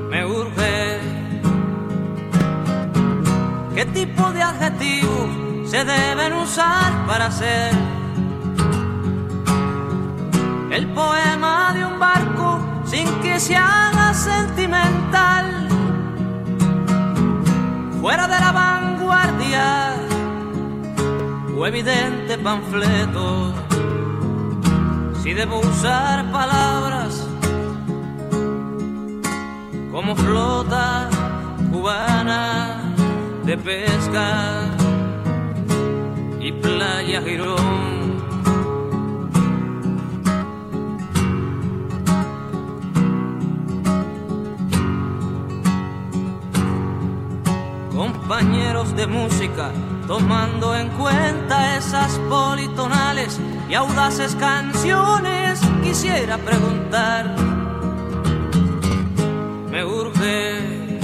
[0.09, 1.01] Me urge.
[3.75, 5.29] Qué tipo de adjetivos
[5.71, 7.73] se deben usar para hacer
[10.71, 15.69] el poema de un barco sin que se haga sentimental.
[18.01, 19.90] Fuera de la vanguardia
[21.66, 23.53] evidente panfleto.
[25.23, 27.27] Si debo usar palabras
[29.93, 31.09] como flota
[31.70, 32.95] cubana
[33.45, 34.62] de pesca
[36.41, 37.91] y playa Girón.
[48.31, 49.73] compañeros de música,
[50.11, 53.39] tomando en cuenta esas politonales
[53.69, 57.32] y audaces canciones, quisiera preguntar,
[59.70, 60.99] me urge,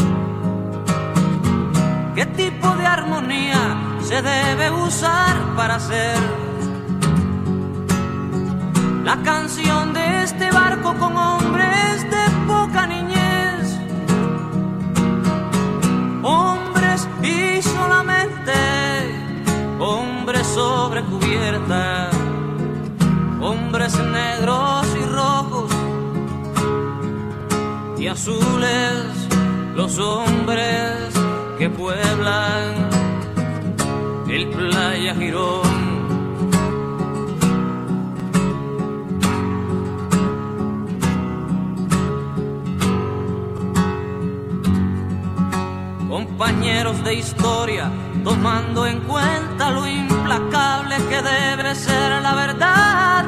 [2.17, 6.19] ¿qué tipo de armonía se debe usar para hacer
[9.05, 13.79] la canción de este barco con hombres de poca niñez?
[16.25, 17.36] Hombres y
[19.79, 22.11] hombres sobre cubierta,
[23.41, 25.71] hombres negros y rojos
[27.99, 29.29] y azules,
[29.75, 31.15] los hombres
[31.59, 32.97] que pueblan
[34.29, 35.87] el playa Girón.
[46.09, 47.91] Compañeros de historia,
[48.27, 53.25] tomando en cuenta lo implacable que debe ser la verdad,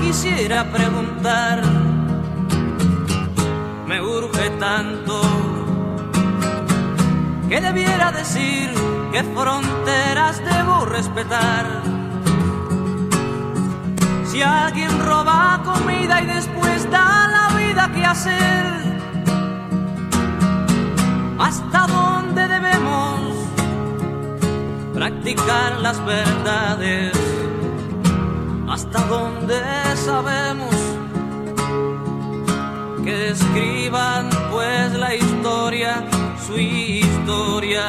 [0.00, 1.62] quisiera preguntar,
[3.86, 5.20] me urge tanto
[7.46, 8.72] que debiera decir
[9.12, 11.82] qué fronteras debo respetar.
[14.24, 18.64] Si alguien roba comida y después da la vida que hacer,
[21.38, 21.97] ¿hasta
[25.36, 27.12] las verdades?
[28.68, 29.60] ¿Hasta dónde
[29.96, 30.74] sabemos
[33.04, 36.04] que escriban pues la historia?
[36.48, 37.82] su historia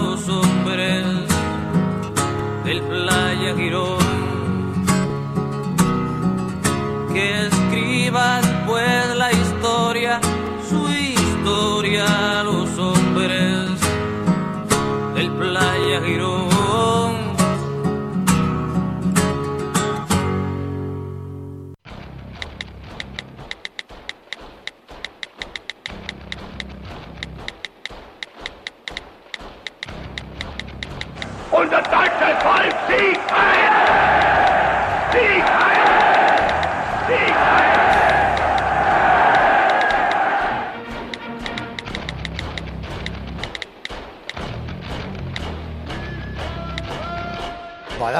[0.00, 1.04] los hombres
[2.64, 3.98] del playa Girón
[7.12, 8.47] que escriban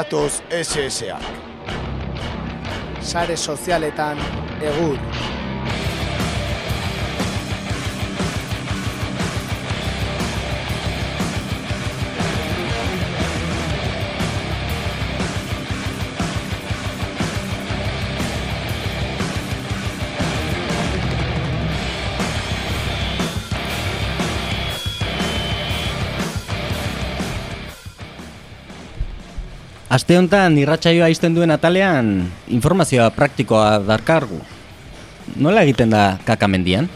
[0.09, 1.19] Badatoz SSA.
[3.03, 4.17] Sare sozialetan
[4.63, 5.28] egur.
[29.99, 32.13] Aste honetan irratsaioa izten duen atalean
[32.55, 34.37] informazioa praktikoa darkargu.
[35.43, 36.87] Nola egiten da kakamendian?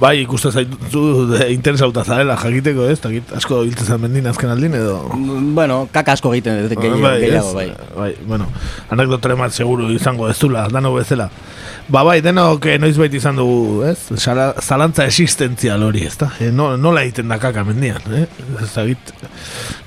[0.00, 2.96] Bai, ikuste zaitu de interesauta zarela jakiteko, ez?
[3.04, 4.94] Takit asko hiltzen zen mendin azken aldin edo...
[5.56, 7.66] Bueno, kaka asko egiten dut gehiago, bai, gehiago, bai.
[7.98, 8.08] bai.
[8.30, 8.46] bueno,
[8.96, 11.28] anekdotare bat seguru izango ez dula, dano bezala.
[11.92, 13.98] Ba bai, denok eh, noiz baita izan dugu, ez?
[14.16, 16.30] Sala, zalantza existentzial hori, ez da?
[16.40, 18.24] E, no, nola egiten da kaka mendian, eh?
[18.56, 19.12] Ez dakit,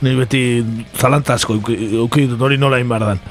[0.06, 0.46] nire beti
[0.94, 1.58] zalantza asko
[2.06, 3.26] uki dut hori nola behar dan.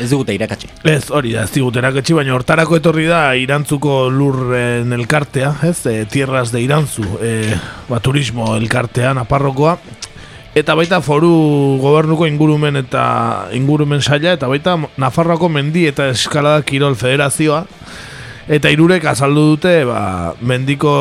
[0.00, 0.70] Ez digute irakatsi.
[0.88, 5.78] Ez, hori da, ez digute irakatsi, baina hortarako etorri da irantzuko lurren elkartea, ez?
[5.86, 7.56] E, tierras de irantzu, e,
[7.88, 9.76] ba, turismo elkartea, naparrokoa,
[10.52, 11.30] Eta baita foru
[11.80, 13.02] gobernuko ingurumen eta
[13.56, 17.62] ingurumen saila eta baita Nafarroako mendi eta eskalada kirol federazioa
[18.52, 20.92] eta irurek azaldu dute ba, mendiko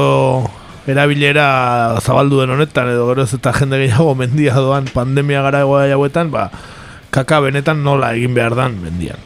[0.88, 6.48] erabilera zabaldu den honetan edo geroz eta jende gehiago mendia doan pandemia gara hauetan ba,
[7.12, 9.20] kaka benetan nola egin behar dan mendian.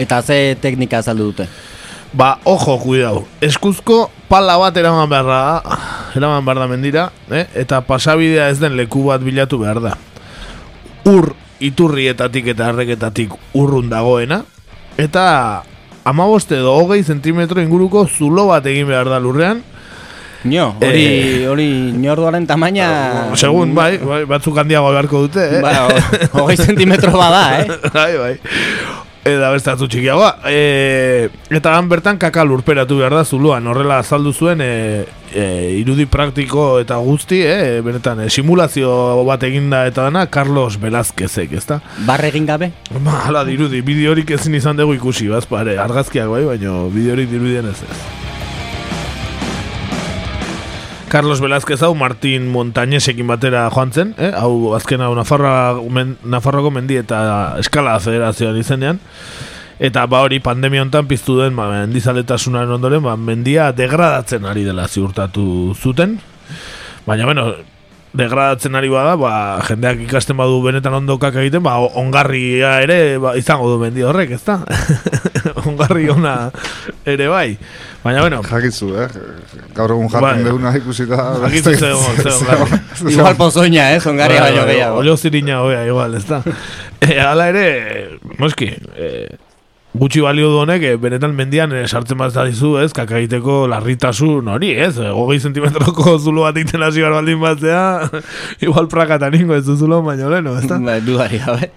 [0.00, 1.46] Eta ze teknika azaldu dute?
[2.12, 3.26] Ba, ojo, kuidau.
[3.44, 5.40] Eskuzko pala bat eraman behar da,
[6.16, 7.44] eraman behar da mendira, eh?
[7.54, 9.92] eta pasabidea ez den leku bat bilatu behar da.
[11.06, 14.40] Ur iturrietatik eta erreketatik urrun dagoena,
[14.98, 15.62] eta
[16.08, 19.62] amaboste edo hogei zentimetro inguruko zulo bat egin behar da lurrean,
[20.44, 21.68] Nio, hori, hori
[22.00, 22.88] ñorduaren tamaina...
[23.36, 25.60] Segun, bai, bai, batzuk handiago beharko dute, eh?
[25.60, 25.74] Ba,
[26.40, 27.68] hogei zentimetro bada, eh?
[27.98, 28.34] bai, bai.
[29.20, 30.30] Eta beste atzu txikiagoa.
[30.48, 33.66] E, eta han bertan kaka lurperatu behar da zuluan.
[33.68, 34.70] Horrela azaldu zuen e,
[35.34, 35.44] e,
[35.76, 38.90] irudi praktiko eta guzti, e, benetan, e, simulazio
[39.28, 41.82] bat eginda eta dana Carlos Velázquezek, ezta?
[42.08, 42.72] Barre egin gabe?
[42.96, 47.76] Ba, hala dirudi, bideorik ezin izan dugu ikusi, bazpare, argazkiak bai, baina bideorik dirudien ez
[47.84, 48.00] ez.
[51.10, 54.30] Carlos Velázquez hau Martin Montañesekin batera joan zen, eh?
[54.30, 59.00] hau azken hau Nafarra, men, Nafarroko mendi eta eskala federazioan izenean.
[59.82, 64.86] Eta ba hori pandemia hontan piztu den ba, mendizaletasunaren ondoren ba, mendia degradatzen ari dela
[64.86, 66.20] ziurtatu zuten.
[67.08, 67.48] Baina, bueno,
[68.14, 69.32] degradatzen ari bada, ba,
[69.66, 74.60] jendeak ikasten badu benetan ondokak egiten, ba, ongarria ere ba, izango du mendi horrek, ezta?
[75.66, 76.50] ongarri ona
[77.04, 77.58] ere bai.
[78.02, 78.40] Baina, bueno.
[78.42, 79.08] Jakizu, eh?
[79.76, 80.44] Gaur egun jartzen Bai.
[80.46, 81.18] deuna ikusita...
[81.42, 81.90] Jakizu ze
[82.22, 82.78] ze ongarri.
[83.12, 85.02] Igual pozoina, eh, ongarria baino gehiago.
[85.02, 86.42] Olio zirina hoia, igual, ez da.
[87.00, 89.06] E, ala ere, moski, e,
[89.96, 94.48] gutxi balio du honek, e, benetan mendian e, sartzen bat dizu, ez, kaka egiteko larritasun
[94.52, 97.84] hori, ez, hogei zentimetroko zulo bat egiten hasi behar baldin batzea,
[98.66, 100.76] igual prakatan ingo ez zulo, baino leno, ez da?
[100.76, 101.70] Ba, dudari gabe.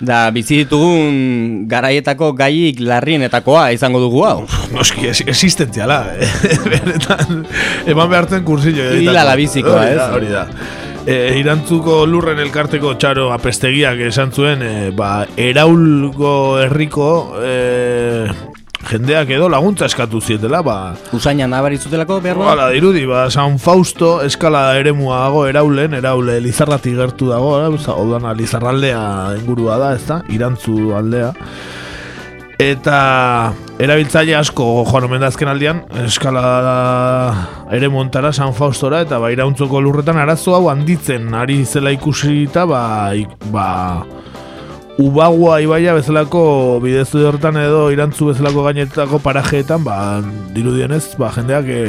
[0.00, 4.36] Da, bizi ditugun garaietako gaiik larrienetakoa izango dugu hau.
[4.72, 6.28] Noski, es, existentziala, eh?
[7.92, 8.94] eman behartzen kursillo.
[8.96, 10.14] Hila la bizikoa, Hori da, ez?
[10.16, 10.46] Hori da.
[11.00, 17.10] E, irantzuko lurren elkarteko txaro apestegiak esan zuen, e, ba, eraulgo herriko
[17.40, 17.54] e,
[18.88, 24.78] jendeak edo laguntza eskatu zietela, ba, Usaina nabarizutelako behar Hala, dirudi, ba, San Fausto eskala
[24.80, 27.68] eremua dago eraulen, eraule Lizarratik gertu dago, eh?
[27.68, 31.34] Oza, Odana Lizarraldea ingurua da, ez da, irantzu aldea.
[32.60, 36.42] Eta erabiltzaile asko joan omen da azken aldian, eskala
[37.72, 42.82] ere montara San Faustora eta ba, irauntzoko lurretan arazo hau handitzen ari zela ikusita, ba,
[43.16, 44.02] ik- ba,
[44.98, 50.20] Ubagua ibaia bezalako bidezu hortan edo irantzu bezalako gainetako parajeetan, ba,
[50.54, 51.80] dirudienez, ba, jendeak e,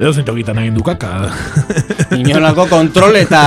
[0.00, 1.30] edo zintokitan egin du kaka.
[2.18, 3.42] Inolako kontrol eta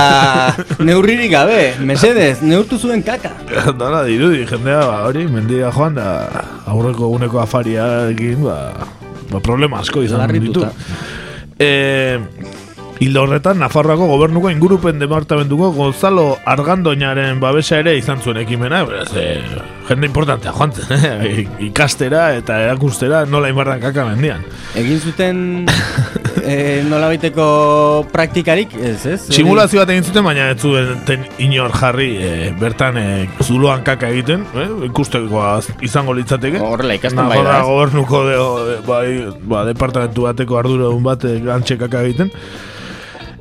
[0.80, 3.34] neurririk gabe, mesedez, neurtu zuen kaka.
[3.80, 6.08] Dala, dirudi, jendea, ba, hori, mendia joan, da,
[6.72, 8.58] aurreko eguneko afariarekin, ba,
[9.30, 10.64] ba, problema asko izan ditu.
[10.64, 10.72] Larrituta.
[11.60, 12.18] E,
[13.00, 19.40] Hildo horretan, Nafarroako gobernuko ingurupen departamentuko Gonzalo Argandoñaren babesa ere izan zuen ekimena, beraz, e,
[19.88, 21.46] jende importantea joan zen, eh?
[21.68, 24.44] ikastera eta erakustera nola inbardan kaka mendian.
[24.78, 25.42] Egin zuten
[26.44, 27.46] e, nola baiteko
[28.12, 29.20] praktikarik, ez, ez?
[29.34, 33.06] Simulazio bat egin zuten, baina ez zuen ten inor jarri e, bertan e,
[33.42, 34.68] zuloan kaka egiten, eh?
[34.90, 36.62] ikustekoa izango litzateke.
[36.62, 38.36] Horrela ikasten bai da, gobernuko de,
[38.86, 39.06] bai,
[39.42, 42.30] ba, departamentu bateko arduradun bat e, gantxe kaka egiten.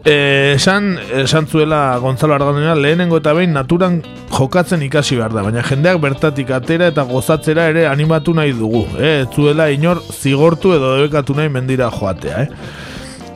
[0.04, 4.00] E, esan, esan zuela Gonzalo Argandoña lehenengo eta behin naturan
[4.34, 9.28] jokatzen ikasi behar da, baina jendeak bertatik atera eta gozatzera ere animatu nahi dugu, ez
[9.30, 12.50] zuela inor zigortu edo debekatu nahi mendira joatea, eh?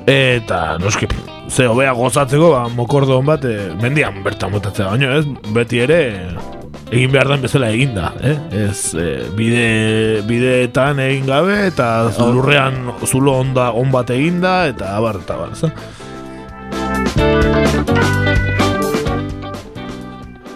[0.10, 1.06] Eta, noski,
[1.50, 6.00] ze hobea gozatzeko, ba, mokordo hon bat, e, mendian bertan botatzea, baina ez, beti ere,
[6.90, 8.34] egin behar den bezala egin da, eh?
[8.64, 9.06] Ez, e,
[9.38, 9.68] bide,
[10.26, 15.54] bideetan egin gabe, eta zulurrean zulo onda on bat egin da, eta abar, eta abar,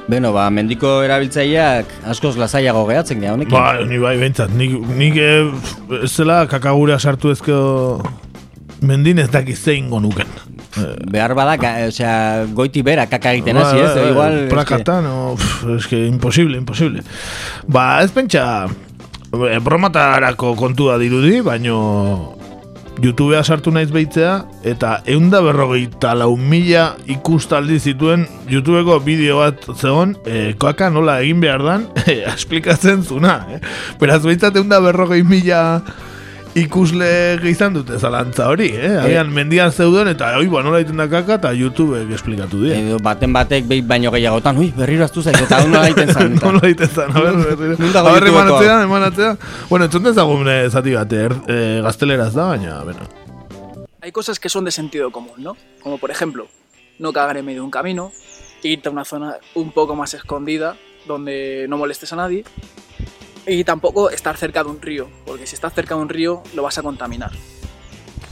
[0.10, 3.53] Beno, ba, mendiko erabiltzaileak askoz lasaiago gehatzen geha honekin.
[3.53, 5.30] Ba, ni bai, behintzat, nik, nik e,
[6.02, 7.99] ez zela kakagura sartu ezkeo
[8.81, 10.31] mendin ez dakiz zein nuken.
[11.11, 13.94] Behar bada, ga, osea, goiti bera kaka egiten hasi, ez?
[13.94, 17.03] bai, bai, Igual, eske- o, pff, eske, imposible, imposible.
[17.68, 18.68] Ba, ez pentsa,
[19.61, 22.39] bromatarako kontua dirudi, baino
[22.99, 24.34] YouTubea sartu naiz behitzea,
[24.67, 31.39] eta eunda berrogeita lau mila ikustaldi zituen YouTubeko bideo bat zegon, e, koaka nola egin
[31.43, 31.88] behar dan,
[32.35, 33.61] esplikatzen zuna, eh?
[34.01, 35.61] Beraz, behitzat eunda berrogei mila
[36.57, 38.95] ikusle izan dute zalantza hori, eh?
[39.03, 42.77] Agian mendian zeuden eta oi, ba, nola egiten da kaka eta YouTubek esplikatu die.
[42.77, 46.35] Edo baten batek behin baino gehiagotan, ui, berriro aztu zaiz, eta nola egiten zan.
[46.43, 48.01] Nola egiten zan, a ber, berriro.
[48.01, 49.31] A ber, emanatzea, emanatzea.
[49.69, 53.09] Bueno, entzun dezagun eh, zati bat, er, eh, gazteleraz da, baina, bueno.
[54.01, 55.57] Hay cosas que son de sentido común, ¿no?
[55.84, 56.47] Como por ejemplo,
[56.97, 58.11] no cagar en medio de un camino,
[58.63, 60.76] irte a una zona un poco más escondida
[61.07, 62.43] donde no molestes a nadie
[63.45, 66.64] y tampoco estar cerca de un río, porque si estás cerca de un río lo
[66.64, 67.32] vas a contaminar.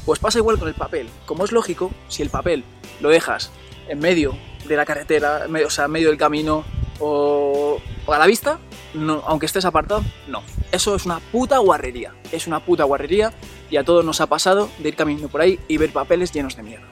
[0.05, 1.09] Pues pasa igual con el papel.
[1.25, 2.63] Como es lógico, si el papel
[3.01, 3.51] lo dejas
[3.89, 6.63] en medio de la carretera, o sea, en medio del camino
[6.99, 8.59] o, o a la vista,
[8.93, 10.43] no, aunque estés apartado, no.
[10.71, 12.13] Eso es una puta guarrería.
[12.31, 13.33] Es una puta guarrería
[13.69, 16.55] y a todos nos ha pasado de ir caminando por ahí y ver papeles llenos
[16.55, 16.87] de mierda.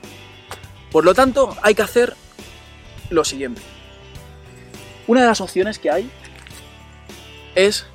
[0.92, 2.16] Por lo tanto, hay que hacer
[3.10, 3.62] lo siguiente.
[5.08, 6.10] Una de las opciones que hay
[7.54, 7.86] es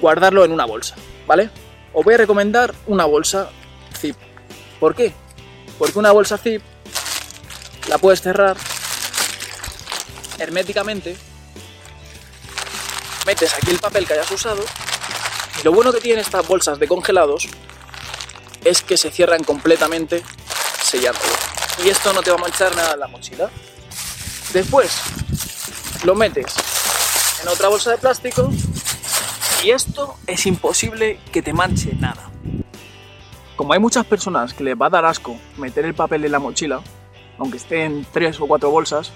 [0.00, 0.96] guardarlo en una bolsa,
[1.26, 1.50] ¿vale?
[1.92, 3.50] Os voy a recomendar una bolsa
[3.98, 4.16] zip.
[4.78, 5.12] ¿Por qué?
[5.78, 6.62] Porque una bolsa zip
[7.88, 8.56] la puedes cerrar
[10.38, 11.16] herméticamente,
[13.26, 14.64] metes aquí el papel que hayas usado
[15.60, 17.48] y lo bueno que tienen estas bolsas de congelados
[18.64, 20.22] es que se cierran completamente
[20.82, 21.32] sellándolo.
[21.84, 23.50] Y esto no te va a manchar nada en la mochila.
[24.52, 24.90] Después
[26.04, 26.54] lo metes
[27.42, 28.50] en otra bolsa de plástico
[29.62, 32.30] y esto es imposible que te manche nada.
[33.56, 36.38] Como hay muchas personas que les va a dar asco meter el papel en la
[36.38, 36.80] mochila,
[37.38, 39.12] aunque esté en tres o cuatro bolsas,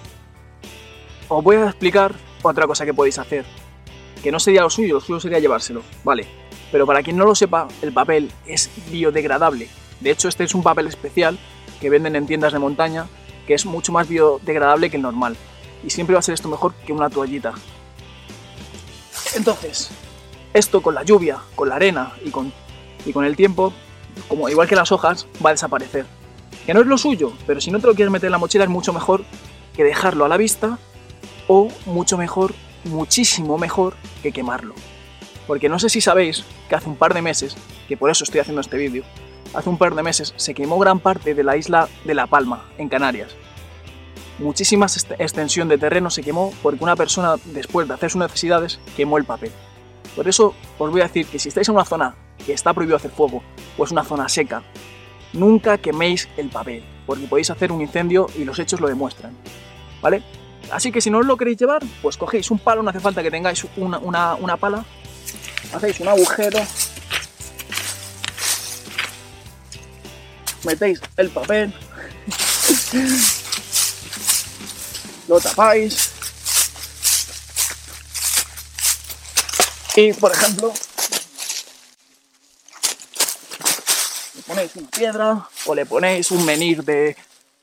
[1.29, 3.45] os voy a explicar otra cosa que podéis hacer.
[4.23, 6.27] Que no sería lo suyo, lo suyo sería llevárselo, vale.
[6.71, 9.69] Pero para quien no lo sepa, el papel es biodegradable.
[10.01, 11.39] De hecho, este es un papel especial
[11.81, 13.07] que venden en tiendas de montaña,
[13.47, 15.37] que es mucho más biodegradable que el normal.
[15.83, 17.55] Y siempre va a ser esto mejor que una toallita.
[19.35, 19.91] Entonces,
[20.55, 22.53] esto con la lluvia, con la arena y con,
[23.05, 23.75] y con el tiempo,
[24.29, 26.07] como igual que las hojas, va a desaparecer.
[26.65, 28.65] Que no es lo suyo, pero si no te lo quieres meter en la mochila
[28.65, 29.25] es mucho mejor
[29.77, 30.79] que dejarlo a la vista
[31.49, 32.55] o mucho mejor,
[32.85, 34.75] muchísimo mejor que quemarlo.
[35.47, 37.57] Porque no sé si sabéis que hace un par de meses,
[37.89, 39.05] que por eso estoy haciendo este vídeo,
[39.53, 42.65] hace un par de meses se quemó gran parte de la isla de La Palma,
[42.79, 43.33] en Canarias.
[44.39, 44.87] Muchísima
[45.19, 49.25] extensión de terreno se quemó porque una persona, después de hacer sus necesidades, quemó el
[49.25, 49.53] papel.
[50.17, 52.15] Por eso os voy a decir que si estáis en una zona
[52.45, 53.43] que está prohibido hacer fuego
[53.77, 54.63] o es una zona seca,
[55.33, 59.37] nunca queméis el papel, porque podéis hacer un incendio y los hechos lo demuestran.
[60.01, 60.23] ¿Vale?
[60.71, 63.23] Así que si no os lo queréis llevar, pues cogéis un palo, no hace falta
[63.23, 64.85] que tengáis una, una- una pala,
[65.75, 66.59] hacéis un agujero,
[70.65, 71.75] metéis el papel,
[75.29, 76.13] lo tapáis
[79.97, 80.73] y, por ejemplo,
[84.35, 87.17] le ponéis una piedra o le ponéis un menir de,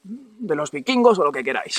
[0.04, 1.76] de los vikingos o lo que queráis.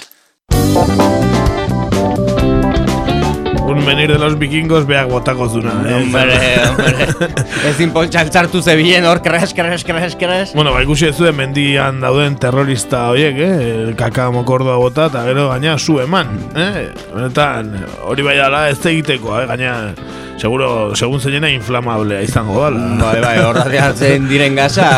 [3.73, 5.73] Un menir de los vikingos beak botakozuna.
[5.89, 5.95] Eh?
[5.95, 6.39] Hombre,
[6.69, 7.07] hombre.
[7.71, 10.53] Ezin poltsan sartu zebilen hor, kres, kres, kres, kres.
[10.55, 13.95] Bueno, ba, ikusi ez zuen mendian dauden terrorista horiek, eh?
[13.99, 16.91] Kaka mokordoa bota eta gero gaina zu eman, eh?
[17.15, 17.73] Benetan,
[18.09, 19.47] hori bai dala ez egiteko, eh?
[19.51, 19.75] Gaina,
[20.43, 22.83] seguro, segun zeinena inflamablea izango dala.
[23.01, 24.89] Bai, bai, horratik hartzen diren gasa.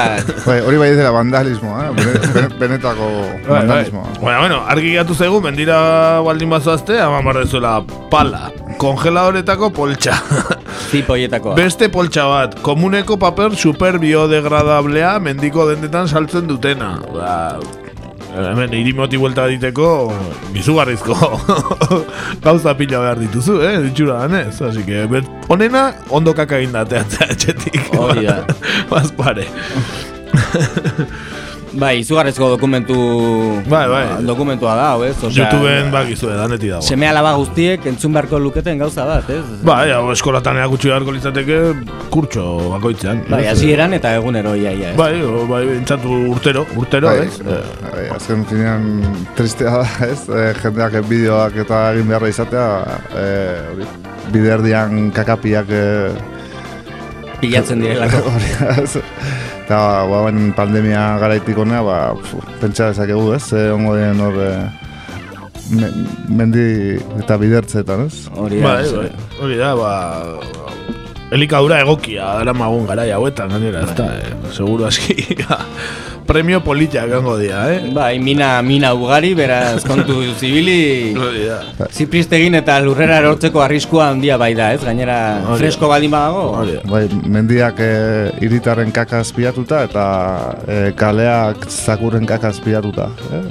[0.46, 1.94] Bai, hori bai dela vandalismoa, eh?
[2.00, 3.58] Bene- bene- benetako Bai, bai.
[3.60, 4.08] vandalismoa.
[4.20, 5.78] Bueno, bueno, argi gatu zaigu, mendira
[6.24, 7.78] baldin bazoazte, ama marrezuela
[8.10, 8.48] pala,
[8.78, 10.16] kongeladoretako poltsa.
[10.90, 11.54] Zipoietakoa.
[11.58, 16.94] Beste poltsa bat, komuneko paper super biodegradablea mendiko dendetan saltzen dutena.
[17.14, 17.34] Ba,
[18.34, 19.88] hemen irimoti buelta diteko
[20.54, 21.14] bizugarrizko
[22.44, 23.76] gauza pila behar dituzu, eh?
[23.86, 27.80] Ditxura danez, así que bet, onena ondo kaka egin dateatzea etxetik.
[27.98, 28.42] Hori da.
[28.90, 29.46] Bazpare.
[31.74, 32.94] Bai, izugarrezko dokumentu...
[33.66, 34.02] Bai, bai.
[34.26, 35.14] Dokumentua da, hau ez?
[35.18, 36.84] Osea, YouTubeen bakizue, daneti dago.
[36.86, 39.42] Seme alaba guztiek entzun beharko luketen gauza bat, ez?
[39.66, 41.58] Bai, hau eskolatan erakutsi beharko litzateke
[42.14, 42.44] kurtso
[42.76, 43.24] bakoitzean.
[43.30, 43.54] Bai, ez?
[43.56, 44.92] hasieran eta egunero ia, ia.
[44.92, 44.98] ez?
[45.00, 47.40] Bai, o, bai, entzatu urtero, urtero, Bai, ez?
[47.42, 48.86] bai, azken finean
[49.38, 50.20] tristea da, ez?
[50.30, 52.68] E, jendeak bideoak eta egin beharra izatea,
[53.10, 53.26] e,
[53.74, 53.90] hori,
[54.30, 55.74] bide erdian kakapiak...
[55.74, 55.84] E,
[57.42, 58.22] Pilatzen direlako.
[59.64, 61.98] Eta, ba, ben, pandemia garaitik honea, ba,
[62.60, 63.46] pentsa dezakegu, ez?
[63.56, 64.36] E, ongo den hor...
[64.36, 64.50] E,
[65.72, 65.88] me,
[66.28, 66.64] mendi
[67.22, 68.26] eta bidertzeetan, ez?
[68.36, 69.08] Hori Bai, bai,
[69.40, 69.94] hori da, ba...
[71.32, 74.34] Elikadura egokia, dara magun garai hauetan, gainera, ez da, eh?
[74.52, 75.16] seguru aski,
[76.26, 77.90] premio politia gango dia, eh?
[77.94, 81.14] Bai, mina, mina ugari, beraz, kontu zibili...
[81.94, 84.82] Zipristegin eta lurrera erortzeko arriskua handia bai da, ez?
[84.84, 85.60] Gainera, Hori.
[85.62, 86.64] fresko baldin badago.
[86.90, 87.04] Bai,
[87.36, 87.90] mendiak e,
[88.44, 90.06] hiritarren kakaz pilatuta eta
[90.66, 93.10] e, kaleak zakuren kakaz pilatuta.
[93.30, 93.44] Eh?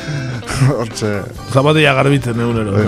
[0.78, 1.16] Hortxe...
[1.52, 2.78] Zapatilla garbitzen egunero.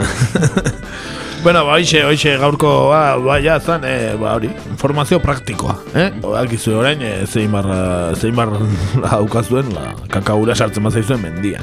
[1.42, 6.08] Bueno, ba, hoxe, hoxe, gaurko, ba, ba, ja, zan, eh, ba, hori, informazio praktikoa, eh?
[6.40, 8.58] Akizu orain, eh, zein barra, zein barra
[9.04, 11.62] daukazuen, ba, kakaura sartzen bazaizuen mendian.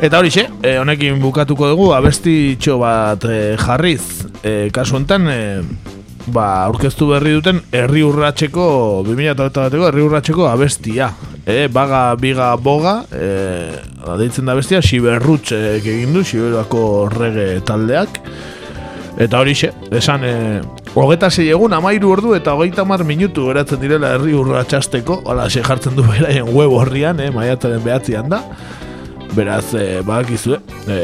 [0.00, 5.62] Eta hori eh, honekin bukatuko dugu, abesti txo bat eh, jarriz, eh, kasu honetan, eh,
[6.28, 8.66] ba, aurkeztu berri duten herri urratxeko,
[9.06, 11.10] 2008 bateko herri urratxeko abestia.
[11.46, 13.76] E, baga, biga, boga, e,
[14.20, 16.82] deitzen da bestia, Siberrutx e, egin du, Siberuako
[17.14, 18.20] rege taldeak.
[19.20, 19.54] Eta hori
[19.96, 20.34] esan, e,
[20.94, 25.64] hogeta zei egun, amairu ordu eta hogeita mar minutu geratzen direla herri urratxasteko, hala xe
[25.66, 28.44] jartzen du beraien web horrian, e, maiatzaren behatzian da.
[29.36, 30.58] Beraz, e, bakizue,
[30.90, 31.00] e,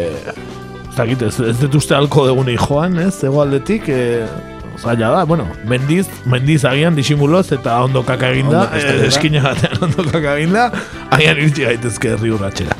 [0.96, 6.64] dakit, ez, dut uste alko degunei joan, ez, egoaldetik, e, zaila da, bueno, mendiz, mendiz
[6.64, 8.94] agian disimuloz eta ondo kaka eginda, da.
[9.06, 10.70] eskina batean ondo kaka eginda,
[11.10, 12.78] agian iritsi gaitezke herri urratxera.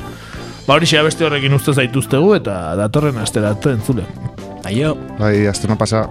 [0.67, 4.03] Ba hori xea beste horrekin uste zaituztegu eta datorren astera entzule.
[4.67, 4.97] Aio.
[5.19, 6.07] Bai, astuna pasa.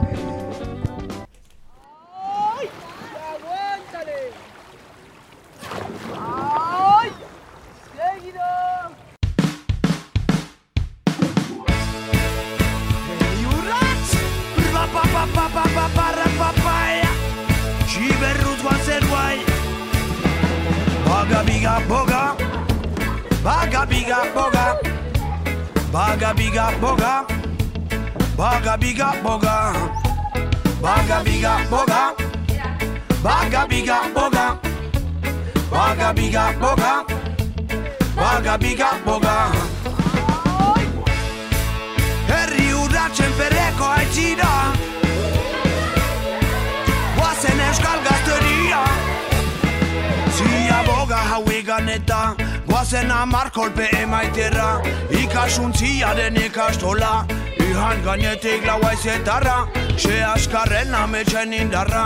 [52.86, 54.80] Guazen amar kolpe emaiterra
[55.10, 57.26] Ikasuntziaren ikastola
[57.58, 59.56] Ihan gainetik laua izetarra
[59.98, 62.04] Se askarren ametxen indarra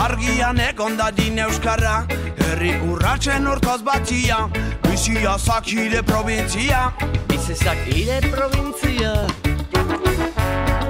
[0.00, 2.06] Argian egon dadin euskarra
[2.46, 4.48] Herri urratxen urtoz batzia
[4.88, 6.80] Bizia zakire provintzia
[7.28, 9.12] Bizezak ire provintzia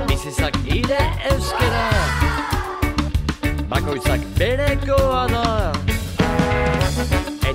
[0.07, 1.03] Bizezak ire
[1.35, 1.89] euskera
[3.75, 5.82] Bakoitzak berekoa da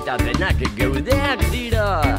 [0.08, 2.18] Luzapenak geudeak dira.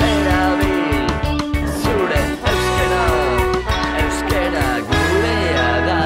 [0.00, 1.08] Erabil
[1.82, 3.02] zure euskera
[4.00, 5.98] Euskera gurea da.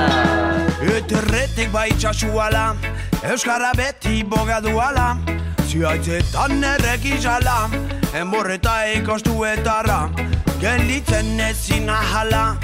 [0.97, 2.65] Eterretik baitxasuala
[3.31, 5.07] Euskara beti boga duala
[5.69, 7.71] Ziaitzetan errek izala
[8.11, 10.09] Enborreta ikostu etarra.
[10.59, 12.57] Gelitzen ezin ahala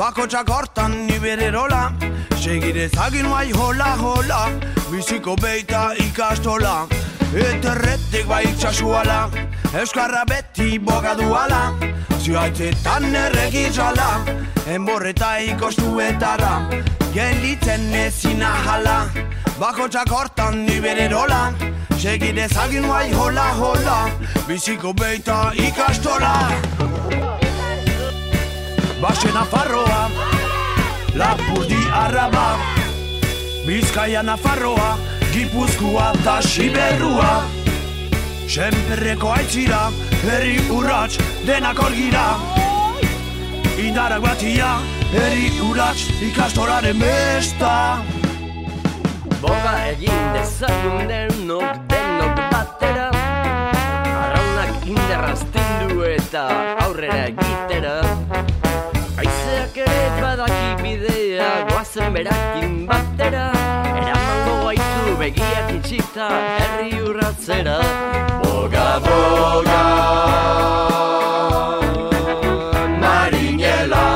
[0.00, 1.90] Bako txakortan ibererola
[2.40, 4.50] nibererola Segirezagin bai hola hola
[4.90, 6.86] Biziko beita ikastola.
[7.34, 9.30] Eterretek bai txasuala
[9.74, 11.74] Euskarra beti boga duala.
[12.20, 14.24] Ziaitzetan errek izala
[14.66, 16.68] Enborreta ikostuetara.
[17.12, 19.06] Gelditzen ezin ahala
[19.58, 21.52] Bakotxak hortan nibererola
[21.98, 24.10] Segirezagin bai hola hola
[24.48, 26.50] Biziko beita ikastola.
[29.00, 30.10] Baxe Nafarroa
[31.14, 32.58] Lapurdi Arraba
[33.66, 34.98] Bizkaia Nafarroa
[35.32, 37.44] Gipuzkoa eta Siberrua.
[38.50, 39.90] Senperreko aitzira
[40.22, 42.24] Herri urrats denak orgira
[43.78, 44.72] Indarak batia
[45.10, 47.72] Herri urrats ikastoraren besta.
[49.40, 53.08] Boga egin dezagun denok denok batera.
[54.20, 56.44] Arraunak inderrazten eta
[56.84, 57.96] aurrera egitera.
[59.20, 61.50] Aizeak ere badaki bidea
[61.90, 63.50] goazen berakin batera
[63.98, 67.78] Eramango gaitu begiak itxita herri urratzera.
[68.42, 69.82] Boga, boga,
[73.02, 74.06] marinela.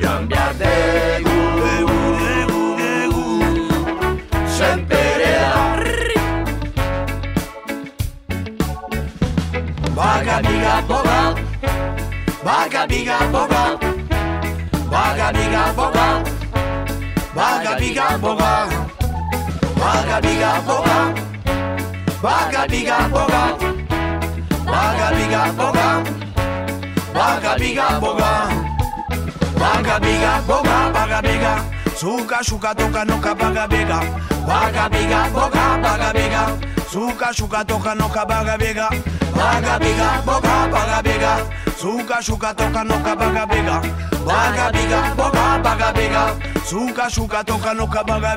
[0.00, 0.52] Joan behar
[1.26, 2.64] dugu Egu,
[2.98, 3.24] egu,
[4.58, 5.52] Senperea.
[9.94, 11.09] Baga biga boga
[12.44, 13.64] Baga biga boga.
[14.88, 16.06] Baga biga boga.
[17.36, 18.52] Baga biga boga.
[19.76, 20.96] Baga biga boga.
[22.24, 23.44] Baga biga boga.
[24.64, 25.88] Baga biga boga.
[27.12, 28.32] Baga biga boga.
[29.60, 31.52] Baga biga boga Baga biga.
[31.92, 34.00] Suka suka toka noka baga biga.
[34.48, 38.88] Baga biga boga Baga biga Suka, shuka, toca, noca, vaga, vega.
[39.32, 41.46] Vaga, vega, boca, vaga, vega.
[41.76, 43.80] Suka, shuka, toca, noca, vaga, vega.
[44.26, 46.34] Vaga, vega, boca, vaga, vega.
[46.64, 48.34] Suka, shuka, toca, noca, vaga,